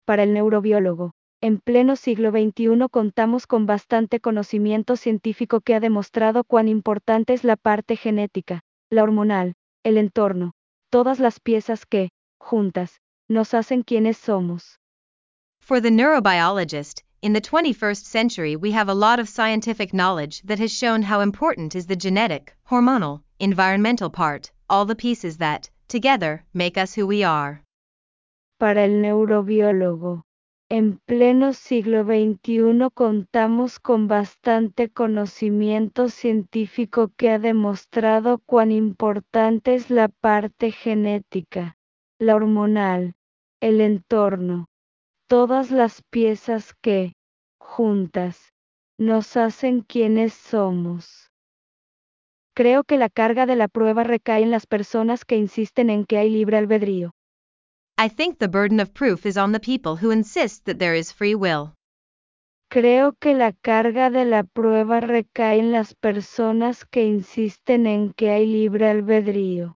Para 0.07 0.22
el 0.22 0.32
neurobiólogo, 0.32 1.12
en 1.41 1.61
pleno 1.61 1.95
siglo 1.95 2.30
XXI 2.30 2.89
contamos 2.91 3.47
con 3.47 3.66
bastante 3.66 4.18
conocimiento 4.18 4.97
científico 4.97 5.61
que 5.61 5.74
ha 5.74 5.80
demostrado 5.80 6.43
cuán 6.43 6.66
importante 6.66 7.32
es 7.32 7.45
la 7.45 7.57
parte 7.57 7.97
genética, 7.97 8.62
la 8.91 9.05
hormonal, 9.05 9.55
el 9.84 9.99
entorno, 9.99 10.53
todas 10.91 11.20
las 11.20 11.39
piezas 11.39 11.86
que, 11.86 12.11
juntas, 12.41 13.01
nos 13.28 13.55
hacen 13.55 13.82
quienes 13.82 14.16
somos. 14.16 14.80
For 15.61 15.80
the 15.80 15.91
neurobiologist, 15.91 17.03
in 17.22 17.34
the 17.34 17.41
21st 17.41 18.05
century 18.05 18.57
we 18.57 18.72
have 18.72 18.89
a 18.89 18.95
lot 18.95 19.20
of 19.20 19.28
scientific 19.28 19.93
knowledge 19.93 20.43
that 20.43 20.59
has 20.59 20.72
shown 20.72 21.03
how 21.03 21.20
important 21.20 21.76
is 21.76 21.86
the 21.86 21.97
genetic, 21.97 22.57
hormonal, 22.68 23.22
environmental 23.39 24.11
part, 24.11 24.51
all 24.68 24.84
the 24.84 24.97
pieces 24.97 25.36
that, 25.36 25.70
together, 25.86 26.45
make 26.53 26.76
us 26.76 26.95
who 26.95 27.07
we 27.07 27.22
are. 27.22 27.62
Para 28.59 28.84
el 28.84 29.03
neurobiólogo, 29.03 30.22
en 30.71 30.99
pleno 30.99 31.55
siglo 31.55 32.05
XXI 32.05 32.91
contamos 32.93 33.81
con 33.81 34.07
bastante 34.07 34.91
conocimiento 34.91 36.11
científico 36.11 37.11
que 37.16 37.31
ha 37.31 37.39
demostrado 37.39 38.39
cuán 38.45 38.71
importante 38.71 39.75
es 39.75 39.91
la 39.91 40.09
parte 40.09 40.71
genética, 40.71 41.79
la 42.19 42.37
hormonal, 42.37 43.14
el 43.61 43.81
entorno, 43.81 44.66
todas 45.27 45.71
las 45.71 46.03
piezas 46.11 46.75
que, 46.83 47.14
juntas, 47.59 48.53
nos 48.99 49.39
hacen 49.39 49.81
quienes 49.81 50.35
somos. 50.35 51.31
Creo 52.55 52.85
que 52.85 52.99
la 52.99 53.09
carga 53.09 53.47
de 53.47 53.57
la 53.57 53.69
prueba 53.69 54.05
recae 54.05 54.43
en 54.43 54.51
las 54.51 54.66
personas 54.66 55.25
que 55.25 55.37
insisten 55.37 55.89
en 55.89 56.05
que 56.05 56.19
hay 56.19 56.29
libre 56.29 56.59
albedrío. 56.59 57.12
I 58.01 58.09
think 58.09 58.38
the 58.38 58.46
burden 58.46 58.78
of 58.78 58.94
proof 58.94 59.26
is 59.26 59.36
on 59.36 59.51
the 59.51 59.59
people 59.59 59.96
who 59.96 60.12
insist 60.12 60.66
that 60.66 60.78
there 60.78 60.94
is 60.94 61.12
free 61.12 61.34
will. 61.34 61.74
Creo 62.70 63.14
que 63.18 63.34
la 63.34 63.51
carga 63.51 64.09
de 64.09 64.24
la 64.24 64.44
prueba 64.44 65.01
recae 65.01 65.59
en 65.59 65.72
las 65.72 65.94
personas 65.94 66.84
que 66.84 67.05
insisten 67.05 67.88
en 67.88 68.12
que 68.12 68.30
hay 68.30 68.46
libre 68.46 68.88
albedrío. 68.88 69.74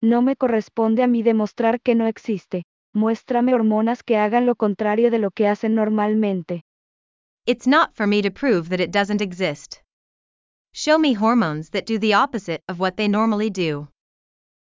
No 0.00 0.22
me 0.22 0.34
corresponde 0.34 1.02
a 1.02 1.06
mí 1.06 1.22
demostrar 1.22 1.82
que 1.82 1.94
no 1.94 2.06
existe. 2.06 2.62
Muéstrame 2.94 3.52
hormonas 3.52 4.02
que 4.02 4.16
hagan 4.16 4.46
lo 4.46 4.54
contrario 4.54 5.10
de 5.10 5.18
lo 5.18 5.30
que 5.30 5.46
hacen 5.46 5.74
normalmente. 5.74 6.62
It's 7.44 7.66
not 7.66 7.94
for 7.94 8.06
me 8.06 8.22
to 8.22 8.30
prove 8.30 8.70
that 8.70 8.80
it 8.80 8.92
doesn't 8.92 9.20
exist. 9.20 9.82
Show 10.72 10.98
me 10.98 11.12
hormones 11.12 11.68
that 11.70 11.84
do 11.86 11.98
the 11.98 12.14
opposite 12.14 12.62
of 12.66 12.80
what 12.80 12.96
they 12.96 13.08
normally 13.08 13.50
do. 13.50 13.88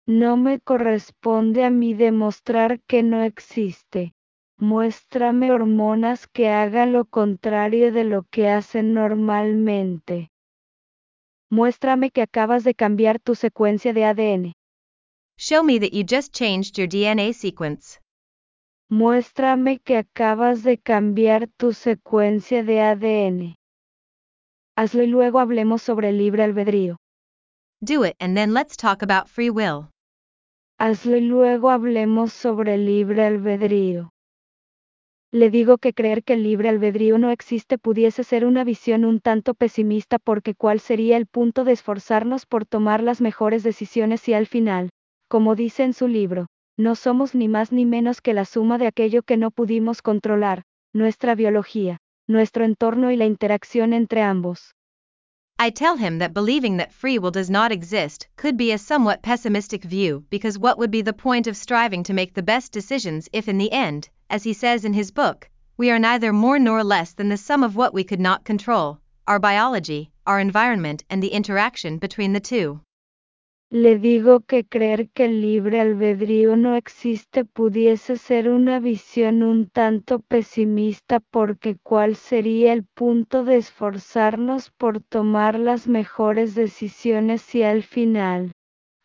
No 0.06 0.36
me 0.36 0.58
corresponde 0.58 1.64
a 1.64 1.70
mí 1.70 1.94
demostrar 1.94 2.80
que 2.88 3.04
no 3.04 3.22
existe. 3.22 4.12
Muéstrame 4.58 5.52
hormonas 5.52 6.26
que 6.26 6.48
hagan 6.48 6.92
lo 6.92 7.04
contrario 7.04 7.92
de 7.92 8.04
lo 8.04 8.24
que 8.24 8.48
hacen 8.48 8.94
normalmente. 8.94 10.30
Muéstrame 11.50 12.10
que 12.10 12.22
acabas 12.22 12.64
de 12.64 12.74
cambiar 12.74 13.20
tu 13.20 13.34
secuencia 13.36 13.92
de 13.92 14.04
ADN. 14.04 14.52
Show 15.38 15.62
me 15.62 15.78
that 15.78 15.90
you 15.92 16.04
just 16.08 16.34
changed 16.34 16.76
your 16.76 16.88
DNA 16.88 17.32
sequence. 17.32 18.00
Muéstrame 18.90 19.78
que 19.78 19.98
acabas 19.98 20.64
de 20.64 20.78
cambiar 20.78 21.48
tu 21.56 21.72
secuencia 21.72 22.64
de 22.64 22.80
ADN. 22.80 23.54
Hazlo 24.76 25.02
y 25.02 25.06
luego 25.06 25.38
hablemos 25.38 25.82
sobre 25.82 26.08
el 26.08 26.18
libre 26.18 26.42
albedrío. 26.42 26.96
Do 27.80 28.04
it 28.04 28.16
and 28.20 28.36
then 28.36 28.52
let's 28.52 28.76
talk 28.76 29.02
about 29.02 29.28
free 29.28 29.50
will. 29.50 29.91
Hazlo 30.84 31.16
y 31.16 31.20
luego 31.20 31.70
hablemos 31.70 32.32
sobre 32.32 32.74
el 32.74 32.86
libre 32.86 33.24
albedrío. 33.24 34.10
Le 35.32 35.48
digo 35.48 35.78
que 35.78 35.94
creer 35.94 36.24
que 36.24 36.32
el 36.32 36.42
libre 36.42 36.70
albedrío 36.70 37.18
no 37.18 37.30
existe 37.30 37.78
pudiese 37.78 38.24
ser 38.24 38.44
una 38.44 38.64
visión 38.64 39.04
un 39.04 39.20
tanto 39.20 39.54
pesimista 39.54 40.18
porque 40.18 40.56
cuál 40.56 40.80
sería 40.80 41.16
el 41.16 41.26
punto 41.26 41.62
de 41.62 41.70
esforzarnos 41.70 42.46
por 42.46 42.66
tomar 42.66 43.00
las 43.00 43.20
mejores 43.20 43.62
decisiones 43.62 44.22
si 44.22 44.34
al 44.34 44.48
final, 44.48 44.90
como 45.28 45.54
dice 45.54 45.84
en 45.84 45.92
su 45.92 46.08
libro, 46.08 46.48
no 46.76 46.96
somos 46.96 47.36
ni 47.36 47.46
más 47.46 47.70
ni 47.70 47.86
menos 47.86 48.20
que 48.20 48.34
la 48.34 48.44
suma 48.44 48.76
de 48.76 48.88
aquello 48.88 49.22
que 49.22 49.36
no 49.36 49.52
pudimos 49.52 50.02
controlar, 50.02 50.64
nuestra 50.92 51.36
biología, 51.36 51.98
nuestro 52.26 52.64
entorno 52.64 53.12
y 53.12 53.16
la 53.16 53.26
interacción 53.26 53.92
entre 53.92 54.22
ambos. 54.22 54.74
I 55.62 55.70
tell 55.70 55.96
him 55.96 56.18
that 56.18 56.34
believing 56.34 56.78
that 56.78 56.92
free 56.92 57.20
will 57.20 57.30
does 57.30 57.48
not 57.48 57.70
exist 57.70 58.26
could 58.34 58.56
be 58.56 58.72
a 58.72 58.78
somewhat 58.78 59.22
pessimistic 59.22 59.84
view 59.84 60.24
because 60.28 60.58
what 60.58 60.76
would 60.76 60.90
be 60.90 61.02
the 61.02 61.12
point 61.12 61.46
of 61.46 61.56
striving 61.56 62.02
to 62.02 62.12
make 62.12 62.34
the 62.34 62.42
best 62.42 62.72
decisions 62.72 63.28
if 63.32 63.48
in 63.48 63.58
the 63.58 63.70
end, 63.70 64.08
as 64.28 64.42
he 64.42 64.54
says 64.54 64.84
in 64.84 64.92
his 64.92 65.12
book, 65.12 65.48
we 65.76 65.88
are 65.88 66.00
neither 66.00 66.32
more 66.32 66.58
nor 66.58 66.82
less 66.82 67.12
than 67.12 67.28
the 67.28 67.36
sum 67.36 67.62
of 67.62 67.76
what 67.76 67.94
we 67.94 68.02
could 68.02 68.18
not 68.18 68.44
control 68.44 68.98
our 69.28 69.38
biology, 69.38 70.10
our 70.26 70.40
environment, 70.40 71.04
and 71.08 71.22
the 71.22 71.28
interaction 71.28 71.96
between 71.98 72.32
the 72.32 72.40
two. 72.40 72.80
Le 73.74 73.98
digo 73.98 74.40
que 74.40 74.66
creer 74.66 75.08
que 75.08 75.24
el 75.24 75.40
libre 75.40 75.80
albedrío 75.80 76.56
no 76.56 76.76
existe 76.76 77.46
pudiese 77.46 78.18
ser 78.18 78.50
una 78.50 78.80
visión 78.80 79.42
un 79.42 79.66
tanto 79.66 80.18
pesimista 80.18 81.20
porque 81.20 81.78
cuál 81.82 82.14
sería 82.16 82.74
el 82.74 82.84
punto 82.84 83.44
de 83.44 83.56
esforzarnos 83.56 84.70
por 84.72 85.00
tomar 85.00 85.58
las 85.58 85.88
mejores 85.88 86.54
decisiones 86.54 87.40
si 87.40 87.62
al 87.62 87.82
final, 87.82 88.52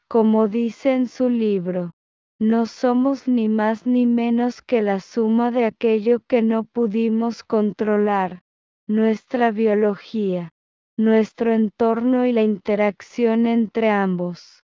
como 0.09 0.49
dice 0.49 0.95
en 0.95 1.07
su 1.07 1.29
libro, 1.29 1.91
no 2.37 2.65
somos 2.65 3.29
ni 3.29 3.47
más 3.47 3.87
ni 3.87 4.05
menos 4.05 4.61
que 4.61 4.81
la 4.81 4.99
suma 4.99 5.49
de 5.49 5.63
aquello 5.63 6.19
que 6.27 6.41
no 6.41 6.65
pudimos 6.65 7.45
controlar, 7.45 8.41
nuestra 8.85 9.51
biología, 9.51 10.49
nuestro 10.97 11.53
entorno 11.53 12.25
y 12.25 12.31
la 12.33 12.41
interacción 12.41 13.45
entre 13.45 13.89
ambos. 13.89 14.63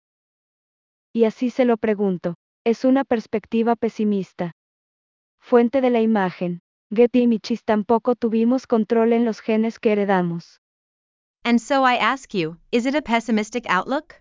Y 1.13 1.23
así 1.23 1.49
se 1.49 1.65
lo 1.65 1.77
pregunto, 1.77 2.35
es 2.65 2.83
una 2.83 3.03
perspectiva 3.05 3.75
pesimista. 3.75 4.51
Fuente 5.39 5.81
de 5.81 5.89
la 5.89 6.01
imagen. 6.01 6.59
Getty 6.93 7.23
y 7.23 7.27
Michis 7.27 7.63
tampoco 7.63 8.15
tuvimos 8.15 8.67
control 8.67 9.13
en 9.13 9.25
los 9.25 9.41
genes 9.41 9.79
que 9.79 9.91
heredamos. 9.93 10.59
And 11.43 11.59
so 11.59 11.83
I 11.83 11.95
ask 11.95 12.33
you, 12.33 12.57
is 12.71 12.85
it 12.85 12.95
a 12.95 13.01
pessimistic 13.01 13.65
outlook? 13.69 14.15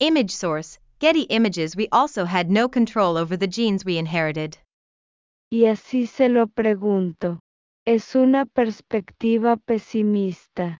Image 0.00 0.30
source 0.30 0.78
Getty 1.00 1.22
Images 1.30 1.76
We 1.76 1.88
also 1.92 2.24
had 2.24 2.50
no 2.50 2.68
control 2.68 3.16
over 3.16 3.36
the 3.36 3.46
genes 3.46 3.84
we 3.84 3.98
inherited. 3.98 4.56
Y 5.50 5.66
así 5.66 6.06
se 6.06 6.28
lo 6.28 6.46
pregunto. 6.46 7.40
Es 7.86 8.14
una 8.14 8.46
perspectiva 8.46 9.56
pesimista. 9.56 10.78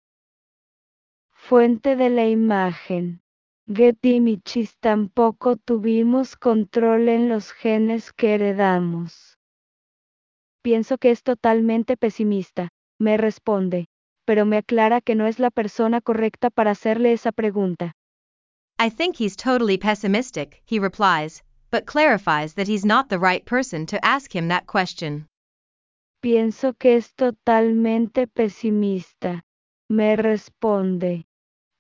Fuente 1.47 1.95
de 1.95 2.09
la 2.09 2.27
imagen. 2.27 3.21
Getty 3.69 4.21
Michis 4.21 4.79
tampoco 4.81 5.57
tuvimos 5.57 6.37
control 6.37 7.11
en 7.11 7.29
los 7.29 7.53
genes 7.53 8.15
que 8.15 8.37
heredamos. 8.37 9.37
Pienso 10.63 10.97
que 10.97 11.11
es 11.11 11.23
totalmente 11.23 11.99
pesimista, 11.99 12.71
me 12.99 13.19
responde, 13.19 13.89
pero 14.25 14.47
me 14.47 14.57
aclara 14.57 15.03
que 15.03 15.15
no 15.15 15.27
es 15.27 15.39
la 15.39 15.51
persona 15.51 16.01
correcta 16.01 16.49
para 16.49 16.71
hacerle 16.71 17.13
esa 17.13 17.31
pregunta. 17.31 17.93
I 18.79 18.89
think 18.89 19.21
he's 19.21 19.37
totally 19.37 19.77
pessimistic, 19.77 20.63
he 20.65 20.79
replies, 20.79 21.45
but 21.71 21.85
clarifies 21.85 22.55
that 22.55 22.69
he's 22.69 22.87
not 22.87 23.11
the 23.11 23.19
right 23.19 23.45
person 23.45 23.85
to 23.85 24.03
ask 24.03 24.35
him 24.35 24.49
that 24.49 24.65
question. 24.67 25.27
Pienso 26.23 26.73
que 26.73 26.97
es 26.97 27.15
totalmente 27.15 28.27
pesimista, 28.29 29.43
me 29.91 30.17
responde, 30.17 31.27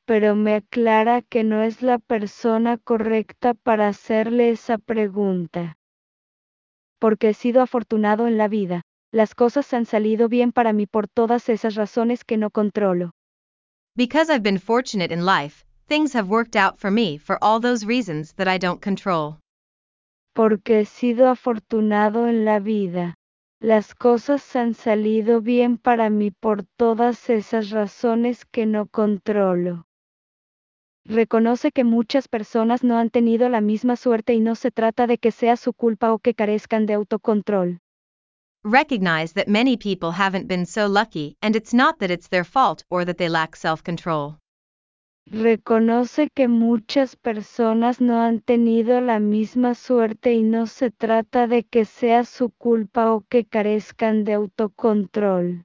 pero 0.06 0.34
me 0.34 0.54
aclara 0.54 1.22
que 1.22 1.44
no 1.44 1.62
es 1.62 1.82
la 1.82 1.98
persona 1.98 2.76
correcta 2.78 3.54
para 3.54 3.88
hacerle 3.88 4.50
esa 4.50 4.78
pregunta. 4.78 5.76
Porque 6.98 7.30
he 7.30 7.34
sido 7.34 7.62
afortunado 7.62 8.26
en 8.26 8.36
la 8.36 8.48
vida, 8.48 8.82
las 9.12 9.34
cosas 9.34 9.72
han 9.72 9.86
salido 9.86 10.28
bien 10.28 10.52
para 10.52 10.72
mí 10.72 10.86
por 10.86 11.08
todas 11.08 11.48
esas 11.48 11.74
razones 11.74 12.24
que 12.24 12.36
no 12.36 12.50
controlo. 12.50 13.12
Because 13.96 14.28
I've 14.28 14.42
been 14.42 14.58
fortunate 14.58 15.14
in 15.14 15.24
life, 15.24 15.64
things 15.86 16.14
have 16.14 16.28
worked 16.28 16.56
out 16.56 16.78
for 16.78 16.90
me 16.90 17.16
for 17.16 17.38
all 17.40 17.60
those 17.60 17.86
reasons 17.86 18.34
that 18.34 18.48
I 18.48 18.58
don't 18.58 18.82
control. 18.82 19.38
Porque 20.34 20.80
he 20.80 20.84
sido 20.84 21.28
afortunado 21.28 22.26
en 22.26 22.44
la 22.44 22.58
vida. 22.58 23.14
Las 23.60 23.94
cosas 23.94 24.56
han 24.56 24.74
salido 24.74 25.40
bien 25.40 25.78
para 25.78 26.10
mí 26.10 26.30
por 26.30 26.64
todas 26.76 27.30
esas 27.30 27.70
razones 27.70 28.44
que 28.44 28.66
no 28.66 28.86
controlo. 28.86 29.86
Reconoce 31.06 31.70
que 31.70 31.84
muchas 31.84 32.28
personas 32.28 32.82
no 32.82 32.96
han 32.96 33.10
tenido 33.10 33.50
la 33.50 33.60
misma 33.60 33.96
suerte 33.96 34.32
y 34.32 34.40
no 34.40 34.54
se 34.54 34.70
trata 34.70 35.06
de 35.06 35.18
que 35.18 35.32
sea 35.32 35.56
su 35.56 35.74
culpa 35.74 36.12
o 36.12 36.18
que 36.18 36.34
carezcan 36.34 36.86
de 36.86 36.94
autocontrol. 36.94 37.80
Recognize 38.64 39.34
that 39.34 39.46
many 39.46 39.76
people 39.76 40.12
haven't 40.12 40.46
been 40.46 40.64
so 40.64 40.86
lucky 40.86 41.36
and 41.42 41.54
it's 41.54 41.74
not 41.74 41.98
that 41.98 42.10
it's 42.10 42.28
their 42.30 42.44
fault 42.44 42.84
or 42.88 43.04
that 43.04 43.18
they 43.18 43.28
lack 43.28 43.54
self 43.54 43.82
control. 43.82 44.38
Reconoce 45.26 46.30
que 46.34 46.48
muchas 46.48 47.16
personas 47.16 48.00
no 48.00 48.22
han 48.22 48.40
tenido 48.40 49.00
la 49.02 49.20
misma 49.20 49.74
suerte 49.74 50.32
y 50.32 50.42
no 50.42 50.66
se 50.66 50.90
trata 50.90 51.46
de 51.46 51.64
que 51.64 51.84
sea 51.84 52.24
su 52.24 52.48
culpa 52.50 53.12
o 53.12 53.24
que 53.28 53.44
carezcan 53.44 54.24
de 54.24 54.34
autocontrol. 54.34 55.64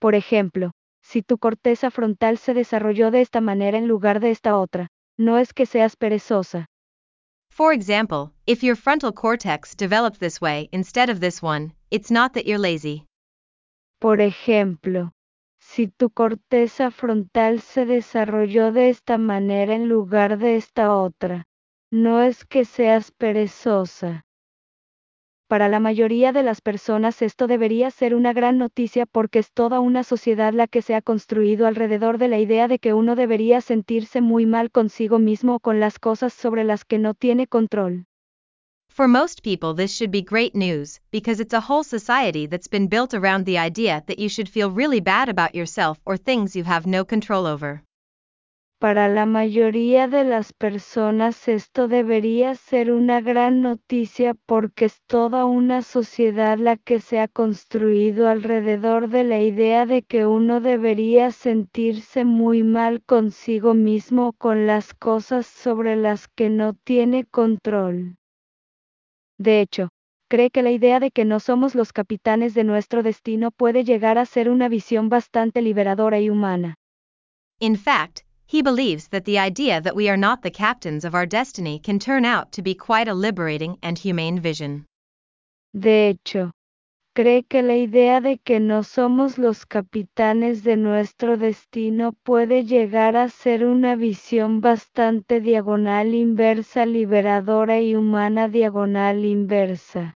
Por 0.00 0.14
ejemplo, 0.14 0.70
si 1.04 1.22
tu 1.22 1.38
corteza 1.38 1.90
frontal 1.90 2.38
se 2.38 2.54
desarrolló 2.54 3.10
de 3.10 3.20
esta 3.20 3.40
manera 3.40 3.78
en 3.78 3.86
lugar 3.86 4.20
de 4.20 4.30
esta 4.30 4.56
otra, 4.56 4.88
no 5.18 5.38
es 5.38 5.52
que 5.52 5.66
seas 5.66 5.96
perezosa. 5.96 6.66
For 7.50 7.72
example, 7.72 8.32
if 8.46 8.64
your 8.64 8.74
frontal 8.74 9.12
cortex 9.12 9.76
developed 9.76 10.18
this 10.18 10.40
way 10.40 10.68
instead 10.72 11.10
of 11.10 11.20
this 11.20 11.40
one, 11.42 11.74
it's 11.90 12.10
not 12.10 12.32
that 12.32 12.46
you're 12.46 12.58
lazy. 12.58 13.06
Por 14.00 14.20
ejemplo, 14.20 15.12
si 15.60 15.86
tu 15.86 16.10
corteza 16.10 16.90
frontal 16.90 17.60
se 17.60 17.86
desarrolló 17.86 18.72
de 18.72 18.88
esta 18.88 19.18
manera 19.18 19.74
en 19.74 19.88
lugar 19.88 20.38
de 20.38 20.56
esta 20.56 20.94
otra, 20.94 21.44
no 21.92 22.22
es 22.22 22.44
que 22.44 22.64
seas 22.64 23.12
perezosa. 23.12 24.24
Para 25.46 25.68
la 25.68 25.78
mayoría 25.78 26.32
de 26.32 26.42
las 26.42 26.62
personas 26.62 27.20
esto 27.20 27.46
debería 27.46 27.90
ser 27.90 28.14
una 28.14 28.32
gran 28.32 28.56
noticia 28.56 29.04
porque 29.04 29.38
es 29.40 29.52
toda 29.52 29.78
una 29.78 30.02
sociedad 30.02 30.54
la 30.54 30.66
que 30.66 30.80
se 30.80 30.94
ha 30.94 31.02
construido 31.02 31.66
alrededor 31.66 32.16
de 32.16 32.28
la 32.28 32.38
idea 32.38 32.66
de 32.66 32.78
que 32.78 32.94
uno 32.94 33.14
debería 33.14 33.60
sentirse 33.60 34.22
muy 34.22 34.46
mal 34.46 34.70
consigo 34.70 35.18
mismo 35.18 35.56
o 35.56 35.60
con 35.60 35.80
las 35.80 35.98
cosas 35.98 36.32
sobre 36.32 36.64
las 36.64 36.86
que 36.86 36.98
no 36.98 37.12
tiene 37.12 37.46
control. 37.46 38.06
For 38.88 39.06
most 39.06 39.42
people, 39.42 39.74
this 39.74 39.92
should 39.92 40.12
be 40.12 40.22
great 40.22 40.54
news, 40.54 41.00
because 41.10 41.42
it's 41.42 41.52
a 41.52 41.60
whole 41.60 41.84
society 41.84 42.46
that's 42.46 42.68
been 42.68 42.88
built 42.88 43.12
around 43.12 43.44
the 43.44 43.58
idea 43.58 44.02
that 44.06 44.18
you 44.18 44.28
should 44.28 44.48
feel 44.48 44.70
really 44.70 45.00
bad 45.00 45.28
about 45.28 45.54
yourself 45.54 45.98
or 46.06 46.16
things 46.16 46.54
you 46.54 46.64
have 46.64 46.86
no 46.86 47.04
control 47.04 47.44
over. 47.44 47.82
Para 48.84 49.08
la 49.08 49.24
mayoría 49.24 50.08
de 50.08 50.24
las 50.24 50.52
personas 50.52 51.48
esto 51.48 51.88
debería 51.88 52.54
ser 52.54 52.92
una 52.92 53.22
gran 53.22 53.62
noticia 53.62 54.34
porque 54.34 54.84
es 54.84 55.00
toda 55.06 55.46
una 55.46 55.80
sociedad 55.80 56.58
la 56.58 56.76
que 56.76 57.00
se 57.00 57.18
ha 57.18 57.26
construido 57.26 58.28
alrededor 58.28 59.08
de 59.08 59.24
la 59.24 59.40
idea 59.40 59.86
de 59.86 60.02
que 60.02 60.26
uno 60.26 60.60
debería 60.60 61.30
sentirse 61.30 62.26
muy 62.26 62.62
mal 62.62 63.02
consigo 63.02 63.72
mismo 63.72 64.34
con 64.34 64.66
las 64.66 64.92
cosas 64.92 65.46
sobre 65.46 65.96
las 65.96 66.28
que 66.28 66.50
no 66.50 66.74
tiene 66.74 67.24
control. 67.24 68.18
De 69.38 69.62
hecho, 69.62 69.88
cree 70.28 70.50
que 70.50 70.62
la 70.62 70.72
idea 70.72 71.00
de 71.00 71.10
que 71.10 71.24
no 71.24 71.40
somos 71.40 71.74
los 71.74 71.94
capitanes 71.94 72.52
de 72.52 72.64
nuestro 72.64 73.02
destino 73.02 73.50
puede 73.50 73.82
llegar 73.82 74.18
a 74.18 74.26
ser 74.26 74.50
una 74.50 74.68
visión 74.68 75.08
bastante 75.08 75.62
liberadora 75.62 76.20
y 76.20 76.28
humana. 76.28 76.74
In 77.60 77.76
fact, 77.76 78.23
he 78.54 78.62
believes 78.62 79.08
that 79.08 79.24
the 79.24 79.36
idea 79.36 79.80
that 79.80 79.96
we 79.96 80.08
are 80.08 80.16
not 80.16 80.40
the 80.40 80.50
captains 80.64 81.04
of 81.04 81.12
our 81.12 81.26
destiny 81.26 81.80
can 81.80 81.98
turn 81.98 82.24
out 82.24 82.52
to 82.52 82.62
be 82.62 82.72
quite 82.72 83.08
a 83.08 83.12
liberating 83.12 83.76
and 83.82 83.98
humane 83.98 84.38
vision. 84.38 84.86
De 85.72 86.08
hecho, 86.08 86.52
cree 87.16 87.42
que 87.42 87.62
la 87.62 87.74
idea 87.74 88.20
de 88.20 88.38
que 88.38 88.60
no 88.60 88.84
somos 88.84 89.38
los 89.38 89.66
capitanes 89.66 90.62
de 90.62 90.76
nuestro 90.76 91.36
destino 91.36 92.12
puede 92.22 92.62
llegar 92.64 93.16
a 93.16 93.28
ser 93.28 93.66
una 93.66 93.96
visión 93.96 94.60
bastante 94.60 95.40
diagonal 95.40 96.14
inversa 96.14 96.86
liberadora 96.86 97.80
y 97.80 97.96
humana 97.96 98.48
diagonal 98.48 99.24
inversa. 99.24 100.14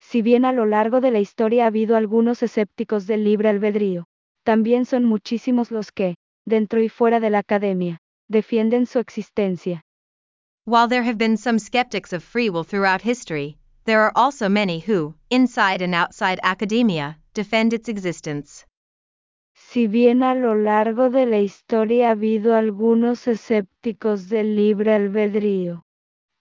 Si 0.00 0.22
bien 0.22 0.46
a 0.46 0.54
lo 0.54 0.64
largo 0.64 1.02
de 1.02 1.10
la 1.10 1.20
historia 1.20 1.64
ha 1.64 1.66
habido 1.66 1.96
algunos 1.96 2.42
escépticos 2.42 3.06
del 3.06 3.24
libre 3.24 3.50
albedrío, 3.50 4.06
también 4.42 4.86
son 4.86 5.04
muchísimos 5.04 5.70
los 5.70 5.92
que, 5.92 6.14
dentro 6.46 6.80
y 6.82 6.88
fuera 6.88 7.20
de 7.20 7.30
la 7.30 7.38
academia, 7.38 7.98
defienden 8.28 8.86
su 8.86 8.98
existencia. 8.98 9.82
While 10.64 10.88
there 10.88 11.02
have 11.02 11.18
been 11.18 11.36
some 11.36 11.58
skeptics 11.58 12.12
of 12.12 12.22
free 12.22 12.50
will 12.50 12.64
throughout 12.64 13.02
history, 13.02 13.58
there 13.84 14.00
are 14.00 14.12
also 14.14 14.48
many 14.48 14.80
who, 14.80 15.14
inside 15.30 15.82
and 15.82 15.94
outside 15.94 16.38
academia, 16.42 17.18
defend 17.34 17.72
its 17.72 17.88
existence. 17.88 18.66
Si 19.54 19.86
bien 19.86 20.22
a 20.22 20.34
lo 20.34 20.54
largo 20.54 21.10
de 21.10 21.26
la 21.26 21.38
historia 21.38 22.08
ha 22.08 22.10
habido 22.12 22.54
algunos 22.54 23.26
escépticos 23.26 24.28
del 24.28 24.56
libre 24.56 24.94
albedrío, 24.94 25.84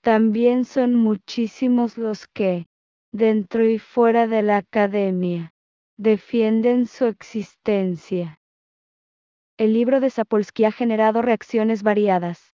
también 0.01 0.65
son 0.65 0.95
muchísimos 0.95 1.97
los 1.97 2.27
que, 2.27 2.65
dentro 3.11 3.67
y 3.67 3.77
fuera 3.79 4.27
de 4.27 4.41
la 4.41 4.57
academia, 4.57 5.51
defienden 5.97 6.87
su 6.87 7.05
existencia. 7.05 8.39
El 9.59 9.73
libro 9.73 9.99
de 9.99 10.09
Sapolsky 10.09 10.63
ha 10.63 10.71
generado 10.71 11.21
reacciones 11.21 11.83
variadas. 11.83 12.53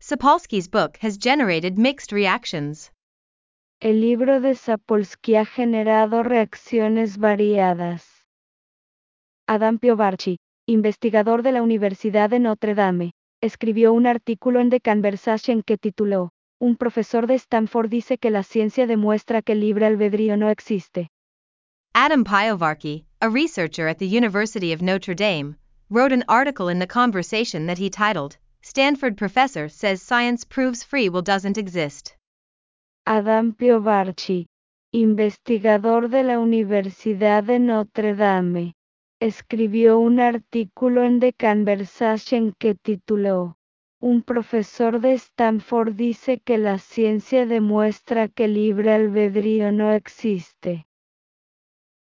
Sapolsky's 0.00 0.70
book 0.70 0.96
has 1.02 1.18
generated 1.18 1.76
mixed 1.76 2.12
reactions. 2.12 2.92
El 3.78 4.00
libro 4.00 4.40
de 4.40 4.54
Sapolsky 4.54 5.36
ha 5.36 5.44
generado 5.44 6.22
reacciones 6.22 7.18
variadas. 7.18 8.24
Adam 9.46 9.78
Piovarchi, 9.78 10.38
investigador 10.66 11.42
de 11.42 11.52
la 11.52 11.60
Universidad 11.60 12.30
de 12.30 12.38
Notre 12.38 12.74
Dame, 12.74 13.12
escribió 13.42 13.92
un 13.92 14.06
artículo 14.06 14.60
en 14.60 14.70
The 14.70 14.80
Conversation 14.80 15.62
que 15.62 15.76
tituló, 15.76 16.30
Un 16.58 16.76
profesor 16.76 17.26
de 17.26 17.34
Stanford 17.34 17.90
dice 17.90 18.16
que 18.16 18.30
la 18.30 18.44
ciencia 18.44 18.86
demuestra 18.86 19.42
que 19.42 19.52
el 19.52 19.60
libre 19.60 19.84
albedrío 19.84 20.38
no 20.38 20.48
existe. 20.48 21.10
Adam 21.92 22.24
Piovarki, 22.24 23.04
a 23.20 23.28
researcher 23.28 23.88
at 23.88 23.98
the 23.98 24.06
University 24.06 24.72
of 24.72 24.80
Notre 24.80 25.14
Dame, 25.14 25.58
wrote 25.90 26.12
an 26.12 26.24
article 26.28 26.68
in 26.68 26.78
The 26.78 26.86
Conversation 26.86 27.66
that 27.66 27.78
he 27.78 27.90
titled, 27.90 28.36
Stanford 28.62 29.16
Professor 29.16 29.68
Says 29.68 30.00
Science 30.00 30.44
Proves 30.44 30.82
Free 30.82 31.08
Will 31.08 31.22
Doesn't 31.22 31.58
Exist. 31.58 32.16
Adam 33.06 33.52
Piovarchi, 33.52 34.46
investigador 34.94 36.08
de 36.08 36.22
la 36.22 36.38
Universidad 36.38 37.44
de 37.44 37.58
Notre 37.58 38.14
Dame, 38.14 38.72
escribió 39.20 39.98
un 39.98 40.20
artículo 40.20 41.04
en 41.04 41.20
The 41.20 41.34
Conversation 41.34 42.54
que 42.58 42.74
tituló, 42.74 43.56
Un 44.00 44.22
profesor 44.22 45.00
de 45.00 45.14
Stanford 45.14 45.94
dice 45.94 46.40
que 46.40 46.56
la 46.56 46.78
ciencia 46.78 47.44
demuestra 47.44 48.28
que 48.28 48.48
libre 48.48 48.92
albedrío 48.92 49.72
no 49.72 49.92
existe. 49.92 50.86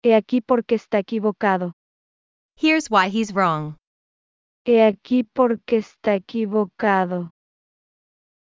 He 0.04 0.16
aquí 0.16 0.42
porque 0.42 0.76
está 0.76 1.00
equivocado. 1.00 1.74
Here's 2.56 2.90
why 2.90 3.10
he's 3.10 3.34
wrong. 3.34 3.78
He 4.66 4.84
aquí 4.84 5.24
porque 5.24 5.78
está 5.78 6.16
equivocado. 6.16 7.32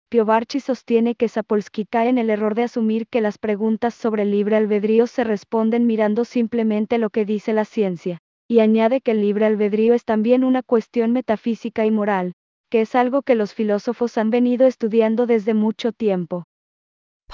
Piovarchi 0.09 0.61
sostiene 0.61 1.17
que 1.17 1.29
Sapolsky 1.29 1.87
cae 1.87 2.09
en 2.09 2.19
el 2.19 2.31
error 2.31 2.55
de 2.55 2.63
asumir 2.63 3.09
que 3.09 3.21
las 3.21 3.39
preguntas 3.39 3.95
sobre 3.95 4.23
el 4.23 4.31
libre 4.31 4.55
albedrío 4.57 5.09
se 5.09 5.25
responden 5.25 5.87
mirando 5.87 6.25
simplemente 6.25 6.99
lo 6.99 7.11
que 7.11 7.25
dice 7.25 7.53
la 7.53 7.65
ciencia, 7.65 8.19
y 8.47 8.61
añade 8.61 9.01
que 9.01 9.11
el 9.11 9.23
libre 9.23 9.47
albedrío 9.47 9.93
es 9.95 10.05
también 10.05 10.45
una 10.45 10.63
cuestión 10.63 11.11
metafísica 11.11 11.85
y 11.85 11.91
moral, 11.91 12.35
que 12.71 12.83
es 12.83 12.95
algo 12.95 13.23
que 13.23 13.35
los 13.35 13.55
filósofos 13.55 14.17
han 14.17 14.31
venido 14.31 14.67
estudiando 14.69 15.27
desde 15.27 15.55
mucho 15.55 15.91
tiempo. 15.91 16.45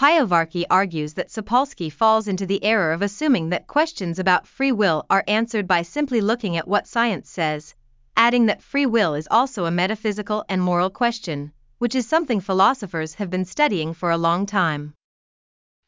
Pyovarki 0.01 0.65
argues 0.71 1.13
that 1.15 1.31
Sapolsky 1.31 1.93
falls 1.93 2.27
into 2.27 2.47
the 2.47 2.65
error 2.65 2.93
of 2.93 3.03
assuming 3.03 3.51
that 3.51 3.67
questions 3.67 4.19
about 4.19 4.47
free 4.47 4.73
will 4.73 5.05
are 5.11 5.25
answered 5.29 5.67
by 5.67 5.83
simply 5.83 6.21
looking 6.21 6.57
at 6.57 6.67
what 6.67 6.87
science 6.87 7.29
says, 7.29 7.75
adding 8.17 8.47
that 8.47 8.63
free 8.63 8.87
will 8.87 9.15
is 9.15 9.29
also 9.31 9.67
a 9.67 9.71
metaphysical 9.71 10.45
and 10.49 10.63
moral 10.63 10.89
question, 10.89 11.53
which 11.79 11.95
is 11.95 12.09
something 12.09 12.41
philosophers 12.41 13.15
have 13.15 13.29
been 13.29 13.45
studying 13.45 13.93
for 13.93 14.11
a 14.11 14.17
long 14.17 14.47
time. 14.47 14.95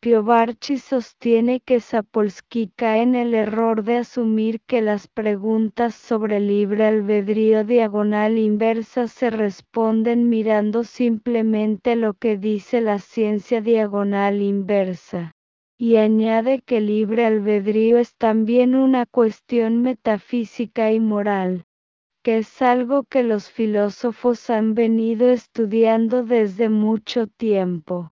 Piovarchi 0.04 0.78
sostiene 0.78 1.60
que 1.60 1.78
Sapolsky 1.78 2.72
cae 2.74 3.02
en 3.02 3.14
el 3.14 3.34
error 3.34 3.84
de 3.84 3.98
asumir 3.98 4.60
que 4.62 4.82
las 4.82 5.06
preguntas 5.06 5.94
sobre 5.94 6.40
libre 6.40 6.86
albedrío 6.86 7.62
diagonal 7.62 8.36
inversa 8.36 9.06
se 9.06 9.30
responden 9.30 10.28
mirando 10.28 10.82
simplemente 10.82 11.94
lo 11.94 12.14
que 12.14 12.36
dice 12.36 12.80
la 12.80 12.98
ciencia 12.98 13.60
diagonal 13.60 14.42
inversa. 14.42 15.36
Y 15.78 15.94
añade 15.98 16.62
que 16.62 16.80
libre 16.80 17.24
albedrío 17.24 17.96
es 17.98 18.16
también 18.16 18.74
una 18.74 19.06
cuestión 19.06 19.82
metafísica 19.82 20.90
y 20.90 20.98
moral, 20.98 21.62
que 22.24 22.38
es 22.38 22.60
algo 22.60 23.04
que 23.04 23.22
los 23.22 23.52
filósofos 23.52 24.50
han 24.50 24.74
venido 24.74 25.28
estudiando 25.30 26.24
desde 26.24 26.68
mucho 26.68 27.28
tiempo. 27.28 28.11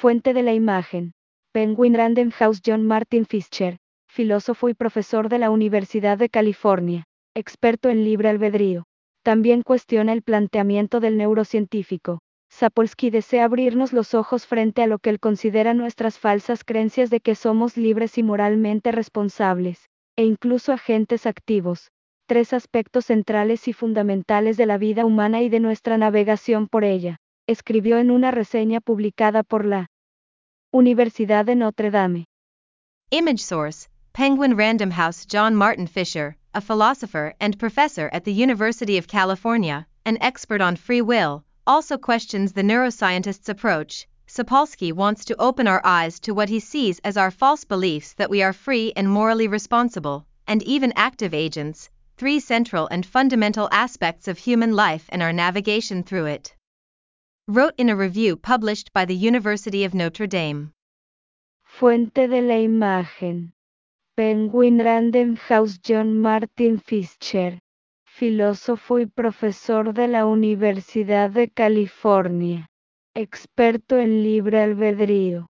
Fuente 0.00 0.32
de 0.32 0.42
la 0.42 0.54
imagen. 0.54 1.12
Penguin 1.52 1.92
Random 1.92 2.30
House 2.30 2.62
John 2.64 2.86
Martin 2.86 3.26
Fischer, 3.26 3.76
filósofo 4.08 4.70
y 4.70 4.74
profesor 4.74 5.28
de 5.28 5.38
la 5.38 5.50
Universidad 5.50 6.16
de 6.16 6.30
California, 6.30 7.04
experto 7.34 7.90
en 7.90 8.02
libre 8.02 8.30
albedrío. 8.30 8.84
También 9.22 9.60
cuestiona 9.60 10.14
el 10.14 10.22
planteamiento 10.22 11.00
del 11.00 11.18
neurocientífico. 11.18 12.20
Sapolsky 12.48 13.10
desea 13.10 13.44
abrirnos 13.44 13.92
los 13.92 14.14
ojos 14.14 14.46
frente 14.46 14.82
a 14.82 14.86
lo 14.86 15.00
que 15.00 15.10
él 15.10 15.20
considera 15.20 15.74
nuestras 15.74 16.18
falsas 16.18 16.64
creencias 16.64 17.10
de 17.10 17.20
que 17.20 17.34
somos 17.34 17.76
libres 17.76 18.16
y 18.16 18.22
moralmente 18.22 18.92
responsables, 18.92 19.90
e 20.16 20.24
incluso 20.24 20.72
agentes 20.72 21.26
activos, 21.26 21.90
tres 22.24 22.54
aspectos 22.54 23.04
centrales 23.04 23.68
y 23.68 23.74
fundamentales 23.74 24.56
de 24.56 24.64
la 24.64 24.78
vida 24.78 25.04
humana 25.04 25.42
y 25.42 25.50
de 25.50 25.60
nuestra 25.60 25.98
navegación 25.98 26.68
por 26.68 26.84
ella 26.84 27.20
escribió 27.50 27.98
en 27.98 28.12
una 28.12 28.30
reseña 28.30 28.80
publicada 28.80 29.42
por 29.42 29.64
la 29.64 29.88
Universidad 30.72 31.44
de 31.44 31.56
Notre 31.56 31.90
Dame. 31.90 32.24
Image 33.10 33.40
source 33.40 33.88
Penguin 34.12 34.56
Random 34.56 34.92
House 34.92 35.26
John 35.26 35.56
Martin 35.56 35.88
Fisher, 35.88 36.36
a 36.54 36.60
philosopher 36.60 37.34
and 37.40 37.58
professor 37.58 38.08
at 38.12 38.22
the 38.22 38.32
University 38.32 38.98
of 38.98 39.08
California, 39.08 39.84
an 40.04 40.16
expert 40.20 40.60
on 40.60 40.76
free 40.76 41.02
will, 41.02 41.42
also 41.66 41.98
questions 41.98 42.52
the 42.52 42.62
neuroscientist's 42.62 43.48
approach. 43.48 44.06
Sapolsky 44.28 44.92
wants 44.92 45.24
to 45.24 45.40
open 45.40 45.66
our 45.66 45.80
eyes 45.82 46.20
to 46.20 46.32
what 46.32 46.48
he 46.48 46.60
sees 46.60 47.00
as 47.00 47.16
our 47.16 47.32
false 47.32 47.64
beliefs 47.64 48.12
that 48.12 48.30
we 48.30 48.44
are 48.44 48.52
free 48.52 48.92
and 48.94 49.10
morally 49.10 49.48
responsible, 49.48 50.24
and 50.46 50.62
even 50.62 50.92
active 50.94 51.34
agents, 51.34 51.90
three 52.16 52.38
central 52.38 52.86
and 52.92 53.04
fundamental 53.04 53.68
aspects 53.72 54.28
of 54.28 54.38
human 54.38 54.76
life 54.76 55.06
and 55.08 55.20
our 55.20 55.32
navigation 55.32 56.04
through 56.04 56.26
it 56.26 56.54
wrote 57.50 57.74
in 57.78 57.88
a 57.88 57.96
review 57.96 58.36
published 58.36 58.92
by 58.92 59.04
the 59.04 59.14
University 59.14 59.84
of 59.84 59.92
Notre 59.92 60.28
Dame. 60.28 60.72
Fuente 61.64 62.28
de 62.28 62.42
la 62.42 62.58
imagen. 62.58 63.52
Penguin 64.16 64.78
Random 64.78 65.34
House 65.34 65.78
John 65.82 66.20
Martin 66.20 66.78
Fischer, 66.78 67.58
filósofo 68.04 69.00
y 69.00 69.06
profesor 69.06 69.92
de 69.92 70.06
la 70.06 70.26
Universidad 70.26 71.30
de 71.30 71.48
California, 71.48 72.68
experto 73.14 73.98
en 73.98 74.22
libre 74.22 74.60
albedrío. 74.60 75.48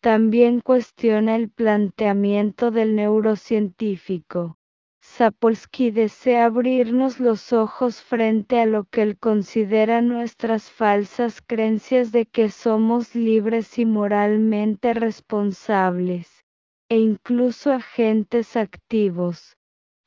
También 0.00 0.60
cuestiona 0.60 1.34
el 1.34 1.48
planteamiento 1.48 2.70
del 2.70 2.94
neurocientífico. 2.94 4.56
Sapolsky 5.14 5.90
desea 5.90 6.46
abrirnos 6.46 7.20
los 7.20 7.52
ojos 7.52 8.00
frente 8.00 8.58
a 8.60 8.64
lo 8.64 8.84
que 8.84 9.02
él 9.02 9.18
considera 9.18 10.00
nuestras 10.00 10.70
falsas 10.70 11.42
creencias 11.42 12.12
de 12.12 12.24
que 12.24 12.48
somos 12.48 13.14
libres 13.14 13.78
y 13.78 13.84
moralmente 13.84 14.94
responsables, 14.94 16.46
e 16.88 16.96
incluso 16.96 17.72
agentes 17.72 18.56
activos. 18.56 19.58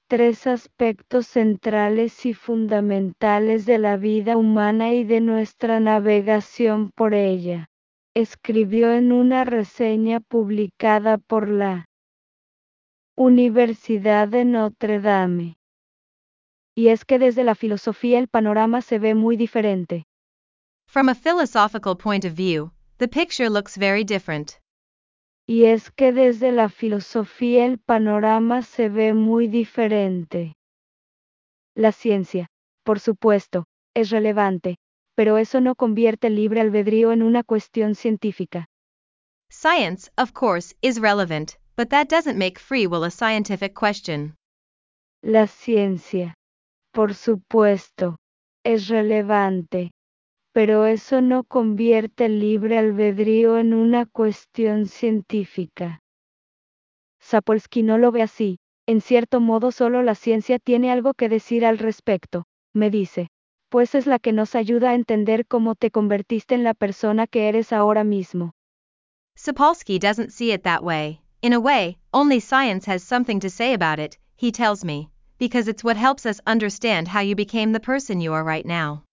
Tres 0.09 0.47
aspectos 0.47 1.27
centrales 1.27 2.25
y 2.25 2.33
fundamentales 2.33 3.67
de 3.67 3.77
la 3.77 3.97
vida 3.97 4.37
humana 4.37 4.91
y 4.95 5.03
de 5.03 5.21
nuestra 5.21 5.79
navegación 5.79 6.89
por 6.89 7.13
ella, 7.13 7.69
escribió 8.15 8.91
en 8.91 9.11
una 9.11 9.45
reseña 9.45 10.19
publicada 10.19 11.19
por 11.19 11.47
la 11.47 11.85
Universidad 13.17 14.27
de 14.27 14.43
Notre 14.43 14.99
Dame. 14.99 15.55
Y 16.75 16.89
es 16.89 17.05
que 17.05 17.17
desde 17.17 17.45
la 17.45 17.55
filosofía 17.55 18.19
el 18.19 18.27
panorama 18.27 18.81
se 18.81 18.99
ve 18.99 19.15
muy 19.15 19.37
diferente. 19.37 20.05
From 20.89 21.07
a 21.07 21.15
philosophical 21.15 21.95
point 21.95 22.25
of 22.25 22.33
view, 22.33 22.73
the 22.97 23.07
picture 23.07 23.49
looks 23.49 23.77
very 23.77 24.03
different. 24.03 24.59
Y 25.47 25.63
es 25.63 25.91
que 25.91 26.11
desde 26.11 26.51
la 26.51 26.67
filosofía 26.67 27.65
el 27.65 27.77
panorama 27.77 28.63
se 28.63 28.89
ve 28.89 29.13
muy 29.13 29.47
diferente. 29.47 30.57
La 31.73 31.93
ciencia, 31.93 32.49
por 32.83 32.99
supuesto, 32.99 33.65
es 33.93 34.09
relevante, 34.09 34.75
pero 35.15 35.37
eso 35.37 35.61
no 35.61 35.75
convierte 35.75 36.27
el 36.27 36.35
libre 36.35 36.59
albedrío 36.59 37.13
en 37.13 37.23
una 37.23 37.43
cuestión 37.43 37.95
científica. 37.95 38.67
Science, 39.49 40.11
of 40.17 40.33
course, 40.33 40.75
is 40.81 40.99
relevant, 40.99 41.57
but 41.75 41.89
that 41.89 42.07
doesn't 42.07 42.37
make 42.37 42.59
free 42.59 42.87
will 42.87 43.03
a 43.03 43.11
scientific 43.11 43.73
question. 43.73 44.35
La 45.21 45.47
ciencia, 45.47 46.35
por 46.91 47.13
supuesto, 47.13 48.17
es 48.63 48.87
relevante, 48.87 49.91
pero 50.53 50.85
eso 50.85 51.21
no 51.21 51.43
convierte 51.43 52.25
el 52.25 52.39
libre 52.39 52.77
albedrío 52.77 53.57
en 53.57 53.73
una 53.73 54.05
cuestión 54.05 54.85
científica. 54.85 55.99
Sapolsky 57.19 57.83
no 57.83 57.97
lo 57.97 58.11
ve 58.11 58.21
así, 58.21 58.59
en 58.87 59.01
cierto 59.01 59.41
modo 59.41 59.71
solo 59.71 60.03
la 60.03 60.15
ciencia 60.15 60.59
tiene 60.59 60.91
algo 60.91 61.13
que 61.13 61.27
decir 61.27 61.65
al 61.65 61.79
respecto, 61.79 62.45
me 62.73 62.89
dice, 62.89 63.29
pues 63.69 63.95
es 63.95 64.05
la 64.05 64.19
que 64.19 64.31
nos 64.31 64.55
ayuda 64.55 64.91
a 64.91 64.95
entender 64.95 65.45
cómo 65.45 65.75
te 65.75 65.91
convertiste 65.91 66.55
en 66.55 66.63
la 66.63 66.73
persona 66.73 67.27
que 67.27 67.49
eres 67.49 67.73
ahora 67.73 68.03
mismo. 68.03 68.51
Sapolsky 69.35 69.99
doesn't 69.99 70.29
see 70.29 70.53
it 70.53 70.63
that 70.63 70.81
way. 70.81 71.24
In 71.45 71.53
a 71.53 71.59
way, 71.59 71.95
only 72.11 72.39
science 72.39 72.85
has 72.87 73.03
something 73.03 73.39
to 73.41 73.51
say 73.51 73.73
about 73.73 73.99
it, 73.99 74.17
he 74.35 74.51
tells 74.51 74.83
me, 74.83 75.11
because 75.37 75.67
it's 75.67 75.83
what 75.83 75.95
helps 75.95 76.25
us 76.25 76.41
understand 76.47 77.07
how 77.07 77.19
you 77.19 77.35
became 77.35 77.71
the 77.71 77.79
person 77.79 78.19
you 78.19 78.33
are 78.33 78.43
right 78.43 78.65
now. 78.65 79.03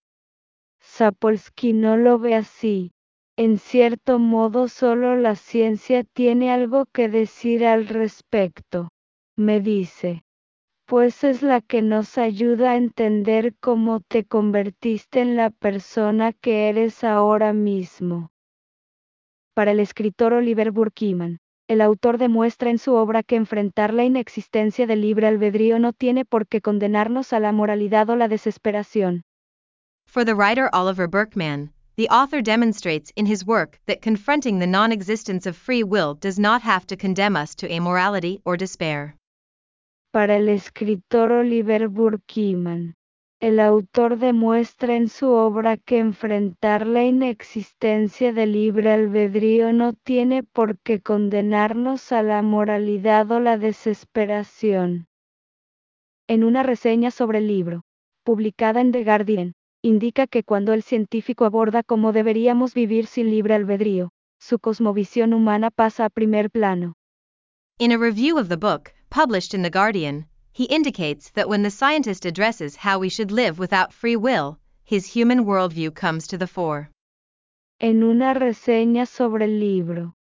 Sapolsky 0.80 1.74
no 1.74 1.94
lo 1.94 2.16
ve 2.16 2.32
así. 2.32 2.90
En 3.36 3.58
cierto 3.58 4.18
modo 4.18 4.68
solo 4.68 5.14
la 5.14 5.34
ciencia 5.34 6.04
tiene 6.14 6.50
algo 6.50 6.86
que 6.94 7.10
decir 7.10 7.66
al 7.66 7.86
respecto, 7.86 8.88
me 9.36 9.60
dice. 9.60 10.22
Pues 10.86 11.24
es 11.24 11.42
la 11.42 11.60
que 11.60 11.82
nos 11.82 12.16
ayuda 12.16 12.70
a 12.70 12.76
entender 12.76 13.54
cómo 13.60 14.00
te 14.00 14.24
convertiste 14.24 15.20
en 15.20 15.36
la 15.36 15.50
persona 15.50 16.32
que 16.32 16.70
eres 16.70 17.04
ahora 17.04 17.52
mismo. 17.52 18.30
Para 19.52 19.72
el 19.72 19.80
escritor 19.80 20.32
Oliver 20.32 20.70
Burkeman, 20.70 21.38
el 21.68 21.80
autor 21.80 22.18
demuestra 22.18 22.70
en 22.70 22.78
su 22.78 22.94
obra 22.94 23.22
que 23.22 23.36
enfrentar 23.36 23.94
la 23.94 24.04
inexistencia 24.04 24.86
del 24.86 25.00
libre 25.00 25.26
albedrío 25.26 25.78
no 25.78 25.92
tiene 25.92 26.24
por 26.24 26.46
qué 26.46 26.60
condenarnos 26.60 27.32
a 27.32 27.40
la 27.40 27.52
moralidad 27.52 28.10
o 28.10 28.16
la 28.16 28.28
desesperación. 28.28 29.22
For 30.06 30.24
the 30.24 30.34
writer 30.34 30.68
Oliver 30.72 31.08
Burkeman, 31.08 31.72
the 31.96 32.08
author 32.08 32.42
demonstrates 32.42 33.12
in 33.16 33.26
his 33.26 33.46
work 33.46 33.78
that 33.86 34.02
confronting 34.02 34.58
the 34.58 34.66
non 34.66 34.92
existence 34.92 35.46
of 35.46 35.56
free 35.56 35.82
will 35.82 36.14
does 36.14 36.38
not 36.38 36.62
have 36.62 36.86
to 36.86 36.96
condemn 36.96 37.36
us 37.36 37.54
to 37.54 37.68
amorality 37.68 38.40
or 38.44 38.56
despair. 38.56 39.16
Para 40.12 40.36
el 40.36 40.48
escritor 40.48 41.32
Oliver 41.32 41.88
Burkeman, 41.88 42.94
el 43.42 43.58
autor 43.58 44.18
demuestra 44.18 44.94
en 44.94 45.08
su 45.08 45.30
obra 45.30 45.76
que 45.76 45.98
enfrentar 45.98 46.86
la 46.86 47.02
inexistencia 47.02 48.32
del 48.32 48.52
libre 48.52 48.92
albedrío 48.92 49.72
no 49.72 49.94
tiene 49.94 50.44
por 50.44 50.78
qué 50.78 51.00
condenarnos 51.00 52.12
a 52.12 52.22
la 52.22 52.40
moralidad 52.42 53.28
o 53.32 53.40
la 53.40 53.58
desesperación. 53.58 55.08
En 56.28 56.44
una 56.44 56.62
reseña 56.62 57.10
sobre 57.10 57.38
el 57.38 57.48
libro, 57.48 57.82
publicada 58.22 58.80
en 58.80 58.92
The 58.92 59.02
Guardian, 59.02 59.54
indica 59.82 60.28
que 60.28 60.44
cuando 60.44 60.72
el 60.72 60.84
científico 60.84 61.44
aborda 61.44 61.82
cómo 61.82 62.12
deberíamos 62.12 62.74
vivir 62.74 63.06
sin 63.06 63.28
libre 63.28 63.54
albedrío, 63.54 64.10
su 64.38 64.60
cosmovisión 64.60 65.34
humana 65.34 65.72
pasa 65.72 66.04
a 66.04 66.10
primer 66.10 66.48
plano. 66.48 66.94
Review 67.80 68.38
of 68.38 68.48
the 68.48 68.56
book, 68.56 68.92
published 69.10 69.52
in 69.52 69.64
The 69.64 69.70
Guardian, 69.70 70.28
he 70.52 70.64
indicates 70.64 71.30
that 71.30 71.48
when 71.48 71.62
the 71.62 71.70
scientist 71.70 72.26
addresses 72.26 72.76
how 72.76 72.98
we 72.98 73.08
should 73.08 73.30
live 73.30 73.58
without 73.58 73.92
free 73.92 74.16
will, 74.16 74.58
his 74.84 75.06
human 75.06 75.44
worldview 75.44 75.90
comes 75.94 76.26
to 76.26 76.36
the 76.36 76.46
fore. 76.46 76.90
En 77.80 78.02
una 78.02 78.34
reseña 78.34 79.06
sobre 79.06 79.46
el 79.46 79.58
libro, 79.58 80.14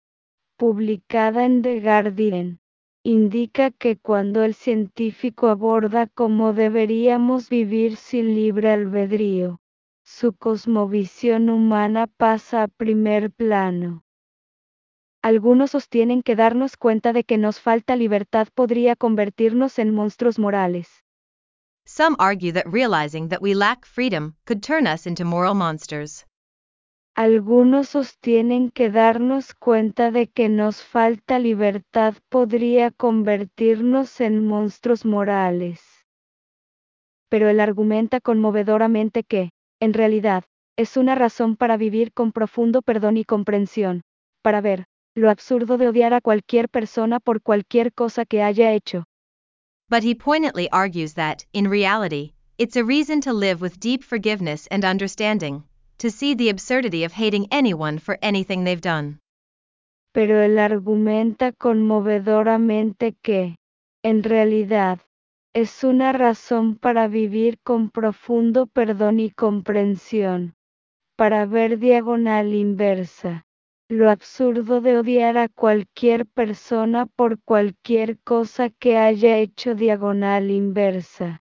publicada 0.56 1.44
en 1.44 1.62
The 1.62 1.80
Guardian, 1.80 2.58
indica 3.04 3.70
que 3.70 3.96
cuando 3.96 4.44
el 4.44 4.54
científico 4.54 5.48
aborda 5.48 6.06
cómo 6.06 6.52
deberíamos 6.52 7.48
vivir 7.48 7.96
sin 7.96 8.34
libre 8.34 8.70
albedrío, 8.70 9.58
su 10.04 10.32
cosmovisión 10.34 11.50
humana 11.50 12.06
pasa 12.06 12.62
a 12.62 12.68
primer 12.68 13.30
plano. 13.30 14.04
Algunos 15.22 15.72
sostienen 15.72 16.22
que 16.22 16.34
darnos 16.34 16.78
cuenta 16.78 17.12
de 17.12 17.24
que 17.24 17.36
nos 17.36 17.60
falta 17.60 17.94
libertad 17.94 18.48
podría 18.54 18.96
convertirnos 18.96 19.78
en 19.78 19.94
monstruos 19.94 20.38
morales. 20.38 21.04
Some 21.86 22.16
argue 22.18 22.52
that 22.52 22.64
realizing 22.66 23.28
that 23.28 23.42
we 23.42 23.54
lack 23.54 23.84
freedom 23.84 24.34
could 24.46 24.62
turn 24.62 24.86
us 24.86 25.06
into 25.06 25.24
moral 25.24 25.54
monsters. 25.54 26.26
Algunos 27.14 27.90
sostienen 27.90 28.70
que 28.70 28.88
darnos 28.88 29.52
cuenta 29.54 30.10
de 30.10 30.28
que 30.28 30.48
nos 30.48 30.82
falta 30.82 31.38
libertad 31.38 32.14
podría 32.30 32.90
convertirnos 32.90 34.22
en 34.22 34.46
monstruos 34.46 35.04
morales. 35.04 35.82
Pero 37.28 37.50
él 37.50 37.60
argumenta 37.60 38.20
conmovedoramente 38.20 39.22
que, 39.24 39.50
en 39.80 39.92
realidad, 39.92 40.44
es 40.76 40.96
una 40.96 41.14
razón 41.14 41.56
para 41.56 41.76
vivir 41.76 42.12
con 42.12 42.32
profundo 42.32 42.80
perdón 42.80 43.18
y 43.18 43.24
comprensión, 43.24 44.02
para 44.42 44.60
ver, 44.60 44.86
lo 45.16 45.28
absurdo 45.28 45.76
de 45.76 45.88
odiar 45.88 46.14
a 46.14 46.20
cualquier 46.20 46.68
persona 46.68 47.18
por 47.18 47.42
cualquier 47.42 47.92
cosa 47.92 48.24
que 48.24 48.42
haya 48.42 48.72
hecho. 48.72 49.04
But 49.88 50.04
he 50.04 50.14
poignantly 50.14 50.68
argues 50.70 51.14
that, 51.14 51.44
in 51.52 51.68
reality, 51.68 52.34
it's 52.58 52.76
a 52.76 52.84
reason 52.84 53.20
to 53.22 53.32
live 53.32 53.60
with 53.60 53.80
deep 53.80 54.04
forgiveness 54.04 54.68
and 54.70 54.84
understanding, 54.84 55.64
to 55.98 56.10
see 56.10 56.34
the 56.34 56.48
absurdity 56.48 57.04
of 57.04 57.12
hating 57.12 57.48
anyone 57.50 57.98
for 57.98 58.18
anything 58.22 58.64
they've 58.64 58.80
done. 58.80 59.18
Pero 60.12 60.40
él 60.42 60.58
argumenta 60.58 61.52
conmovedoramente 61.52 63.16
que, 63.22 63.56
en 64.04 64.22
realidad, 64.22 65.00
es 65.52 65.82
una 65.82 66.12
razón 66.12 66.76
para 66.76 67.08
vivir 67.08 67.58
con 67.64 67.90
profundo 67.90 68.66
perdón 68.66 69.18
y 69.18 69.30
comprensión, 69.30 70.54
para 71.16 71.46
ver 71.46 71.78
diagonal 71.78 72.54
inversa 72.54 73.44
lo 73.90 74.08
absurdo 74.08 74.80
de 74.80 74.96
odiar 74.96 75.36
a 75.36 75.48
cualquier 75.48 76.24
persona 76.24 77.06
por 77.06 77.40
cualquier 77.42 78.20
cosa 78.20 78.70
que 78.70 78.96
haya 78.96 79.38
hecho 79.38 79.74
diagonal 79.74 80.52
inversa. 80.52 81.42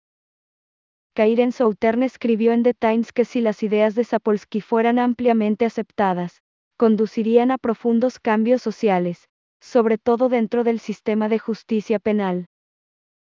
Kairen 1.14 1.52
Soutern 1.52 2.02
escribió 2.02 2.52
en 2.52 2.62
The 2.62 2.72
Times 2.72 3.12
que 3.12 3.26
si 3.26 3.42
las 3.42 3.62
ideas 3.62 3.94
de 3.94 4.04
Sapolsky 4.04 4.62
fueran 4.62 4.98
ampliamente 4.98 5.66
aceptadas, 5.66 6.40
conducirían 6.78 7.50
a 7.50 7.58
profundos 7.58 8.18
cambios 8.18 8.62
sociales, 8.62 9.28
sobre 9.60 9.98
todo 9.98 10.30
dentro 10.30 10.64
del 10.64 10.80
sistema 10.80 11.28
de 11.28 11.38
justicia 11.38 11.98
penal. 11.98 12.46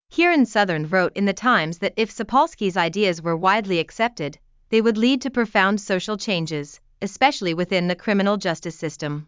Kieran 0.10 0.46
Southern 0.46 0.88
wrote 0.90 1.20
in 1.20 1.26
The 1.26 1.34
Times 1.34 1.80
that 1.80 1.92
if 1.98 2.10
Sapolsky's 2.10 2.78
ideas 2.78 3.22
were 3.22 3.36
widely 3.36 3.80
accepted, 3.80 4.40
they 4.70 4.80
would 4.80 4.98
lead 4.98 5.22
to 5.24 5.30
profound 5.30 5.82
social 5.82 6.16
changes, 6.16 6.80
especially 7.02 7.54
within 7.54 7.88
the 7.88 7.96
criminal 7.96 8.38
justice 8.38 8.78
system. 8.78 9.28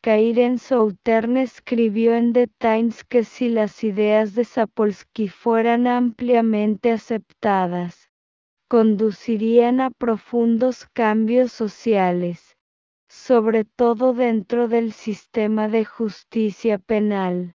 Kairen 0.00 0.58
Soutern 0.58 1.36
escribió 1.36 2.14
en 2.14 2.32
The 2.32 2.46
Times 2.58 3.02
que 3.02 3.24
si 3.24 3.48
las 3.48 3.82
ideas 3.82 4.34
de 4.34 4.44
Sapolsky 4.44 5.28
fueran 5.28 5.88
ampliamente 5.88 6.92
aceptadas, 6.92 8.08
conducirían 8.68 9.80
a 9.80 9.90
profundos 9.90 10.86
cambios 10.92 11.52
sociales, 11.52 12.56
sobre 13.08 13.64
todo 13.64 14.14
dentro 14.14 14.68
del 14.68 14.92
sistema 14.92 15.68
de 15.68 15.84
justicia 15.84 16.78
penal. 16.78 17.54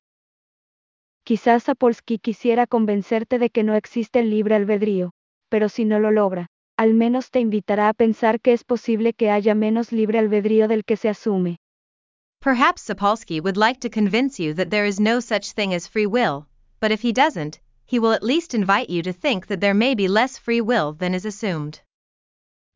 Quizás 1.23 1.63
Sapolsky 1.63 2.19
quisiera 2.19 2.67
convencerte 2.67 3.39
de 3.39 3.49
que 3.49 3.63
no 3.63 3.75
existe 3.75 4.19
el 4.19 4.29
libre 4.29 4.55
albedrío, 4.55 5.11
pero 5.47 5.69
si 5.69 5.85
no 5.85 5.99
lo 5.99 6.11
logra, 6.11 6.47
al 6.77 6.93
menos 6.93 7.29
te 7.31 7.39
invitará 7.39 7.89
a 7.89 7.93
pensar 7.93 8.39
que 8.41 8.53
es 8.53 8.63
posible 8.63 9.13
que 9.13 9.29
haya 9.29 9.55
menos 9.55 9.91
libre 9.91 10.19
albedrío 10.19 10.67
del 10.67 10.83
que 10.83 10.97
se 10.97 11.09
asume. 11.09 11.57
Perhaps 12.41 12.81
Sapolsky 12.83 13.39
would 13.39 13.57
like 13.57 13.79
to 13.79 13.89
convince 13.89 14.39
you 14.39 14.53
that 14.53 14.69
there 14.69 14.85
is 14.85 14.99
no 14.99 15.19
such 15.19 15.53
thing 15.53 15.73
as 15.73 15.87
free 15.87 16.07
will, 16.07 16.47
but 16.79 16.91
if 16.91 17.01
he 17.01 17.13
doesn't, 17.13 17.61
he 17.85 17.99
will 17.99 18.11
at 18.11 18.23
least 18.23 18.53
invite 18.53 18.89
you 18.89 19.01
to 19.01 19.13
think 19.13 19.47
that 19.47 19.61
there 19.61 19.73
may 19.73 19.95
be 19.95 20.07
less 20.07 20.37
free 20.37 20.61
will 20.61 20.93
than 20.93 21.13
is 21.13 21.25
assumed. 21.25 21.81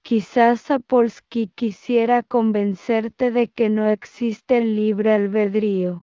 Quizás 0.03 0.61
Sapolsky 0.61 1.51
quisiera 1.53 2.23
convencerte 2.23 3.31
de 3.31 3.47
que 3.47 3.69
no 3.69 3.89
existe 3.89 4.57
el 4.57 4.75
libre 4.75 5.13
albedrío, 5.13 6.01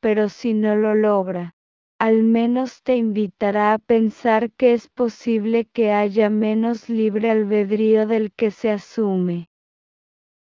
pero 0.00 0.28
si 0.28 0.52
no 0.52 0.74
lo 0.74 0.94
logra, 0.94 1.52
al 1.98 2.22
menos 2.22 2.82
te 2.82 2.96
invitará 2.96 3.72
a 3.72 3.78
pensar 3.78 4.50
que 4.52 4.74
es 4.74 4.88
posible 4.88 5.64
que 5.64 5.92
haya 5.92 6.28
menos 6.28 6.90
libre 6.90 7.30
albedrío 7.30 8.06
del 8.06 8.32
que 8.32 8.50
se 8.50 8.70
asume. 8.70 9.48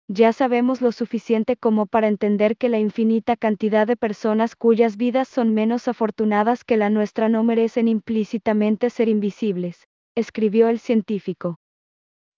Ya 0.08 0.32
sabemos 0.32 0.80
lo 0.80 0.92
suficiente 0.92 1.56
como 1.56 1.86
para 1.86 2.08
entender 2.08 2.56
que 2.56 2.68
la 2.68 2.78
infinita 2.78 3.36
cantidad 3.36 3.86
de 3.86 3.96
personas 3.96 4.56
cuyas 4.56 4.96
vidas 4.96 5.28
son 5.28 5.52
menos 5.52 5.88
afortunadas 5.88 6.64
que 6.64 6.76
la 6.76 6.90
nuestra 6.90 7.28
no 7.28 7.42
merecen 7.42 7.88
implícitamente 7.88 8.88
ser 8.88 9.08
invisibles, 9.08 9.88
escribió 10.14 10.68
el 10.68 10.78
científico. 10.78 11.58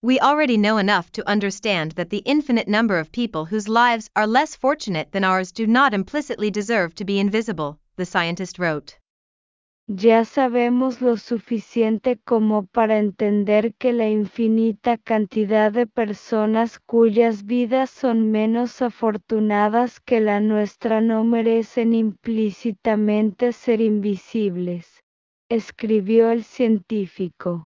We 0.03 0.19
already 0.19 0.57
know 0.57 0.79
enough 0.79 1.11
to 1.13 1.31
understand 1.31 1.93
that 1.93 2.09
the 2.09 2.23
infinite 2.25 2.69
number 2.69 2.99
of 2.99 3.13
people 3.13 3.45
whose 3.45 3.69
lives 3.69 4.09
are 4.15 4.27
less 4.27 4.57
fortunate 4.57 5.11
than 5.13 5.23
ours 5.23 5.53
do 5.53 5.67
not 5.67 5.93
implicitly 5.93 6.51
deserve 6.51 6.95
to 6.95 7.05
be 7.05 7.19
invisible, 7.21 7.79
the 7.99 8.07
scientist 8.07 8.59
wrote. 8.59 8.95
Ya 9.91 10.25
sabemos 10.25 11.01
lo 11.01 11.17
suficiente 11.17 12.19
como 12.25 12.67
para 12.67 12.99
entender 12.99 13.75
que 13.75 13.93
la 13.93 14.09
infinita 14.09 14.99
cantidad 14.99 15.73
de 15.73 15.87
personas 15.87 16.79
cuyas 16.79 17.45
vidas 17.45 17.91
son 17.91 18.31
menos 18.31 18.83
afortunadas 18.83 19.99
que 20.01 20.21
la 20.21 20.41
nuestra 20.41 21.01
no 21.01 21.25
merecen 21.25 21.95
implícitamente 21.95 23.53
ser 23.53 23.81
invisibles, 23.81 25.01
escribió 25.51 26.31
el 26.31 26.45
científico. 26.45 27.65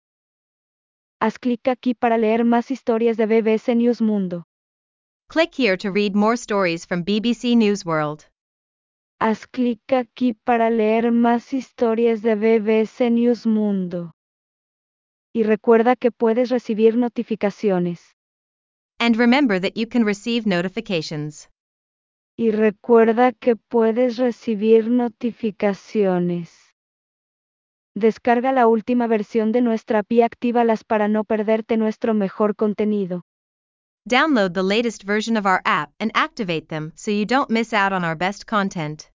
Haz 1.20 1.40
clic 1.40 1.68
aquí 1.68 1.94
para 1.96 2.18
leer 2.18 2.46
más 2.46 2.72
historias 2.72 3.18
de 3.18 3.26
BBC 3.26 3.76
News 3.76 4.02
Mundo. 4.02 4.44
Click 5.28 5.54
here 5.58 5.78
to 5.78 5.92
read 5.92 6.14
more 6.16 6.36
stories 6.36 6.86
from 6.86 7.04
BBC 7.04 7.56
News 7.56 7.84
World. 7.86 8.31
Haz 9.24 9.45
clic 9.45 9.93
aquí 9.93 10.34
para 10.34 10.72
leer 10.72 11.11
más 11.11 11.53
historias 11.53 12.24
de 12.24 12.34
BBC 12.34 13.11
News 13.11 13.45
Mundo. 13.45 14.15
Y 15.32 15.43
recuerda 15.43 15.95
que 15.95 16.09
puedes 16.09 16.49
recibir 16.49 16.97
notificaciones. 16.97 18.15
And 18.99 19.15
remember 19.15 19.61
that 19.61 19.74
you 19.76 19.88
can 19.88 20.05
receive 20.05 20.49
notifications. 20.49 21.51
Y 22.36 22.49
recuerda 22.49 23.32
que 23.32 23.55
puedes 23.55 24.17
recibir 24.17 24.89
notificaciones. 24.89 26.74
Descarga 27.95 28.51
la 28.51 28.65
última 28.65 29.05
versión 29.05 29.51
de 29.51 29.61
nuestra 29.61 29.99
API 29.99 30.24
Actívalas 30.24 30.84
para 30.84 31.07
no 31.07 31.26
perderte 31.26 31.78
nuestro 31.78 32.15
mejor 32.15 32.55
contenido. 32.55 33.22
Download 34.09 34.51
the 34.51 34.63
latest 34.63 35.03
version 35.03 35.38
of 35.38 35.45
our 35.45 35.61
app 35.63 35.91
and 35.99 36.09
activate 36.15 36.69
them 36.69 36.91
so 36.95 37.11
you 37.11 37.28
don't 37.28 37.51
miss 37.51 37.72
out 37.72 37.93
on 37.93 38.03
our 38.03 38.15
best 38.15 38.47
content. 38.47 39.11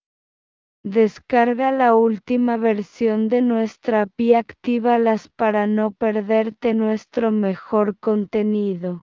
Descarga 0.88 1.72
la 1.72 1.96
última 1.96 2.56
versión 2.56 3.28
de 3.28 3.42
nuestra 3.42 4.02
API 4.02 4.34
Actívalas 4.34 5.28
para 5.28 5.66
no 5.66 5.90
perderte 5.90 6.74
nuestro 6.74 7.32
mejor 7.32 7.98
contenido. 7.98 9.05